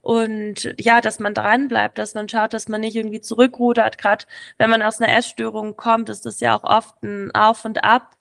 Und 0.00 0.74
ja, 0.80 1.00
dass 1.00 1.20
man 1.20 1.34
dran 1.34 1.68
bleibt, 1.68 1.98
dass 1.98 2.14
man 2.14 2.28
schaut, 2.28 2.52
dass 2.54 2.68
man 2.68 2.80
nicht 2.80 2.96
irgendwie 2.96 3.20
zurückrudert. 3.20 3.98
Gerade 3.98 4.26
wenn 4.58 4.70
man 4.70 4.82
aus 4.82 5.00
einer 5.00 5.16
Essstörung 5.16 5.76
kommt, 5.76 6.08
ist 6.08 6.26
das 6.26 6.40
ja 6.40 6.56
auch 6.56 6.64
oft 6.64 7.02
ein 7.02 7.30
Auf 7.34 7.64
und 7.64 7.84
Ab. 7.84 8.16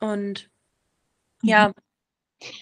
Und 0.00 0.50
ja, 1.42 1.68
mhm. 1.68 1.72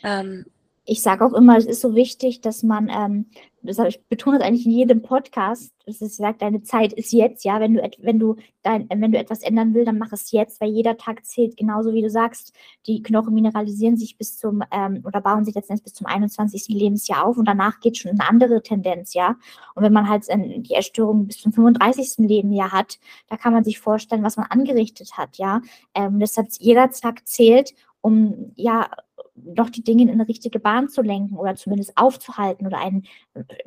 ähm, 0.05 0.47
ich 0.87 1.03
sage 1.03 1.25
auch 1.25 1.33
immer, 1.33 1.57
es 1.57 1.65
ist 1.65 1.81
so 1.81 1.95
wichtig, 1.95 2.43
dass 2.43 2.63
man, 2.63 2.91
ähm, 2.91 3.27
das, 3.63 3.79
ich 3.79 4.05
betone 4.07 4.39
das 4.39 4.47
eigentlich 4.47 4.67
in 4.67 4.73
jedem 4.73 5.01
Podcast, 5.01 5.73
dass 5.87 6.03
es 6.03 6.17
sagt, 6.17 6.43
deine 6.43 6.63
Zeit 6.63 6.93
ist 6.93 7.11
jetzt, 7.13 7.43
ja, 7.43 7.59
wenn 7.59 7.75
du, 7.75 7.91
wenn 8.01 8.19
du 8.19 8.37
dein, 8.63 8.87
wenn 8.91 9.11
du 9.11 9.19
etwas 9.19 9.43
ändern 9.43 9.73
willst, 9.73 9.89
dann 9.89 9.97
mach 9.97 10.13
es 10.13 10.31
jetzt, 10.31 10.61
weil 10.61 10.69
jeder 10.69 10.99
Tag 10.99 11.25
zählt, 11.25 11.57
genauso 11.57 11.95
wie 11.95 12.03
du 12.03 12.11
sagst, 12.11 12.55
die 12.87 13.03
Knochen 13.03 13.33
mineralisieren 13.33 13.97
sich 13.97 14.19
bis 14.19 14.37
zum, 14.39 14.63
ähm, 14.71 15.03
oder 15.07 15.23
bauen 15.23 15.47
sich 15.47 15.55
letztendlich 15.55 15.85
bis 15.85 15.95
zum 15.95 16.07
21. 16.07 16.69
Lebensjahr 16.69 17.25
auf 17.25 17.39
und 17.39 17.47
danach 17.47 17.81
geht 17.81 17.97
schon 17.97 18.11
eine 18.11 18.29
andere 18.29 18.63
Tendenz, 18.63 19.15
ja. 19.15 19.37
Und 19.75 19.83
wenn 19.83 19.93
man 19.93 20.09
halt 20.09 20.29
äh, 20.29 20.61
die 20.61 20.75
Erstörung 20.75 21.29
bis 21.29 21.39
zum 21.39 21.53
35. 21.53 22.27
Lebensjahr 22.29 22.73
hat, 22.73 22.99
da 23.29 23.39
kann 23.39 23.55
man 23.55 23.65
sich 23.65 23.81
vorstellen, 23.81 24.23
was 24.23 24.37
man 24.37 24.47
angerichtet 24.51 25.17
hat, 25.17 25.39
ja. 25.39 25.63
Ähm, 25.95 26.21
deshalb 26.21 26.49
jeder 26.59 26.91
Tag 26.91 27.27
zählt 27.27 27.75
um 28.03 28.53
ja 28.57 28.91
doch 29.35 29.71
die 29.71 29.85
Dinge 29.85 30.03
in 30.03 30.11
eine 30.11 30.29
richtige 30.29 30.61
Bahn 30.61 30.89
zu 30.89 31.03
lenken 31.03 31.37
oder 31.37 31.57
zumindest 31.57 31.97
aufzuhalten 31.97 32.67
oder 32.67 32.79
einen, 32.79 33.07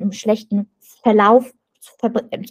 einen 0.00 0.12
schlechten 0.12 0.70
Verlauf 0.80 1.52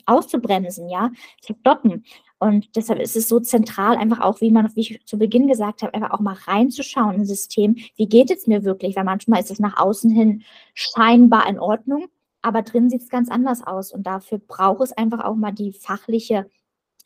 auszubremsen, 0.05 0.89
ja, 0.89 1.11
zu 1.41 1.53
stoppen. 1.59 2.05
Und 2.39 2.76
deshalb 2.76 2.99
ist 2.99 3.15
es 3.15 3.28
so 3.28 3.39
zentral, 3.39 3.97
einfach 3.97 4.20
auch, 4.20 4.41
wie 4.41 4.51
man, 4.51 4.74
wie 4.76 4.82
ich 4.82 5.05
zu 5.05 5.18
Beginn 5.18 5.47
gesagt 5.47 5.82
habe, 5.82 5.93
einfach 5.93 6.11
auch 6.11 6.20
mal 6.20 6.38
reinzuschauen 6.45 7.15
im 7.15 7.26
System, 7.26 7.78
wie 7.95 8.07
geht 8.07 8.30
es 8.30 8.45
mir 8.45 8.63
wirklich? 8.63 8.95
Weil 8.95 9.03
manchmal 9.03 9.41
ist 9.41 9.51
es 9.51 9.59
nach 9.59 9.78
außen 9.78 10.11
hin 10.11 10.43
scheinbar 10.74 11.49
in 11.49 11.59
Ordnung, 11.59 12.05
aber 12.41 12.61
drin 12.61 12.89
sieht 12.89 13.01
es 13.01 13.09
ganz 13.09 13.30
anders 13.30 13.65
aus. 13.65 13.91
Und 13.91 14.05
dafür 14.05 14.38
braucht 14.38 14.82
es 14.82 14.91
einfach 14.91 15.24
auch 15.26 15.36
mal 15.36 15.51
die 15.51 15.74
fachliche 15.74 16.49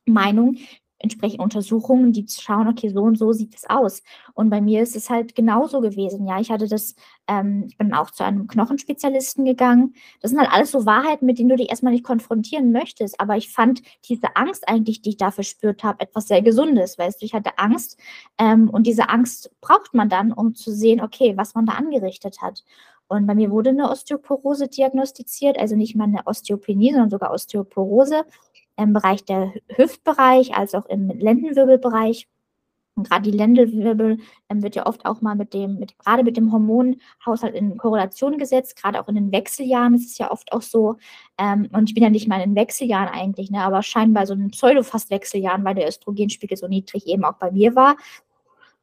Meinung, 0.05 0.57
entsprechend 1.01 1.39
Untersuchungen, 1.39 2.13
die 2.13 2.25
schauen, 2.27 2.67
okay, 2.67 2.89
so 2.89 3.01
und 3.01 3.17
so 3.17 3.33
sieht 3.33 3.55
es 3.55 3.69
aus. 3.69 4.03
Und 4.33 4.49
bei 4.49 4.61
mir 4.61 4.81
ist 4.81 4.95
es 4.95 5.09
halt 5.09 5.35
genauso 5.35 5.81
gewesen. 5.81 6.27
Ja, 6.27 6.39
ich 6.39 6.51
hatte 6.51 6.67
das, 6.67 6.95
ähm, 7.27 7.65
ich 7.67 7.77
bin 7.77 7.93
auch 7.93 8.11
zu 8.11 8.23
einem 8.23 8.47
Knochenspezialisten 8.47 9.45
gegangen. 9.45 9.93
Das 10.21 10.31
sind 10.31 10.39
halt 10.39 10.51
alles 10.51 10.71
so 10.71 10.85
Wahrheiten, 10.85 11.25
mit 11.25 11.39
denen 11.39 11.49
du 11.49 11.55
dich 11.55 11.69
erstmal 11.69 11.93
nicht 11.93 12.05
konfrontieren 12.05 12.71
möchtest. 12.71 13.19
Aber 13.19 13.37
ich 13.37 13.51
fand 13.51 13.81
diese 14.07 14.35
Angst 14.35 14.67
eigentlich, 14.67 15.01
die 15.01 15.09
ich 15.09 15.17
da 15.17 15.31
verspürt 15.31 15.83
habe, 15.83 16.01
etwas 16.01 16.27
sehr 16.27 16.41
Gesundes. 16.41 16.97
Weißt 16.97 17.21
du, 17.21 17.25
ich 17.25 17.33
hatte 17.33 17.57
Angst 17.57 17.99
ähm, 18.37 18.69
und 18.69 18.87
diese 18.87 19.09
Angst 19.09 19.51
braucht 19.61 19.93
man 19.93 20.09
dann, 20.09 20.31
um 20.31 20.55
zu 20.55 20.71
sehen, 20.71 21.01
okay, 21.01 21.33
was 21.35 21.55
man 21.55 21.65
da 21.65 21.73
angerichtet 21.73 22.41
hat. 22.41 22.63
Und 23.11 23.27
bei 23.27 23.35
mir 23.35 23.51
wurde 23.51 23.71
eine 23.71 23.89
Osteoporose 23.89 24.69
diagnostiziert, 24.69 25.59
also 25.59 25.75
nicht 25.75 25.97
mal 25.97 26.05
eine 26.05 26.25
Osteopenie, 26.25 26.91
sondern 26.91 27.09
sogar 27.09 27.31
Osteoporose 27.33 28.23
im 28.77 28.93
Bereich 28.93 29.25
der 29.25 29.53
Hüftbereich 29.75 30.55
als 30.55 30.75
auch 30.75 30.85
im 30.87 31.09
Lendenwirbelbereich. 31.09 32.27
Und 32.95 33.09
gerade 33.09 33.23
die 33.23 33.35
Lendenwirbel 33.35 34.17
ähm, 34.49 34.63
wird 34.63 34.75
ja 34.75 34.85
oft 34.85 35.05
auch 35.05 35.21
mal 35.21 35.35
mit 35.35 35.53
dem, 35.53 35.79
mit, 35.79 35.97
gerade 35.97 36.23
mit 36.23 36.35
dem 36.35 36.51
Hormonhaushalt 36.51 37.55
in 37.55 37.77
Korrelation 37.77 38.37
gesetzt, 38.37 38.75
gerade 38.75 38.99
auch 38.99 39.07
in 39.07 39.15
den 39.15 39.31
Wechseljahren 39.31 39.93
ist 39.93 40.11
es 40.11 40.17
ja 40.17 40.29
oft 40.29 40.51
auch 40.51 40.61
so. 40.61 40.97
Ähm, 41.37 41.69
und 41.71 41.89
ich 41.89 41.93
bin 41.93 42.03
ja 42.03 42.09
nicht 42.09 42.27
mal 42.27 42.41
in 42.41 42.51
den 42.51 42.55
Wechseljahren 42.55 43.07
eigentlich, 43.07 43.49
ne, 43.49 43.61
aber 43.61 43.81
scheinbar 43.81 44.25
so 44.27 44.33
in 44.33 44.51
Pseudo-Fast-Wechseljahren, 44.51 45.63
weil 45.63 45.75
der 45.75 45.87
Östrogenspiegel 45.87 46.57
so 46.57 46.67
niedrig 46.67 47.07
eben 47.07 47.23
auch 47.23 47.37
bei 47.37 47.51
mir 47.51 47.75
war. 47.75 47.95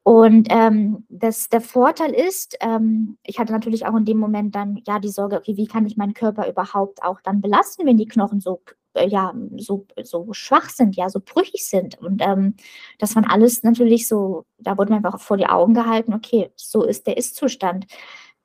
Und 0.05 0.49
ähm, 0.51 1.05
das, 1.11 1.51
der 1.51 1.61
Vorteil 1.61 2.13
ist, 2.13 2.57
ähm, 2.61 3.19
ich 3.25 3.39
hatte 3.39 3.53
natürlich 3.53 3.85
auch 3.85 3.95
in 3.95 4.07
dem 4.07 4.17
Moment 4.17 4.55
dann 4.55 4.81
ja 4.87 4.99
die 5.01 5.11
Sorge, 5.11 5.37
okay, 5.37 5.59
wie 5.59 5.67
kann 5.67 5.85
ich 5.85 5.99
meinen 5.99 6.15
Körper 6.15 6.49
überhaupt 6.49 7.03
auch 7.03 7.21
dann 7.21 7.43
belasten, 7.43 7.85
wenn 7.85 7.99
die 7.99 8.09
Knochen 8.09 8.41
so 8.41 8.63
ja 9.07 9.35
so, 9.57 9.87
so 10.03 10.33
schwach 10.33 10.71
sind, 10.71 10.97
ja 10.97 11.09
so 11.09 11.21
brüchig 11.21 11.67
sind. 11.67 11.99
Und 12.01 12.23
ähm, 12.23 12.55
das 12.99 13.15
waren 13.17 13.25
alles 13.25 13.63
natürlich 13.63 14.09
so, 14.09 14.45
da 14.59 14.77
wurde 14.79 14.91
mir 14.91 14.97
einfach 14.97 15.21
vor 15.21 15.37
die 15.37 15.47
Augen 15.47 15.75
gehalten, 15.75 16.15
okay, 16.15 16.51
so 16.57 16.85
ist 16.85 17.07
der 17.07 17.17
Ist-Zustand. 17.17 17.87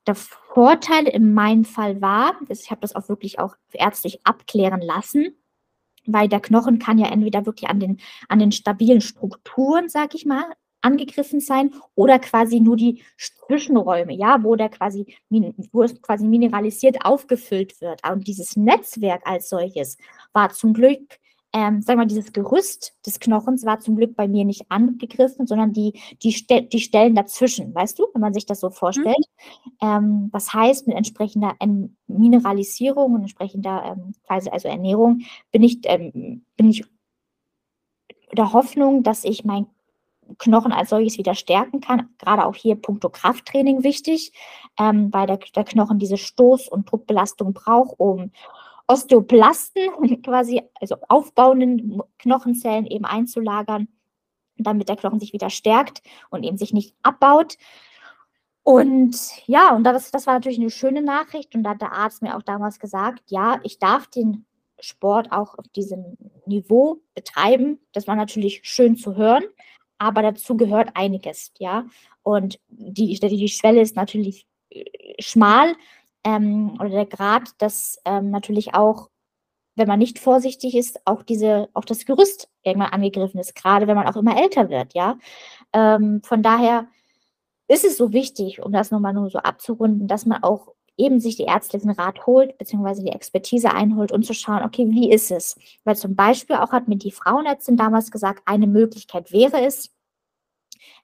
Der 0.08 0.16
Vorteil 0.16 1.08
in 1.08 1.34
meinem 1.34 1.66
Fall 1.66 2.02
war, 2.02 2.36
ich 2.50 2.72
habe 2.72 2.82
das 2.82 2.96
auch 2.96 3.08
wirklich 3.10 3.40
auch 3.40 3.56
ärztlich 3.72 4.20
abklären 4.26 4.82
lassen, 4.82 5.38
weil 6.06 6.28
der 6.28 6.42
Knochen 6.42 6.80
kann 6.80 6.98
ja 6.98 7.08
entweder 7.08 7.46
wirklich 7.46 7.70
an 7.70 7.80
den, 7.80 8.00
an 8.28 8.40
den 8.40 8.52
stabilen 8.52 9.02
Strukturen, 9.02 9.88
sag 9.88 10.16
ich 10.16 10.26
mal, 10.26 10.44
angegriffen 10.84 11.40
sein 11.40 11.74
oder 11.96 12.20
quasi 12.20 12.60
nur 12.60 12.76
die 12.76 13.02
Zwischenräume, 13.18 14.14
ja, 14.14 14.44
wo 14.44 14.56
der 14.56 14.70
quasi, 14.70 15.16
wo 15.72 15.84
es 15.84 16.02
quasi 16.02 16.28
mineralisiert 16.28 17.06
aufgefüllt 17.06 17.80
wird. 17.82 18.02
Und 18.10 18.28
dieses 18.28 18.56
Netzwerk 18.56 19.22
als 19.26 19.50
solches 19.50 19.98
war 20.34 20.50
zum 20.52 20.74
Glück, 20.74 21.20
ähm, 21.56 21.88
wir 21.88 21.96
mal, 21.96 22.08
dieses 22.08 22.34
Gerüst 22.34 22.96
des 23.06 23.20
Knochens 23.20 23.64
war 23.64 23.80
zum 23.80 23.96
Glück 23.96 24.16
bei 24.16 24.28
mir 24.28 24.44
nicht 24.44 24.66
angegriffen, 24.70 25.46
sondern 25.46 25.72
die, 25.72 25.94
die, 26.24 26.32
Ste 26.32 26.64
die 26.64 26.80
Stellen 26.80 27.14
dazwischen, 27.14 27.74
weißt 27.76 28.00
du, 28.00 28.08
wenn 28.14 28.22
man 28.22 28.34
sich 28.34 28.48
das 28.48 28.60
so 28.60 28.72
vorstellt. 28.72 29.16
Mhm. 29.80 29.88
Ähm, 29.88 30.30
das 30.34 30.52
heißt, 30.52 30.88
mit 30.88 30.98
entsprechender 30.98 31.56
Mineralisierung 32.08 33.14
und 33.14 33.22
entsprechender 33.22 33.96
ähm, 33.96 34.16
also 34.28 34.68
Ernährung 34.68 35.22
bin 35.52 35.62
ich, 35.62 35.80
ähm, 35.84 36.44
bin 36.58 36.70
ich 36.72 36.86
der 38.36 38.52
Hoffnung, 38.52 39.04
dass 39.04 39.24
ich 39.24 39.46
mein 39.46 39.68
Knochen 40.40 40.72
als 40.72 40.90
solches 40.90 41.20
wieder 41.20 41.36
stärken 41.36 41.82
kann. 41.82 42.10
Gerade 42.18 42.46
auch 42.46 42.56
hier 42.56 42.76
puncto 42.76 43.10
Krafttraining 43.10 43.84
wichtig, 43.84 44.32
ähm, 44.80 45.14
weil 45.14 45.28
der, 45.28 45.38
der 45.38 45.66
Knochen 45.66 46.00
diese 46.00 46.16
Stoß- 46.16 46.70
und 46.70 46.92
Druckbelastung 46.92 47.54
braucht, 47.54 48.00
um 48.00 48.32
Osteoplasten, 48.88 50.22
quasi, 50.24 50.62
also 50.80 50.96
aufbauenden 51.08 52.02
Knochenzellen 52.20 52.86
eben 52.86 53.06
einzulagern, 53.06 53.88
damit 54.58 54.90
der 54.90 54.96
Knochen 54.96 55.20
sich 55.20 55.34
wieder 55.34 55.50
stärkt 55.50 56.02
und 56.30 56.44
eben 56.44 56.58
sich 56.58 56.74
nicht 56.74 56.96
abbaut. 57.02 57.58
Und 58.64 59.18
ja, 59.46 59.76
und 59.76 59.84
das, 59.84 60.12
das 60.12 60.26
war 60.26 60.36
natürlich 60.36 60.60
eine 60.60 60.70
schöne 60.70 61.02
Nachricht. 61.02 61.54
Und 61.56 61.64
da 61.64 61.72
hat 61.72 61.82
der 61.82 61.92
Arzt 61.92 62.22
mir 62.22 62.38
auch 62.38 62.44
damals 62.44 62.80
gesagt, 62.80 63.24
ja, 63.28 63.60
ich 63.64 63.80
darf 63.80 64.08
den 64.08 64.46
Sport 64.80 65.32
auch 65.32 65.58
auf 65.58 65.68
diesem 65.76 66.18
Niveau 66.46 67.02
betreiben. 67.14 67.80
Das 67.92 68.08
war 68.08 68.16
natürlich 68.16 68.62
schön 68.64 68.96
zu 68.96 69.16
hören 69.16 69.44
aber 70.04 70.22
dazu 70.22 70.58
gehört 70.58 70.90
einiges, 70.96 71.54
ja. 71.60 71.86
Und 72.24 72.60
die, 72.68 73.18
die 73.18 73.48
Schwelle 73.48 73.82
ist 73.82 73.96
natürlich 73.96 74.46
äh, 74.70 74.84
schmal 75.20 75.76
ähm, 76.24 76.78
oder 76.80 76.90
der 76.90 77.06
Grad, 77.06 77.50
dass 77.60 78.00
ähm, 78.06 78.32
natürlich 78.32 78.74
auch, 78.74 79.10
wenn 79.76 79.88
man 79.88 80.00
nicht 80.00 80.20
vorsichtig 80.20 80.76
ist, 80.76 81.00
auch 81.06 81.24
diese, 81.24 81.70
auch 81.74 81.86
das 81.86 82.06
Gerüst 82.06 82.50
irgendwann 82.64 82.92
angegriffen 82.92 83.40
ist, 83.40 83.56
gerade 83.56 83.88
wenn 83.88 83.96
man 83.96 84.08
auch 84.08 84.16
immer 84.16 84.40
älter 84.40 84.70
wird, 84.70 84.94
ja. 84.94 85.18
Ähm, 85.74 86.22
von 86.24 86.44
daher 86.44 86.88
ist 87.68 87.86
es 87.86 87.98
so 87.98 88.14
wichtig, 88.14 88.62
um 88.62 88.72
das 88.72 88.92
nochmal 88.92 89.14
nur 89.14 89.30
so 89.30 89.40
abzurunden, 89.40 90.08
dass 90.08 90.26
man 90.26 90.44
auch 90.44 90.74
eben 90.98 91.20
sich 91.20 91.38
die 91.38 91.44
ärztlichen 91.44 91.90
Rat 91.90 92.26
holt, 92.28 92.58
beziehungsweise 92.58 93.04
die 93.04 93.12
Expertise 93.12 93.72
einholt 93.72 94.12
und 94.12 94.26
zu 94.26 94.34
schauen, 94.34 94.64
okay, 94.64 94.88
wie 94.90 95.12
ist 95.12 95.32
es? 95.32 95.58
Weil 95.84 95.96
zum 95.96 96.16
Beispiel 96.16 96.58
auch 96.58 96.72
hat 96.72 96.88
mir 96.88 96.98
die 96.98 97.12
Frauenärztin 97.12 97.78
damals 97.78 98.12
gesagt, 98.12 98.44
eine 98.46 98.68
Möglichkeit 98.68 99.32
wäre 99.32 99.66
es, 99.66 99.92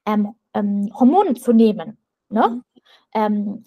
ähm, 0.06 0.36
ähm, 0.54 0.92
Hormone 0.94 1.34
zu 1.36 1.54
nehmen. 1.54 1.98
Ne? 2.30 2.50
Mhm. 2.50 2.64
Ähm, 3.14 3.64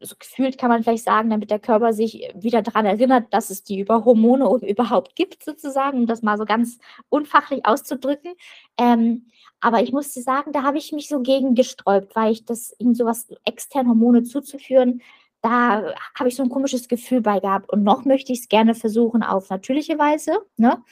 so 0.00 0.14
gefühlt 0.18 0.58
kann 0.58 0.70
man 0.70 0.82
vielleicht 0.82 1.04
sagen, 1.04 1.30
damit 1.30 1.50
der 1.50 1.58
Körper 1.58 1.92
sich 1.92 2.30
wieder 2.34 2.62
daran 2.62 2.86
erinnert, 2.86 3.32
dass 3.32 3.50
es 3.50 3.64
die 3.64 3.80
über 3.80 4.04
Hormone 4.04 4.44
überhaupt 4.68 5.16
gibt, 5.16 5.42
sozusagen, 5.44 6.00
um 6.00 6.06
das 6.06 6.22
mal 6.22 6.38
so 6.38 6.44
ganz 6.44 6.78
unfachlich 7.08 7.64
auszudrücken. 7.66 8.34
Ähm, 8.78 9.26
aber 9.60 9.82
ich 9.82 9.92
muss 9.92 10.12
dir 10.12 10.22
sagen, 10.22 10.52
da 10.52 10.62
habe 10.62 10.78
ich 10.78 10.92
mich 10.92 11.08
so 11.08 11.20
gegen 11.20 11.54
gesträubt, 11.54 12.14
weil 12.14 12.32
ich 12.32 12.44
das, 12.44 12.74
ihm 12.78 12.94
sowas 12.94 13.28
extern 13.44 13.88
Hormone 13.88 14.22
zuzuführen, 14.22 15.00
da 15.42 15.94
habe 16.14 16.28
ich 16.28 16.36
so 16.36 16.42
ein 16.42 16.48
komisches 16.48 16.88
Gefühl 16.88 17.20
bei 17.20 17.38
gehabt. 17.40 17.70
Und 17.70 17.84
noch 17.84 18.04
möchte 18.04 18.32
ich 18.32 18.40
es 18.40 18.48
gerne 18.48 18.74
versuchen 18.74 19.22
auf 19.22 19.48
natürliche 19.48 19.98
Weise. 19.98 20.38
Ne? 20.56 20.82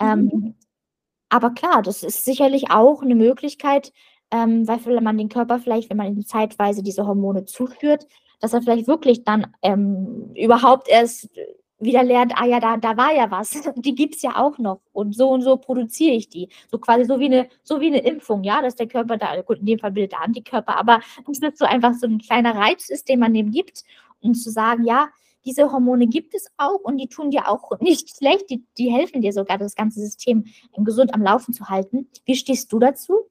Mhm. 0.00 0.06
Ähm, 0.06 0.54
aber 1.28 1.50
klar, 1.50 1.82
das 1.82 2.02
ist 2.02 2.24
sicherlich 2.24 2.70
auch 2.70 3.02
eine 3.02 3.16
Möglichkeit, 3.16 3.92
ähm, 4.30 4.68
weil 4.68 5.00
man 5.00 5.18
den 5.18 5.28
Körper 5.28 5.58
vielleicht, 5.58 5.90
wenn 5.90 5.96
man 5.96 6.06
ihm 6.06 6.26
zeitweise 6.26 6.82
diese 6.82 7.06
Hormone 7.06 7.44
zuführt, 7.44 8.06
dass 8.40 8.52
er 8.52 8.62
vielleicht 8.62 8.86
wirklich 8.86 9.24
dann 9.24 9.46
ähm, 9.62 10.30
überhaupt 10.34 10.88
erst 10.88 11.28
wieder 11.80 12.02
lernt, 12.02 12.32
ah 12.36 12.46
ja, 12.46 12.60
da, 12.60 12.76
da 12.76 12.96
war 12.96 13.14
ja 13.14 13.30
was, 13.30 13.50
die 13.76 13.94
gibt 13.94 14.16
es 14.16 14.22
ja 14.22 14.36
auch 14.36 14.58
noch 14.58 14.80
und 14.92 15.14
so 15.14 15.30
und 15.30 15.42
so 15.42 15.56
produziere 15.56 16.14
ich 16.14 16.28
die. 16.28 16.48
So 16.70 16.78
quasi 16.78 17.04
so 17.04 17.18
wie 17.20 17.26
eine, 17.26 17.48
so 17.62 17.80
wie 17.80 17.88
eine 17.88 17.98
Impfung, 17.98 18.42
ja, 18.42 18.62
dass 18.62 18.76
der 18.76 18.88
Körper 18.88 19.16
da, 19.16 19.40
gut, 19.42 19.58
in 19.58 19.66
dem 19.66 19.78
Fall 19.78 19.92
bildet 19.92 20.12
der 20.12 20.22
Antikörper, 20.22 20.76
aber 20.76 21.00
dass 21.26 21.40
das 21.40 21.58
so 21.58 21.64
einfach 21.64 21.94
so 21.94 22.06
ein 22.06 22.18
kleiner 22.18 22.54
Reiz 22.54 22.88
ist, 22.88 23.08
den 23.08 23.20
man 23.20 23.34
dem 23.34 23.50
gibt, 23.50 23.84
um 24.20 24.34
zu 24.34 24.50
sagen, 24.50 24.84
ja, 24.84 25.08
diese 25.44 25.70
Hormone 25.70 26.06
gibt 26.06 26.34
es 26.34 26.46
auch 26.56 26.80
und 26.80 26.96
die 26.96 27.08
tun 27.08 27.30
dir 27.30 27.48
auch 27.48 27.70
nicht 27.80 28.16
schlecht, 28.16 28.48
die, 28.50 28.64
die 28.78 28.90
helfen 28.90 29.20
dir 29.20 29.32
sogar, 29.32 29.58
das 29.58 29.74
ganze 29.74 30.00
System 30.00 30.44
gesund 30.78 31.12
am 31.12 31.22
Laufen 31.22 31.52
zu 31.52 31.68
halten. 31.68 32.08
Wie 32.24 32.36
stehst 32.36 32.72
du 32.72 32.78
dazu? 32.78 33.28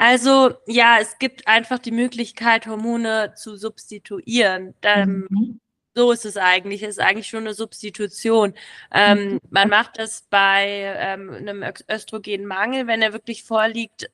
Also 0.00 0.54
ja, 0.66 0.96
es 0.98 1.18
gibt 1.18 1.46
einfach 1.46 1.78
die 1.78 1.90
Möglichkeit, 1.90 2.66
Hormone 2.66 3.34
zu 3.36 3.56
substituieren. 3.56 4.74
Ähm, 4.80 5.26
mhm. 5.28 5.60
So 5.94 6.10
ist 6.10 6.24
es 6.24 6.38
eigentlich. 6.38 6.82
Es 6.82 6.92
ist 6.96 7.00
eigentlich 7.00 7.28
schon 7.28 7.40
eine 7.40 7.52
Substitution. 7.52 8.54
Ähm, 8.90 9.32
mhm. 9.32 9.40
Man 9.50 9.68
macht 9.68 9.98
das 9.98 10.22
bei 10.30 10.94
ähm, 10.96 11.28
einem 11.34 11.62
Östrogenmangel, 11.86 12.86
wenn 12.86 13.02
er 13.02 13.12
wirklich 13.12 13.44
vorliegt. 13.44 14.10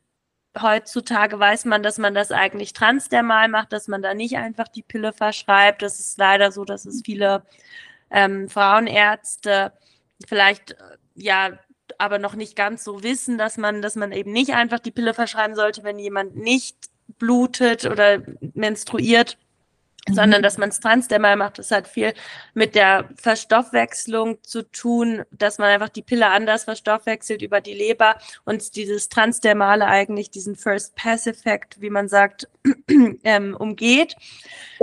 Heutzutage 0.61 1.39
weiß 1.39 1.67
man, 1.67 1.85
dass 1.85 1.99
man 1.99 2.15
das 2.15 2.33
eigentlich 2.33 2.73
transdermal 2.73 3.47
macht, 3.47 3.73
dass 3.73 3.87
man 3.87 4.03
da 4.03 4.13
nicht 4.13 4.39
einfach 4.39 4.67
die 4.67 4.83
Pille 4.83 5.13
verschreibt. 5.13 5.83
Das 5.83 6.01
ist 6.01 6.19
leider 6.19 6.51
so, 6.51 6.65
dass 6.65 6.85
es 6.85 7.03
viele 7.05 7.45
ähm, 8.11 8.49
Frauenärzte 8.49 9.73
vielleicht 10.27 10.73
äh, 10.73 10.97
ja 11.15 11.61
aber 11.99 12.19
noch 12.19 12.35
nicht 12.35 12.57
ganz 12.57 12.85
so 12.85 13.03
wissen, 13.03 13.39
dass 13.39 13.57
man, 13.57 13.83
dass 13.83 13.97
man 13.97 14.13
eben 14.13 14.33
nicht 14.33 14.55
einfach 14.55 14.79
die 14.79 14.91
Pille 14.91 15.15
verschreiben 15.15 15.55
sollte, 15.55 15.85
wenn 15.85 15.99
jemand 15.99 16.37
nicht 16.37 16.77
blutet 17.19 17.85
oder 17.85 18.23
menstruiert, 18.55 19.39
mhm. 20.09 20.15
sondern 20.15 20.43
dass 20.43 20.59
man 20.59 20.71
es 20.71 20.81
transdermal 20.81 21.37
macht. 21.37 21.59
Das 21.59 21.71
hat 21.71 21.89
viel 21.89 22.15
mit 22.55 22.75
der 22.75 23.09
Verstoffwechslung 23.17 24.43
zu 24.43 24.63
tun, 24.63 25.23
dass 25.31 25.59
man 25.59 25.69
einfach 25.69 25.89
die 25.89 26.03
Pille 26.03 26.29
anders 26.29 26.65
verstoffwechselt 26.65 27.43
über 27.43 27.61
die 27.61 27.75
Leber 27.75 28.17
und 28.45 28.77
dieses 28.77 29.09
transdermale 29.09 29.87
eigentlich 29.87 30.31
diesen 30.31 30.57
First 30.57 30.97
Pass 30.97 31.27
Effekt, 31.27 31.81
wie 31.81 31.91
man 31.91 32.09
sagt, 32.09 32.49
ähm, 33.25 33.57
umgeht. 33.57 34.17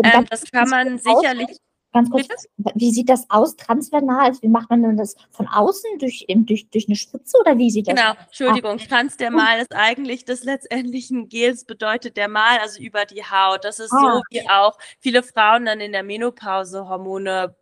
Ähm, 0.04 0.26
das 0.30 0.50
kann 0.52 0.70
man 0.70 0.98
sicherlich 0.98 1.60
Ganz 1.94 2.10
kurz, 2.10 2.28
wie 2.76 2.92
sieht 2.92 3.08
das 3.08 3.30
aus, 3.30 3.56
transvernal? 3.56 4.26
Also 4.26 4.42
wie 4.42 4.48
macht 4.48 4.70
man 4.72 4.82
denn 4.82 4.98
das 4.98 5.16
von 5.30 5.48
außen 5.48 6.00
durch, 6.00 6.26
durch, 6.28 6.68
durch 6.70 6.88
eine 6.88 6.96
Spitze 6.96 7.38
oder 7.40 7.58
wie 7.58 7.70
sieht 7.70 7.88
das 7.88 7.96
Genau, 7.96 8.14
Entschuldigung, 8.26 8.80
ah. 8.80 8.88
transdermal 8.88 9.60
ist 9.60 9.76
eigentlich 9.76 10.26
das 10.26 10.44
letztendlichen 10.44 11.30
Gels 11.30 11.66
bedeutet 11.66 12.18
dermal, 12.18 12.58
also 12.60 12.82
über 12.82 13.06
die 13.06 13.24
Haut. 13.24 13.64
Das 13.64 13.80
ist 13.80 13.94
ah. 13.94 14.16
so, 14.16 14.22
wie 14.32 14.50
auch 14.50 14.78
viele 15.00 15.22
Frauen 15.22 15.66
dann 15.66 15.80
in 15.80 15.92
der 15.92 16.02
Menopause 16.02 16.90
Hormone 16.90 17.56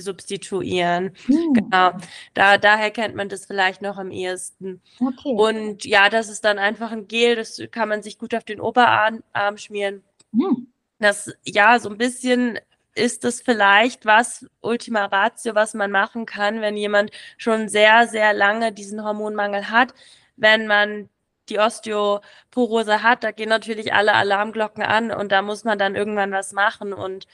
substituieren. 0.00 1.12
Hm. 1.26 1.52
Genau. 1.52 1.92
Da, 2.34 2.58
daher 2.58 2.90
kennt 2.90 3.14
man 3.14 3.28
das 3.28 3.46
vielleicht 3.46 3.82
noch 3.82 3.98
am 3.98 4.10
ehesten. 4.10 4.80
Okay. 4.98 5.34
Und 5.36 5.84
ja, 5.84 6.08
das 6.08 6.28
ist 6.28 6.44
dann 6.44 6.58
einfach 6.58 6.90
ein 6.90 7.06
Gel, 7.06 7.36
das 7.36 7.60
kann 7.70 7.88
man 7.88 8.02
sich 8.02 8.18
gut 8.18 8.34
auf 8.34 8.44
den 8.44 8.60
Oberarm 8.60 9.22
schmieren. 9.56 10.02
Hm. 10.32 10.66
Das 10.98 11.32
ja 11.44 11.78
so 11.78 11.88
ein 11.88 11.98
bisschen 11.98 12.58
ist 12.94 13.24
es 13.24 13.40
vielleicht 13.40 14.06
was, 14.06 14.46
Ultima 14.60 15.06
Ratio, 15.06 15.54
was 15.54 15.74
man 15.74 15.90
machen 15.90 16.26
kann, 16.26 16.60
wenn 16.60 16.76
jemand 16.76 17.10
schon 17.38 17.68
sehr, 17.68 18.06
sehr 18.08 18.32
lange 18.32 18.72
diesen 18.72 19.04
Hormonmangel 19.04 19.70
hat, 19.70 19.94
wenn 20.36 20.66
man 20.66 21.08
die 21.50 21.58
Osteoporose 21.58 23.02
hat, 23.02 23.24
da 23.24 23.32
gehen 23.32 23.48
natürlich 23.48 23.92
alle 23.92 24.14
Alarmglocken 24.14 24.82
an 24.82 25.10
und 25.10 25.32
da 25.32 25.42
muss 25.42 25.64
man 25.64 25.78
dann 25.78 25.96
irgendwann 25.96 26.32
was 26.32 26.52
machen. 26.52 26.92
Und 26.92 27.26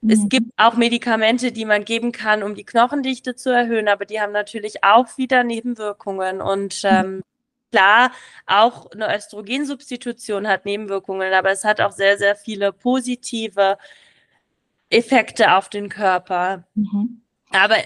mhm. 0.00 0.10
es 0.10 0.28
gibt 0.28 0.50
auch 0.56 0.74
Medikamente, 0.74 1.52
die 1.52 1.64
man 1.64 1.84
geben 1.84 2.12
kann, 2.12 2.42
um 2.42 2.54
die 2.54 2.64
Knochendichte 2.64 3.36
zu 3.36 3.50
erhöhen, 3.50 3.88
aber 3.88 4.04
die 4.04 4.20
haben 4.20 4.32
natürlich 4.32 4.84
auch 4.84 5.16
wieder 5.16 5.44
Nebenwirkungen. 5.44 6.40
Und 6.40 6.80
ähm, 6.84 7.22
klar, 7.70 8.12
auch 8.46 8.90
eine 8.90 9.14
Östrogensubstitution 9.16 10.48
hat 10.48 10.64
Nebenwirkungen, 10.66 11.32
aber 11.32 11.50
es 11.50 11.64
hat 11.64 11.80
auch 11.80 11.92
sehr, 11.92 12.18
sehr 12.18 12.36
viele 12.36 12.72
positive 12.72 13.78
Effekte 14.90 15.54
auf 15.56 15.68
den 15.68 15.88
Körper. 15.88 16.64
Mhm. 16.74 17.22
Aber 17.50 17.76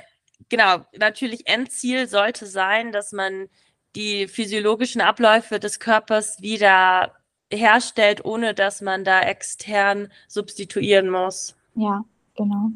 genau, 0.49 0.79
natürlich 0.99 1.47
Endziel 1.47 2.09
sollte 2.09 2.47
sein, 2.47 2.93
dass 2.93 3.13
man 3.13 3.49
die 3.95 4.27
physiologischen 4.27 5.01
Abläufe 5.01 5.61
des 5.61 5.79
Körpers 5.79 6.41
wieder 6.43 7.13
herstellt, 7.53 8.25
ohne 8.25 8.55
dass 8.55 8.81
man 8.81 9.05
da 9.05 9.21
extern 9.21 10.09
substituieren 10.29 11.11
muss. 11.11 11.55
Ja, 11.75 12.05
genau. 12.37 12.71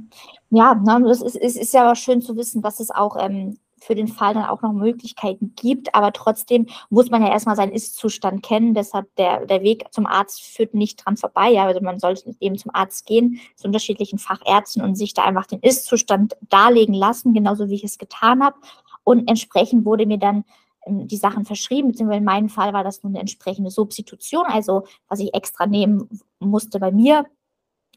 Ja, 0.51 0.75
ne, 0.75 1.05
das 1.07 1.23
ist, 1.23 1.37
ist, 1.37 1.57
ist 1.57 1.75
ja 1.75 1.91
auch 1.91 1.97
schön 1.97 2.23
zu 2.23 2.37
wissen, 2.37 2.63
dass 2.63 2.81
es 2.81 2.91
auch 2.91 3.17
ähm, 3.19 3.59
für 3.81 3.95
den 3.95 4.09
Fall 4.09 4.35
dann 4.35 4.45
auch 4.45 4.63
noch 4.63 4.73
Möglichkeiten 4.73 5.55
gibt, 5.57 5.95
aber 5.95 6.13
trotzdem 6.13 6.67
muss 6.91 7.11
man 7.11 7.23
ja 7.23 7.31
erstmal 7.31 7.57
seinen 7.57 7.73
Ist-Zustand 7.73 8.43
kennen. 8.43 8.75
Deshalb 8.75 9.15
der, 9.17 9.47
der 9.47 9.63
Weg 9.63 9.87
zum 9.93 10.07
Arzt 10.07 10.43
führt 10.43 10.75
nicht 10.75 11.05
dran 11.05 11.17
vorbei. 11.17 11.51
Ja, 11.51 11.67
also 11.67 11.81
man 11.81 11.99
sollte 11.99 12.35
eben 12.41 12.59
zum 12.59 12.75
Arzt 12.75 13.07
gehen, 13.07 13.41
zu 13.57 13.67
unterschiedlichen 13.67 14.19
Fachärzten 14.19 14.83
und 14.83 14.97
sich 14.97 15.15
da 15.15 15.25
einfach 15.25 15.47
den 15.47 15.61
Ist-Zustand 15.61 16.37
darlegen 16.49 16.95
lassen, 16.95 17.35
genauso 17.35 17.69
wie 17.69 17.75
ich 17.75 17.85
es 17.85 17.99
getan 17.99 18.43
habe. 18.43 18.57
Und 19.05 19.29
entsprechend 19.29 19.85
wurde 19.85 20.07
mir 20.07 20.19
dann 20.19 20.45
ähm, 20.87 21.09
die 21.09 21.17
Sachen 21.17 21.45
verschrieben, 21.45 21.89
beziehungsweise 21.89 22.19
in 22.19 22.25
meinem 22.25 22.49
Fall 22.49 22.73
war 22.73 22.85
das 22.85 23.03
nun 23.03 23.13
eine 23.13 23.21
entsprechende 23.21 23.71
Substitution, 23.71 24.45
also 24.47 24.85
was 25.09 25.21
ich 25.21 25.35
extra 25.35 25.67
nehmen 25.67 26.09
musste 26.39 26.79
bei 26.79 26.93
mir, 26.93 27.25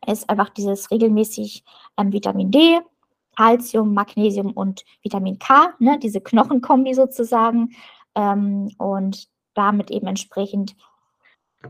ist 0.08 0.30
einfach 0.30 0.50
dieses 0.50 0.90
regelmäßig 0.90 1.64
ähm, 1.98 2.12
Vitamin 2.12 2.52
D, 2.52 2.80
Calcium, 3.36 3.94
Magnesium 3.94 4.52
und 4.52 4.84
Vitamin 5.02 5.40
K, 5.40 5.74
ne, 5.80 6.00
diese 6.00 6.22
Knochenkombi 6.22 6.94
sozusagen. 6.94 7.72
Ähm, 8.16 8.70
und 8.78 9.28
damit 9.54 9.92
eben 9.92 10.08
entsprechend, 10.08 10.76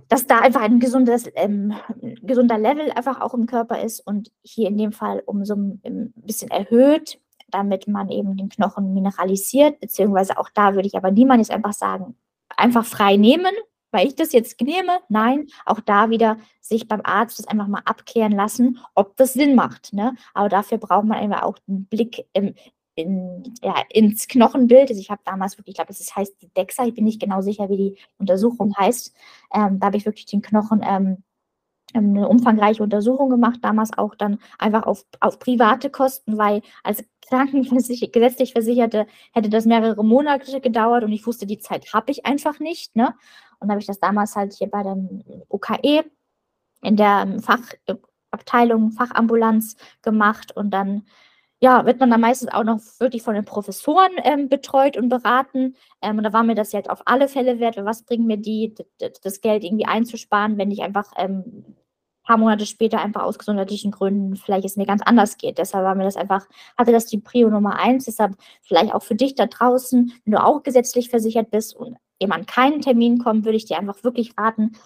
dass 0.08 0.28
da 0.28 0.40
einfach 0.40 0.62
ein 0.62 0.80
gesundes, 0.80 1.30
ähm, 1.36 1.74
gesunder 2.22 2.58
Level 2.58 2.92
einfach 2.92 3.22
auch 3.22 3.34
im 3.34 3.46
Körper 3.46 3.82
ist 3.82 4.00
und 4.00 4.32
hier 4.42 4.70
in 4.70 4.78
dem 4.78 4.92
Fall 4.92 5.22
um 5.26 5.46
so 5.46 5.56
ein 5.56 6.14
bisschen 6.16 6.50
erhöht, 6.50 7.20
damit 7.50 7.88
man 7.88 8.10
eben 8.10 8.38
den 8.38 8.50
Knochen 8.50 8.94
mineralisiert, 8.94 9.80
beziehungsweise 9.80 10.38
auch 10.38 10.50
da 10.54 10.74
würde 10.76 10.88
ich 10.88 10.96
aber 10.96 11.12
niemand 11.12 11.40
jetzt 11.40 11.52
einfach 11.52 11.74
sagen, 11.74 12.16
einfach 12.56 12.86
frei 12.86 13.18
nehmen, 13.18 13.54
weil 13.92 14.08
ich 14.08 14.16
das 14.16 14.34
jetzt 14.34 14.60
nehme. 14.62 15.00
Nein, 15.10 15.48
auch 15.66 15.80
da 15.80 16.10
wieder 16.10 16.38
sich 16.60 16.88
beim 16.88 17.02
Arzt 17.04 17.40
das 17.40 17.48
einfach 17.48 17.68
mal 17.68 17.82
abklären 17.86 18.32
lassen, 18.32 18.80
ob 18.96 19.18
das 19.18 19.34
Sinn 19.34 19.56
macht. 19.56 19.94
Ne? 19.94 20.16
Aber 20.34 20.50
dafür 20.50 20.78
braucht 20.78 21.06
man 21.06 21.18
einfach 21.18 21.44
auch 21.44 21.58
einen 21.68 21.86
Blick 21.86 22.26
im, 22.34 22.56
in, 22.96 23.54
ja, 23.64 23.76
ins 23.90 24.28
Knochenbild. 24.28 24.90
Also 24.90 25.00
ich 25.02 25.10
habe 25.12 25.22
damals 25.26 25.58
wirklich, 25.58 25.74
ich 25.74 25.78
glaube, 25.78 25.94
das 25.94 26.16
heißt 26.16 26.42
die 26.42 26.50
DEXA, 26.54 26.86
ich 26.86 26.94
bin 26.94 27.06
nicht 27.06 27.22
genau 27.22 27.42
sicher, 27.42 27.70
wie 27.70 27.78
die 27.78 27.98
Untersuchung 28.18 28.74
heißt. 28.78 29.14
Ähm, 29.54 29.80
da 29.80 29.88
habe 29.88 29.98
ich 29.98 30.06
wirklich 30.06 30.26
den 30.26 30.42
Knochen 30.42 30.82
ähm, 30.84 31.24
eine 31.94 32.28
umfangreiche 32.28 32.84
Untersuchung 32.84 33.30
gemacht, 33.30 33.60
damals 33.62 33.98
auch 33.98 34.16
dann 34.16 34.40
einfach 34.60 34.84
auf, 34.84 35.06
auf 35.20 35.40
private 35.40 35.90
Kosten, 35.90 36.38
weil 36.38 36.62
als 36.84 37.04
krankenversich 37.28 38.12
gesetzlich 38.12 38.54
Versicherte 38.54 39.08
hätte 39.34 39.50
das 39.50 39.66
mehrere 39.66 40.04
Monate 40.04 40.62
gedauert 40.62 41.04
und 41.04 41.12
ich 41.12 41.26
wusste, 41.26 41.46
die 41.46 41.60
Zeit 41.60 41.94
habe 41.94 42.12
ich 42.12 42.26
einfach 42.26 42.60
nicht. 42.60 42.96
Ne? 42.96 43.14
Und 43.60 43.70
habe 43.70 43.80
ich 43.80 43.88
das 43.88 44.00
damals 44.00 44.36
halt 44.36 44.54
hier 44.54 44.68
bei 44.68 44.84
dem 44.84 45.24
UKE 45.50 46.04
in 46.82 46.96
der 46.96 47.38
Fachabteilung, 47.42 48.92
Fachambulanz 48.92 49.76
gemacht 50.02 50.56
und 50.56 50.72
dann 50.72 51.04
ja, 51.64 51.86
wird 51.86 52.00
man 52.00 52.10
dann 52.10 52.22
meistens 52.22 52.52
auch 52.52 52.64
noch 52.64 52.80
wirklich 53.00 53.22
von 53.22 53.36
den 53.36 53.46
Professoren 53.46 54.12
ähm, 54.24 54.50
betreut 54.50 54.98
und 54.98 55.10
beraten. 55.10 55.76
Ähm, 56.02 56.18
und 56.18 56.24
da 56.24 56.34
war 56.34 56.44
mir 56.44 56.56
das 56.56 56.72
jetzt 56.72 56.90
auf 56.90 57.04
alle 57.06 57.28
Fälle 57.28 57.60
wert, 57.60 57.78
was 57.78 58.04
bringt 58.04 58.26
mir 58.26 58.38
die, 58.38 58.74
das 58.98 59.42
Geld 59.42 59.64
irgendwie 59.64 59.86
einzusparen, 59.86 60.58
wenn 60.58 60.72
ich 60.72 60.82
einfach 60.82 61.12
ähm, 61.18 61.76
paar 62.32 62.38
Monate 62.38 62.66
später 62.66 63.02
einfach 63.02 63.24
aus 63.24 63.38
gesundheitlichen 63.38 63.92
Gründen 63.92 64.38
vielleicht 64.38 64.64
es 64.64 64.78
mir 64.78 64.86
ganz 64.86 65.02
anders 65.02 65.38
geht. 65.38 65.58
Deshalb 65.58 65.84
war 65.84 65.96
mir 65.96 66.06
das 66.06 66.16
einfach, 66.16 66.48
hatte 66.78 66.94
das 66.94 67.06
die 67.08 67.18
Prio 67.18 67.50
Nummer 67.50 67.76
eins. 67.78 68.06
Deshalb 68.06 68.38
vielleicht 68.62 68.94
auch 68.94 69.04
für 69.04 69.16
dich 69.16 69.36
da 69.36 69.48
draußen, 69.48 70.14
wenn 70.24 70.32
du 70.32 70.42
auch 70.42 70.64
gesetzlich 70.64 71.10
versichert 71.10 71.52
bist 71.52 71.76
und 71.76 71.98
jemand 72.22 72.48
keinen 72.48 72.80
Termin 72.80 73.18
kommt, 73.18 73.44
würde 73.44 73.58
ich 73.58 73.66
dir 73.66 73.78
einfach 73.78 74.02
wirklich 74.06 74.32
raten, 74.38 74.78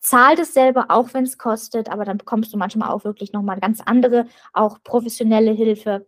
zahl 0.00 0.34
das 0.34 0.54
selber, 0.54 0.86
auch 0.88 1.12
wenn 1.12 1.24
es 1.24 1.36
kostet, 1.36 1.90
aber 1.90 2.06
dann 2.06 2.16
bekommst 2.16 2.54
du 2.54 2.56
manchmal 2.56 2.88
auch 2.88 3.04
wirklich 3.04 3.34
nochmal 3.34 3.60
ganz 3.60 3.82
andere, 3.84 4.26
auch 4.54 4.78
professionelle 4.82 5.52
Hilfe. 5.52 6.06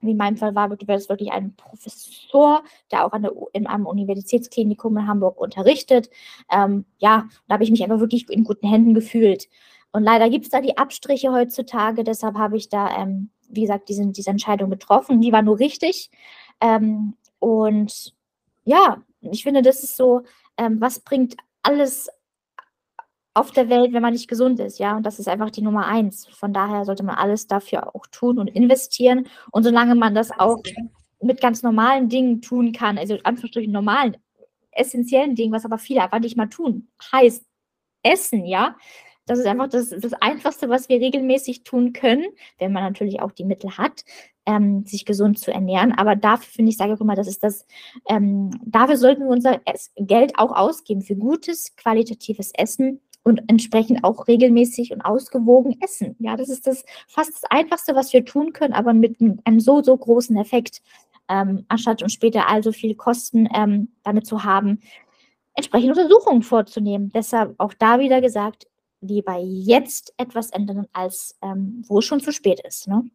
Wie 0.00 0.10
in 0.10 0.16
meinem 0.16 0.36
Fall 0.36 0.56
war, 0.56 0.70
war 0.70 0.76
das 0.76 1.08
wirklich 1.08 1.30
ein 1.30 1.54
Professor, 1.54 2.64
der 2.90 3.06
auch 3.06 3.12
an 3.12 3.22
der, 3.22 3.32
in 3.52 3.68
einem 3.68 3.86
Universitätsklinikum 3.86 4.96
in 4.96 5.06
Hamburg 5.06 5.40
unterrichtet. 5.40 6.10
Ähm, 6.50 6.84
ja, 6.98 7.28
da 7.46 7.54
habe 7.54 7.62
ich 7.62 7.70
mich 7.70 7.84
einfach 7.84 8.00
wirklich 8.00 8.28
in 8.28 8.42
guten 8.42 8.68
Händen 8.68 8.92
gefühlt. 8.92 9.48
Und 9.92 10.02
leider 10.02 10.28
gibt 10.28 10.44
es 10.44 10.50
da 10.50 10.60
die 10.60 10.76
Abstriche 10.76 11.32
heutzutage, 11.32 12.04
deshalb 12.04 12.36
habe 12.36 12.56
ich 12.56 12.68
da, 12.68 12.96
ähm, 12.96 13.30
wie 13.48 13.62
gesagt, 13.62 13.88
diese, 13.88 14.06
diese 14.08 14.30
Entscheidung 14.30 14.70
getroffen. 14.70 15.20
Die 15.20 15.32
war 15.32 15.42
nur 15.42 15.58
richtig. 15.58 16.10
Ähm, 16.60 17.14
und 17.38 18.14
ja, 18.64 19.02
ich 19.20 19.42
finde, 19.42 19.62
das 19.62 19.82
ist 19.82 19.96
so, 19.96 20.22
ähm, 20.58 20.80
was 20.80 21.00
bringt 21.00 21.36
alles 21.62 22.08
auf 23.36 23.50
der 23.50 23.68
Welt, 23.68 23.92
wenn 23.92 24.02
man 24.02 24.14
nicht 24.14 24.28
gesund 24.28 24.58
ist, 24.60 24.78
ja, 24.78 24.96
und 24.96 25.04
das 25.04 25.18
ist 25.18 25.28
einfach 25.28 25.50
die 25.50 25.60
Nummer 25.60 25.86
eins. 25.86 26.26
Von 26.26 26.54
daher 26.54 26.86
sollte 26.86 27.02
man 27.02 27.16
alles 27.16 27.46
dafür 27.46 27.94
auch 27.94 28.06
tun 28.06 28.38
und 28.38 28.48
investieren. 28.48 29.28
Und 29.50 29.62
solange 29.62 29.94
man 29.94 30.14
das 30.14 30.30
auch 30.30 30.62
mit 31.20 31.42
ganz 31.42 31.62
normalen 31.62 32.08
Dingen 32.08 32.40
tun 32.40 32.72
kann, 32.72 32.96
also 32.96 33.18
Anführungsstrichen 33.24 33.72
normalen, 33.72 34.16
essentiellen 34.70 35.34
Dingen, 35.34 35.52
was 35.52 35.66
aber 35.66 35.76
viele 35.76 36.02
einfach 36.02 36.18
nicht 36.18 36.36
mal 36.36 36.46
tun, 36.46 36.88
heißt 37.12 37.44
Essen, 38.02 38.46
ja, 38.46 38.76
das 39.26 39.40
ist 39.40 39.46
einfach 39.46 39.68
das, 39.68 39.90
das 39.90 40.12
Einfachste, 40.14 40.68
was 40.68 40.88
wir 40.88 41.00
regelmäßig 41.00 41.64
tun 41.64 41.92
können, 41.92 42.24
wenn 42.58 42.72
man 42.72 42.84
natürlich 42.84 43.20
auch 43.20 43.32
die 43.32 43.44
Mittel 43.44 43.76
hat, 43.76 44.04
ähm, 44.46 44.86
sich 44.86 45.04
gesund 45.04 45.38
zu 45.38 45.52
ernähren. 45.52 45.92
Aber 45.92 46.14
dafür 46.14 46.46
finde 46.46 46.70
ich, 46.70 46.76
sage 46.76 46.94
ich 46.94 47.00
immer, 47.00 47.16
das 47.16 47.26
ist 47.26 47.42
das, 47.42 47.66
ähm, 48.08 48.50
dafür 48.64 48.96
sollten 48.96 49.24
wir 49.24 49.30
unser 49.30 49.60
Geld 49.96 50.38
auch 50.38 50.52
ausgeben 50.52 51.02
für 51.02 51.16
gutes, 51.16 51.74
qualitatives 51.76 52.52
Essen 52.54 53.00
und 53.24 53.42
entsprechend 53.48 54.04
auch 54.04 54.28
regelmäßig 54.28 54.92
und 54.92 55.00
ausgewogen 55.00 55.76
essen. 55.82 56.14
Ja, 56.20 56.36
das 56.36 56.48
ist 56.48 56.68
das 56.68 56.84
fast 57.08 57.34
das 57.34 57.50
Einfachste, 57.50 57.96
was 57.96 58.12
wir 58.12 58.24
tun 58.24 58.52
können, 58.52 58.72
aber 58.72 58.94
mit 58.94 59.20
einem 59.20 59.58
so, 59.58 59.82
so 59.82 59.96
großen 59.96 60.36
Effekt, 60.36 60.80
ähm, 61.28 61.64
anstatt 61.66 62.04
uns 62.04 62.12
später 62.12 62.48
also 62.48 62.70
viel 62.70 62.94
Kosten 62.94 63.48
ähm, 63.52 63.88
damit 64.04 64.26
zu 64.26 64.44
haben, 64.44 64.78
entsprechende 65.54 66.00
Untersuchungen 66.00 66.42
vorzunehmen. 66.44 67.10
Deshalb 67.12 67.56
auch 67.58 67.74
da 67.74 67.98
wieder 67.98 68.20
gesagt, 68.20 68.68
lieber 69.06 69.38
jetzt 69.40 70.12
etwas 70.16 70.50
ändern, 70.50 70.86
als 70.92 71.36
ähm, 71.42 71.84
wo 71.86 71.98
es 71.98 72.04
schon 72.04 72.20
zu 72.20 72.32
spät 72.32 72.60
ist. 72.60 72.88
Ne? 72.88 73.08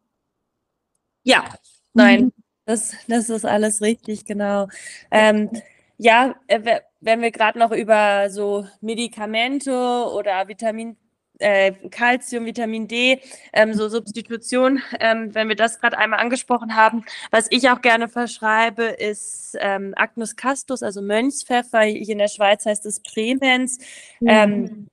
Ja, 1.24 1.56
nein, 1.94 2.26
mhm. 2.26 2.34
das, 2.66 2.94
das 3.08 3.30
ist 3.30 3.46
alles 3.46 3.82
richtig, 3.82 4.26
genau. 4.26 4.68
Ähm, 5.12 5.50
ja, 5.98 6.36
äh, 6.48 6.82
wenn 7.00 7.22
wir 7.22 7.32
gerade 7.32 7.60
noch 7.60 7.72
über 7.72 8.30
so 8.30 8.66
Medikamente 8.82 9.72
oder 9.72 10.48
Vitamin 10.48 10.98
äh, 11.42 11.72
Calcium, 11.90 12.46
Vitamin 12.46 12.88
D, 12.88 13.20
ähm, 13.54 13.74
so 13.74 13.90
Substitution, 13.90 14.82
ähm, 15.00 15.34
wenn 15.34 15.50
wir 15.50 15.56
das 15.56 15.80
gerade 15.80 15.98
einmal 15.98 16.20
angesprochen 16.20 16.76
haben. 16.76 17.04
Was 17.32 17.48
ich 17.50 17.70
auch 17.70 17.82
gerne 17.82 18.08
verschreibe, 18.08 18.84
ist 18.84 19.58
ähm, 19.60 19.94
Agnus 19.98 20.36
castus, 20.36 20.84
also 20.84 21.02
Mönchspfeffer. 21.02 21.82
Hier 21.82 22.10
in 22.10 22.20
der 22.20 22.28
Schweiz 22.28 22.66
heißt 22.66 22.86
es 22.86 23.02
Premens. 23.02 23.80
Mhm. 24.20 24.88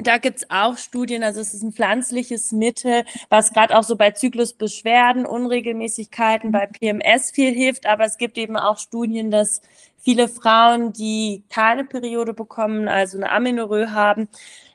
Da 0.00 0.18
gibt 0.18 0.38
es 0.38 0.50
auch 0.50 0.76
Studien, 0.76 1.22
also 1.22 1.40
es 1.40 1.54
ist 1.54 1.62
ein 1.62 1.72
pflanzliches 1.72 2.52
Mittel, 2.52 3.04
was 3.30 3.52
gerade 3.52 3.76
auch 3.76 3.82
so 3.82 3.96
bei 3.96 4.12
Zyklusbeschwerden, 4.12 5.26
Unregelmäßigkeiten, 5.26 6.52
bei 6.52 6.66
PMS 6.66 7.32
viel 7.32 7.52
hilft, 7.52 7.86
aber 7.86 8.04
es 8.04 8.16
gibt 8.16 8.38
eben 8.38 8.56
auch 8.56 8.78
Studien, 8.78 9.30
dass 9.30 9.60
viele 9.98 10.28
Frauen, 10.28 10.92
die 10.92 11.42
keine 11.50 11.84
Periode 11.84 12.32
bekommen, 12.32 12.86
also 12.88 13.18
eine 13.18 13.30
Amenorrhoe 13.32 13.92
haben, 13.92 14.28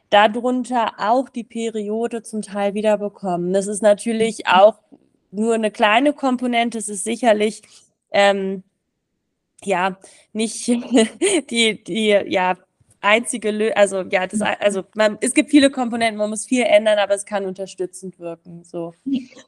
darunter 0.10 0.94
auch 0.98 1.30
die 1.30 1.44
Periode 1.44 2.22
zum 2.24 2.42
Teil 2.42 2.74
wieder 2.74 2.98
bekommen. 2.98 3.54
Das 3.54 3.68
ist 3.68 3.82
natürlich 3.82 4.48
auch 4.48 4.76
nur 5.32 5.56
eine 5.56 5.72
kleine 5.72 6.14
Komponente, 6.14 6.78
es 6.78 6.90
ist 6.90 7.04
sicherlich 7.04 7.62
ähm, 8.12 8.64
ja 9.64 9.98
nicht 10.34 10.68
die, 11.50 11.84
die 11.84 12.08
ja 12.28 12.56
einzige 13.04 13.52
Lösung, 13.52 13.76
also 13.76 14.02
ja, 14.10 14.26
das, 14.26 14.42
also 14.42 14.84
man, 14.96 15.18
es 15.22 15.34
gibt 15.34 15.50
viele 15.50 15.70
Komponenten, 15.70 16.18
man 16.18 16.30
muss 16.30 16.46
viel 16.46 16.64
ändern, 16.64 17.00
aber 17.00 17.14
es 17.14 17.26
kann 17.26 17.46
unterstützend 17.46 18.18
wirken. 18.20 18.64
So. 18.64 18.94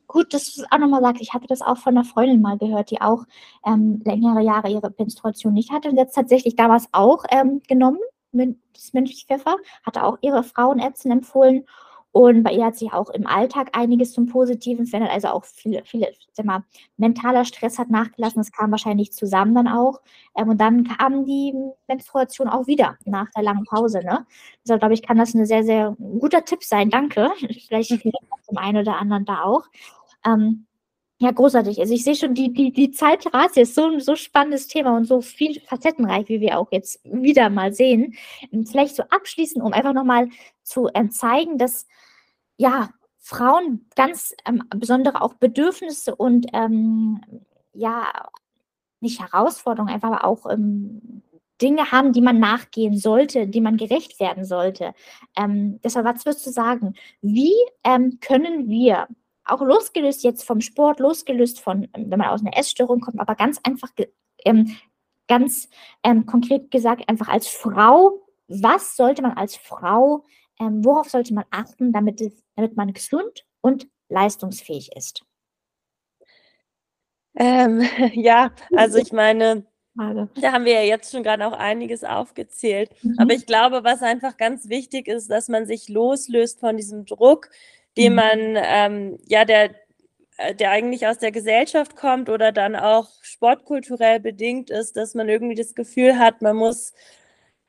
Gut, 0.07 0.33
dass 0.33 0.53
du 0.53 0.61
es 0.61 0.71
auch 0.71 0.77
nochmal 0.77 1.01
sagst. 1.01 1.21
Ich 1.21 1.33
hatte 1.33 1.47
das 1.47 1.61
auch 1.61 1.77
von 1.77 1.97
einer 1.97 2.05
Freundin 2.05 2.41
mal 2.41 2.57
gehört, 2.57 2.91
die 2.91 3.01
auch 3.01 3.23
ähm, 3.65 4.01
längere 4.03 4.41
Jahre 4.41 4.69
ihre 4.69 4.93
Menstruation 4.97 5.53
nicht 5.53 5.71
hatte 5.71 5.89
und 5.89 5.97
jetzt 5.97 6.13
tatsächlich 6.13 6.55
damals 6.55 6.87
auch 6.91 7.23
ähm, 7.31 7.61
genommen, 7.67 7.99
das 8.31 8.93
Mönchpfeffer, 8.93 9.55
hatte 9.83 10.03
auch 10.03 10.17
ihre 10.21 10.43
Frauenärztin 10.43 11.11
empfohlen 11.11 11.65
Und 12.15 12.43
bei 12.43 12.53
ihr 12.53 12.63
hat 12.63 12.77
sich 12.77 12.93
auch 12.93 13.09
im 13.09 13.27
Alltag 13.27 13.71
einiges 13.73 14.13
zum 14.13 14.25
Positiven 14.27 14.85
verändert. 14.85 15.11
Also 15.11 15.27
auch 15.27 15.43
viele, 15.43 15.83
viele, 15.83 16.13
sag 16.31 16.45
mal, 16.45 16.63
mentaler 16.95 17.43
Stress 17.43 17.77
hat 17.77 17.89
nachgelassen. 17.89 18.37
Das 18.37 18.53
kam 18.53 18.71
wahrscheinlich 18.71 19.11
zusammen 19.11 19.53
dann 19.53 19.67
auch. 19.67 19.99
Ähm, 20.33 20.47
und 20.47 20.61
dann 20.61 20.85
kam 20.85 21.25
die 21.25 21.53
Menstruation 21.89 22.47
auch 22.47 22.67
wieder 22.67 22.95
nach 23.03 23.29
der 23.31 23.43
langen 23.43 23.65
Pause. 23.65 23.99
Ne? 23.99 24.25
Deshalb 24.63 24.79
glaube 24.79 24.93
ich, 24.93 25.01
kann 25.01 25.17
das 25.17 25.33
ein 25.33 25.45
sehr, 25.45 25.65
sehr 25.65 25.93
guter 25.97 26.45
Tipp 26.45 26.63
sein. 26.63 26.89
Danke. 26.89 27.31
Vielleicht 27.67 27.89
hilft 27.89 28.05
zum 28.43 28.57
einen 28.57 28.77
oder 28.77 28.97
anderen 28.97 29.25
da 29.25 29.43
auch. 29.43 29.65
Ähm, 30.25 30.67
ja, 31.19 31.31
großartig. 31.31 31.79
Also 31.79 31.93
ich 31.93 32.03
sehe 32.03 32.15
schon, 32.15 32.33
die, 32.33 32.51
die, 32.51 32.73
die 32.73 32.91
Zeit 32.91 33.33
rast 33.33 33.55
jetzt 33.55 33.75
so 33.75 33.85
ein 33.85 34.01
so 34.01 34.15
spannendes 34.17 34.67
Thema 34.67 34.97
und 34.97 35.05
so 35.05 35.21
viel 35.21 35.61
facettenreich, 35.61 36.27
wie 36.27 36.41
wir 36.41 36.59
auch 36.59 36.71
jetzt 36.71 36.99
wieder 37.05 37.49
mal 37.49 37.73
sehen. 37.73 38.15
Vielleicht 38.69 38.95
so 38.97 39.03
abschließend, 39.03 39.63
um 39.63 39.71
einfach 39.71 39.93
nochmal 39.93 40.27
zu 40.63 40.89
ähm, 40.93 41.11
zeigen, 41.11 41.57
dass 41.57 41.87
ja, 42.57 42.89
Frauen 43.17 43.87
ganz 43.95 44.35
ähm, 44.45 44.63
besondere 44.75 45.21
auch 45.21 45.35
Bedürfnisse 45.35 46.15
und 46.15 46.47
ähm, 46.53 47.21
ja, 47.73 48.29
nicht 48.99 49.21
Herausforderungen, 49.21 49.93
einfach 49.93 50.11
aber 50.11 50.25
auch 50.25 50.45
ähm, 50.51 51.23
Dinge 51.61 51.91
haben, 51.91 52.11
die 52.11 52.21
man 52.21 52.39
nachgehen 52.39 52.97
sollte, 52.97 53.47
die 53.47 53.61
man 53.61 53.77
gerecht 53.77 54.19
werden 54.19 54.45
sollte. 54.45 54.93
Ähm, 55.37 55.79
deshalb, 55.83 56.05
was 56.05 56.25
würdest 56.25 56.45
du 56.45 56.51
sagen? 56.51 56.95
Wie 57.21 57.53
ähm, 57.83 58.19
können 58.19 58.69
wir 58.69 59.07
auch 59.45 59.61
losgelöst 59.61 60.23
jetzt 60.23 60.43
vom 60.43 60.61
Sport, 60.61 60.99
losgelöst 60.99 61.59
von, 61.59 61.87
wenn 61.95 62.19
man 62.19 62.29
aus 62.29 62.41
einer 62.41 62.57
Essstörung 62.57 62.99
kommt, 62.99 63.19
aber 63.19 63.35
ganz 63.35 63.59
einfach, 63.63 63.89
ähm, 64.43 64.75
ganz 65.27 65.69
ähm, 66.03 66.25
konkret 66.25 66.71
gesagt, 66.71 67.07
einfach 67.07 67.27
als 67.27 67.47
Frau, 67.47 68.27
was 68.47 68.95
sollte 68.95 69.21
man 69.21 69.33
als 69.33 69.55
Frau, 69.55 70.23
ähm, 70.59 70.83
worauf 70.83 71.09
sollte 71.09 71.33
man 71.33 71.45
achten, 71.51 71.91
damit, 71.91 72.21
damit 72.55 72.75
man 72.75 72.93
gesund 72.93 73.45
und 73.61 73.87
leistungsfähig 74.09 74.95
ist? 74.95 75.23
Ähm, 77.35 77.81
ja, 78.13 78.51
also 78.75 78.97
ich 78.97 79.11
meine, 79.11 79.65
da 79.95 80.51
haben 80.51 80.65
wir 80.65 80.73
ja 80.73 80.81
jetzt 80.81 81.11
schon 81.11 81.23
gerade 81.23 81.47
auch 81.47 81.53
einiges 81.53 82.03
aufgezählt. 82.03 82.91
Mhm. 83.01 83.15
Aber 83.17 83.33
ich 83.33 83.45
glaube, 83.45 83.83
was 83.83 84.01
einfach 84.01 84.37
ganz 84.37 84.67
wichtig 84.67 85.07
ist, 85.07 85.29
dass 85.29 85.47
man 85.47 85.65
sich 85.65 85.87
loslöst 85.87 86.59
von 86.59 86.75
diesem 86.75 87.05
Druck, 87.05 87.49
den 87.97 88.13
mhm. 88.13 88.15
man, 88.15 88.57
ähm, 88.57 89.19
ja, 89.27 89.45
der, 89.45 89.71
äh, 90.37 90.55
der 90.55 90.71
eigentlich 90.71 91.07
aus 91.07 91.17
der 91.17 91.31
Gesellschaft 91.31 91.95
kommt 91.95 92.29
oder 92.29 92.51
dann 92.51 92.75
auch 92.75 93.09
sportkulturell 93.21 94.19
bedingt 94.19 94.69
ist, 94.69 94.97
dass 94.97 95.15
man 95.15 95.29
irgendwie 95.29 95.55
das 95.55 95.75
Gefühl 95.75 96.19
hat, 96.19 96.41
man 96.41 96.55
muss 96.55 96.93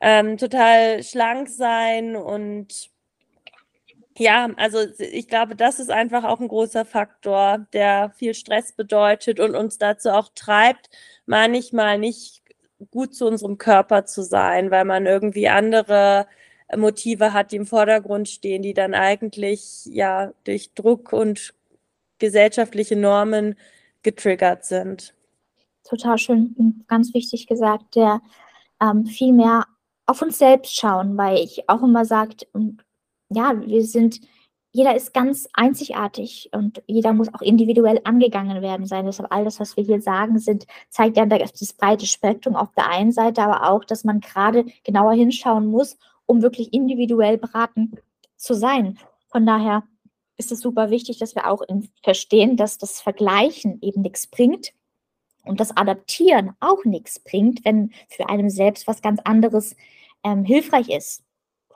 ähm, 0.01 0.37
total 0.39 1.03
schlank 1.03 1.49
sein 1.49 2.17
und 2.17 2.91
ja, 4.19 4.49
also 4.57 4.79
ich 4.99 5.29
glaube, 5.29 5.57
das 5.57 5.79
ist 5.79 5.91
einfach 5.91 6.25
auch 6.25 6.41
ein 6.41 6.49
großer 6.49 6.87
Faktor, 6.87 7.67
der 7.75 8.11
viel 8.17 8.33
Stress 8.35 8.73
bedeutet 8.73 9.41
und 9.41 9.55
uns 9.55 9.77
dazu 9.79 10.11
auch 10.11 10.31
treibt, 10.35 10.89
manchmal 11.27 11.99
nicht 11.99 12.43
gut 12.91 13.15
zu 13.15 13.27
unserem 13.27 13.59
Körper 13.59 14.07
zu 14.07 14.23
sein, 14.23 14.71
weil 14.71 14.85
man 14.85 15.07
irgendwie 15.07 15.49
andere 15.49 16.27
Motive 16.75 17.33
hat, 17.33 17.53
die 17.53 17.57
im 17.57 17.67
Vordergrund 17.67 18.29
stehen, 18.29 18.63
die 18.63 18.75
dann 18.75 18.95
eigentlich 18.95 19.87
ja 19.87 20.33
durch 20.45 20.73
Druck 20.75 21.13
und 21.13 21.55
gesellschaftliche 22.19 22.97
Normen 22.97 23.57
getriggert 24.03 24.65
sind. 24.65 25.15
Total 25.85 26.19
schön, 26.19 26.85
ganz 26.89 27.15
wichtig 27.15 27.47
gesagt, 27.47 27.95
der 27.95 28.21
ähm, 28.81 29.07
viel 29.07 29.33
mehr 29.33 29.65
auf 30.07 30.23
uns 30.23 30.39
selbst 30.39 30.75
schauen, 30.77 31.17
weil 31.17 31.39
ich 31.39 31.69
auch 31.69 31.83
immer 31.83 32.05
sagt, 32.05 32.47
ja, 33.29 33.55
wir 33.65 33.85
sind, 33.85 34.21
jeder 34.73 34.95
ist 34.97 35.15
ganz 35.15 35.49
einzigartig 35.53 36.51
und 36.53 36.83
jeder 36.87 37.13
muss 37.13 37.33
auch 37.33 37.41
individuell 37.41 38.01
angegangen 38.05 38.63
werden 38.63 38.87
sein. 38.87 39.07
Deshalb 39.07 39.33
all 39.33 39.45
das, 39.45 39.59
was 39.61 39.77
wir 39.77 39.85
hier 39.85 40.01
sagen, 40.01 40.39
sind, 40.39 40.67
zeigt 40.91 41.17
ja 41.17 41.27
das 41.27 41.73
breite 41.73 42.07
Spektrum 42.07 42.57
auf 42.57 42.73
der 42.77 42.89
einen 42.89 43.13
Seite, 43.13 43.43
aber 43.43 43.69
auch, 43.71 43.85
dass 43.85 44.05
man 44.05 44.21
gerade 44.21 44.65
genauer 44.85 45.15
hinschauen 45.15 45.67
muss 45.67 45.97
um 46.27 46.43
wirklich 46.43 46.73
individuell 46.73 47.39
beraten 47.39 47.93
zu 48.37 48.55
sein. 48.55 48.99
Von 49.29 49.47
daher 49.47 49.85
ist 50.37 50.53
es 50.53 50.61
super 50.61 50.91
wichtig, 50.91 51.19
dass 51.19 51.35
wir 51.35 51.51
auch 51.51 51.63
verstehen, 52.03 52.57
dass 52.57 52.79
das 52.79 53.01
Vergleichen 53.01 53.81
eben 53.81 54.03
nichts 54.03 54.27
bringt 54.27 54.73
und 55.45 55.61
das 55.61 55.77
Adaptieren 55.77 56.53
auch 56.61 56.85
nichts 56.85 57.19
bringt, 57.21 57.65
wenn 57.65 57.93
für 58.09 58.29
einen 58.29 58.51
selbst 58.51 58.87
was 58.87 59.01
ganz 59.01 59.21
anderes 59.25 59.77
ähm, 60.25 60.45
hilfreich 60.45 60.91
ist. 60.91 61.23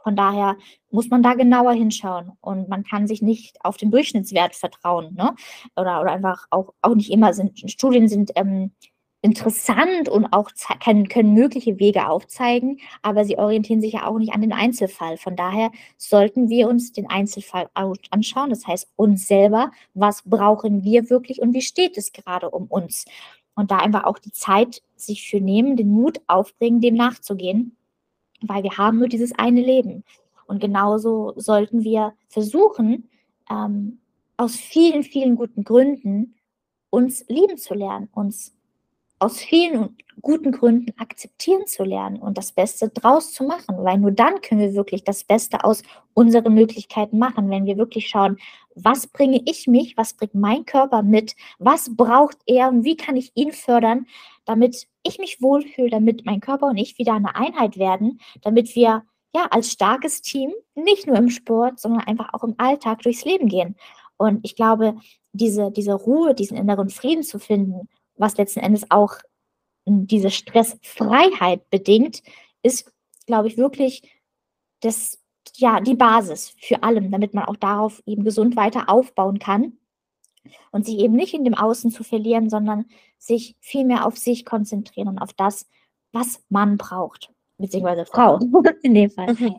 Von 0.03 0.16
daher 0.16 0.57
muss 0.90 1.09
man 1.11 1.22
da 1.22 1.34
genauer 1.34 1.72
hinschauen 1.72 2.32
und 2.40 2.68
man 2.68 2.84
kann 2.84 3.07
sich 3.07 3.20
nicht 3.20 3.62
auf 3.64 3.76
den 3.76 3.90
Durchschnittswert 3.90 4.55
vertrauen, 4.55 5.14
ne? 5.14 5.34
Oder, 5.76 6.01
oder 6.01 6.12
einfach 6.12 6.46
auch, 6.51 6.72
auch 6.80 6.94
nicht 6.94 7.11
immer 7.11 7.34
sind 7.34 7.70
Studien 7.70 8.09
sind 8.09 8.32
ähm, 8.34 8.72
interessant 9.23 10.09
und 10.09 10.27
auch 10.33 10.51
können, 10.83 11.09
können 11.09 11.35
mögliche 11.35 11.79
Wege 11.79 12.09
aufzeigen, 12.09 12.79
aber 13.03 13.25
sie 13.25 13.37
orientieren 13.39 13.81
sich 13.81 13.93
ja 13.95 14.07
auch 14.07 14.18
nicht 14.18 14.33
an 14.33 14.41
den 14.41 14.53
Einzelfall. 14.53 15.18
Von 15.18 15.37
daher 15.37 15.71
sollten 15.99 16.49
wir 16.49 16.68
uns 16.68 16.93
den 16.93 17.09
Einzelfall 17.09 17.68
anschauen, 17.75 18.51
das 18.51 18.66
heißt 18.66 18.89
uns 18.97 19.27
selber, 19.27 19.73
was 19.95 20.23
brauchen 20.23 20.85
wir 20.85 21.11
wirklich 21.11 21.43
und 21.43 21.53
wie 21.53 21.61
steht 21.62 21.99
es 21.99 22.12
gerade 22.12 22.51
um 22.51 22.66
uns. 22.66 23.05
Und 23.55 23.71
da 23.71 23.79
einfach 23.79 24.05
auch 24.05 24.18
die 24.18 24.33
Zeit 24.33 24.83
sich 24.97 25.29
für 25.29 25.41
nehmen, 25.41 25.77
den 25.77 25.91
Mut 25.91 26.21
aufbringen, 26.27 26.81
dem 26.81 26.95
nachzugehen, 26.95 27.77
weil 28.41 28.62
wir 28.62 28.79
haben 28.79 28.99
nur 28.99 29.09
dieses 29.09 29.33
eine 29.39 29.61
Leben. 29.61 30.05
Und 30.47 30.61
genauso 30.61 31.35
sollten 31.37 31.85
wir 31.85 32.14
versuchen, 32.29 33.11
ähm, 33.51 34.01
aus 34.39 34.57
vielen, 34.57 35.03
vielen 35.03 35.37
guten 35.37 35.64
Gründen 35.64 36.37
uns 36.89 37.25
lieben 37.29 37.59
zu 37.59 37.75
lernen, 37.75 38.09
uns 38.12 38.57
aus 39.21 39.39
vielen 39.39 39.97
guten 40.23 40.53
Gründen 40.53 40.93
akzeptieren 40.99 41.66
zu 41.66 41.85
lernen 41.85 42.16
und 42.18 42.37
das 42.37 42.53
Beste 42.53 42.89
draus 42.89 43.33
zu 43.33 43.45
machen, 43.45 43.77
weil 43.85 43.99
nur 43.99 44.11
dann 44.11 44.41
können 44.41 44.61
wir 44.61 44.75
wirklich 44.75 45.05
das 45.05 45.25
Beste 45.25 45.64
aus 45.64 45.83
unseren 46.14 46.55
Möglichkeiten 46.55 47.18
machen, 47.18 47.51
wenn 47.51 47.66
wir 47.66 47.77
wirklich 47.77 48.09
schauen, 48.09 48.39
was 48.75 49.07
bringe 49.07 49.41
ich 49.47 49.66
mich, 49.66 49.97
was 49.97 50.14
bringt 50.14 50.35
mein 50.35 50.64
Körper 50.64 51.03
mit, 51.03 51.37
was 51.59 51.95
braucht 51.95 52.39
er 52.47 52.68
und 52.68 52.85
wie 52.85 52.97
kann 52.97 53.16
ich 53.16 53.33
ihn 53.35 53.53
fördern, 53.53 54.07
damit 54.45 54.87
ich 55.03 55.18
mich 55.18 55.41
wohlfühle, 55.41 55.91
damit 55.91 56.25
mein 56.27 56.41
Körper 56.41 56.66
und 56.66 56.77
ich 56.77 56.99
wieder 56.99 57.14
eine 57.14 57.35
Einheit 57.35 57.79
werden, 57.79 58.21
damit 58.43 58.75
wir 58.75 59.05
ja 59.35 59.47
als 59.51 59.71
starkes 59.71 60.23
Team 60.23 60.53
nicht 60.75 61.07
nur 61.07 61.16
im 61.16 61.31
Sport, 61.31 61.79
sondern 61.79 62.07
einfach 62.07 62.33
auch 62.35 62.45
im 62.45 62.55
Alltag 62.59 63.03
durchs 63.03 63.25
Leben 63.25 63.49
gehen. 63.49 63.77
Und 64.16 64.41
ich 64.43 64.57
glaube, 64.57 64.97
diese, 65.33 65.71
diese 65.71 65.95
Ruhe, 65.95 66.35
diesen 66.35 66.57
inneren 66.57 66.91
Frieden 66.91 67.23
zu 67.23 67.39
finden, 67.39 67.89
was 68.21 68.37
letzten 68.37 68.61
Endes 68.61 68.91
auch 68.91 69.14
diese 69.87 70.31
Stressfreiheit 70.31 71.68
bedingt, 71.71 72.23
ist, 72.62 72.93
glaube 73.27 73.49
ich, 73.49 73.57
wirklich 73.57 74.03
das, 74.81 75.18
ja, 75.57 75.81
die 75.81 75.95
Basis 75.95 76.55
für 76.61 76.83
allem, 76.83 77.11
damit 77.11 77.35
man 77.35 77.45
auch 77.45 77.57
darauf 77.57 78.03
eben 78.07 78.25
gesund 78.25 78.57
weiter 78.57 78.89
aufbauen 78.89 79.39
kann 79.39 79.79
und 80.71 80.87
sich 80.87 80.99
eben 80.99 81.14
nicht 81.14 81.35
in 81.35 81.45
dem 81.45 81.55
Außen 81.55 81.91
zu 81.91 82.05
verlieren, 82.05 82.51
sondern 82.51 82.87
sich 83.18 83.57
viel 83.61 83.85
mehr 83.85 84.07
auf 84.07 84.16
sich 84.16 84.45
konzentrieren 84.45 85.09
und 85.09 85.18
auf 85.18 85.33
das, 85.33 85.68
was 86.12 86.43
man 86.49 86.77
braucht, 86.77 87.33
beziehungsweise 87.59 88.07
Frau 88.07 88.39
in 88.83 88.95
dem 88.95 89.11
Fall. 89.11 89.35
Mhm. 89.35 89.57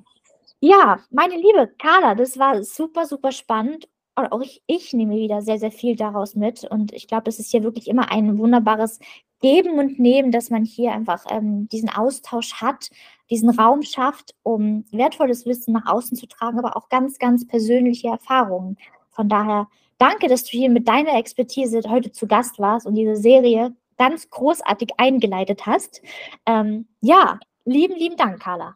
Ja, 0.59 1.03
meine 1.09 1.35
liebe 1.35 1.73
Carla, 1.79 2.13
das 2.13 2.37
war 2.37 2.63
super, 2.63 3.05
super 3.05 3.31
spannend 3.31 3.87
und 4.15 4.31
auch 4.31 4.41
ich, 4.41 4.61
ich 4.67 4.93
nehme 4.93 5.15
wieder 5.15 5.41
sehr, 5.41 5.57
sehr 5.57 5.71
viel 5.71 5.95
daraus 5.95 6.35
mit. 6.35 6.63
Und 6.63 6.91
ich 6.91 7.07
glaube, 7.07 7.29
es 7.29 7.39
ist 7.39 7.51
hier 7.51 7.63
wirklich 7.63 7.87
immer 7.87 8.11
ein 8.11 8.37
wunderbares 8.37 8.99
Geben 9.41 9.79
und 9.79 9.99
Nehmen, 9.99 10.31
dass 10.31 10.49
man 10.49 10.65
hier 10.65 10.91
einfach 10.91 11.25
ähm, 11.29 11.67
diesen 11.69 11.89
Austausch 11.89 12.55
hat, 12.55 12.89
diesen 13.29 13.49
Raum 13.49 13.81
schafft, 13.81 14.35
um 14.43 14.85
wertvolles 14.91 15.45
Wissen 15.45 15.73
nach 15.73 15.87
außen 15.87 16.17
zu 16.17 16.27
tragen, 16.27 16.59
aber 16.59 16.77
auch 16.77 16.89
ganz, 16.89 17.17
ganz 17.17 17.47
persönliche 17.47 18.09
Erfahrungen. 18.09 18.77
Von 19.09 19.29
daher 19.29 19.67
danke, 19.97 20.27
dass 20.27 20.43
du 20.43 20.51
hier 20.51 20.69
mit 20.69 20.87
deiner 20.87 21.17
Expertise 21.17 21.81
heute 21.87 22.11
zu 22.11 22.27
Gast 22.27 22.59
warst 22.59 22.85
und 22.85 22.95
diese 22.95 23.15
Serie 23.15 23.75
ganz 23.97 24.29
großartig 24.29 24.91
eingeleitet 24.97 25.65
hast. 25.65 26.01
Ähm, 26.45 26.87
ja, 27.01 27.39
lieben, 27.65 27.95
lieben 27.95 28.17
Dank, 28.17 28.41
Carla. 28.41 28.75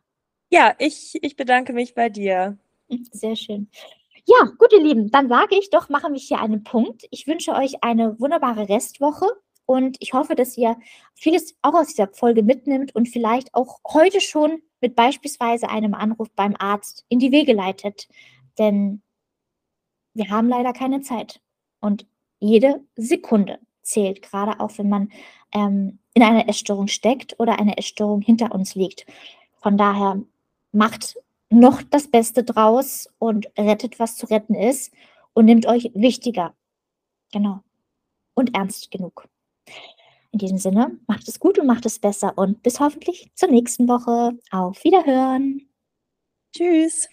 Ja, 0.49 0.73
ich, 0.79 1.17
ich 1.21 1.35
bedanke 1.35 1.73
mich 1.73 1.93
bei 1.93 2.09
dir. 2.09 2.57
Sehr 3.11 3.35
schön. 3.35 3.69
Ja, 4.27 4.43
gut, 4.57 4.73
ihr 4.73 4.81
Lieben, 4.81 5.11
dann 5.11 5.29
sage 5.29 5.55
ich 5.55 5.69
doch, 5.69 5.89
machen 5.89 6.13
wir 6.13 6.19
hier 6.19 6.39
einen 6.39 6.63
Punkt. 6.63 7.05
Ich 7.11 7.27
wünsche 7.27 7.53
euch 7.53 7.83
eine 7.83 8.19
wunderbare 8.19 8.67
Restwoche 8.69 9.27
und 9.67 9.97
ich 9.99 10.13
hoffe, 10.13 10.35
dass 10.35 10.57
ihr 10.57 10.77
vieles 11.13 11.55
auch 11.61 11.75
aus 11.75 11.87
dieser 11.89 12.07
Folge 12.07 12.41
mitnimmt 12.41 12.95
und 12.95 13.07
vielleicht 13.07 13.53
auch 13.53 13.79
heute 13.87 14.21
schon 14.21 14.63
mit 14.81 14.95
beispielsweise 14.95 15.69
einem 15.69 15.93
Anruf 15.93 16.29
beim 16.35 16.55
Arzt 16.57 17.05
in 17.07 17.19
die 17.19 17.31
Wege 17.31 17.53
leitet. 17.53 18.07
Denn 18.57 19.03
wir 20.15 20.29
haben 20.29 20.49
leider 20.49 20.73
keine 20.73 21.01
Zeit. 21.01 21.39
Und 21.79 22.07
jede 22.39 22.83
Sekunde 22.95 23.59
zählt, 23.83 24.23
gerade 24.23 24.59
auch 24.59 24.77
wenn 24.77 24.89
man 24.89 25.11
ähm, 25.53 25.99
in 26.15 26.23
einer 26.23 26.47
Essstörung 26.49 26.87
steckt 26.87 27.39
oder 27.39 27.59
eine 27.59 27.77
Essstörung 27.77 28.21
hinter 28.21 28.53
uns 28.53 28.73
liegt. 28.73 29.05
Von 29.61 29.77
daher 29.77 30.19
macht 30.71 31.17
noch 31.49 31.81
das 31.83 32.09
Beste 32.09 32.43
draus 32.43 33.07
und 33.19 33.47
rettet, 33.57 33.99
was 33.99 34.15
zu 34.17 34.27
retten 34.27 34.55
ist 34.55 34.93
und 35.33 35.45
nimmt 35.45 35.65
euch 35.67 35.91
wichtiger. 35.93 36.55
Genau. 37.31 37.61
Und 38.35 38.55
ernst 38.55 38.91
genug. 38.91 39.27
In 40.31 40.39
diesem 40.39 40.57
Sinne, 40.57 40.99
macht 41.07 41.27
es 41.27 41.39
gut 41.39 41.59
und 41.59 41.67
macht 41.67 41.85
es 41.85 41.99
besser 41.99 42.37
und 42.37 42.61
bis 42.61 42.79
hoffentlich 42.79 43.31
zur 43.35 43.49
nächsten 43.49 43.87
Woche. 43.87 44.37
Auf 44.51 44.83
Wiederhören. 44.83 45.69
Tschüss. 46.55 47.07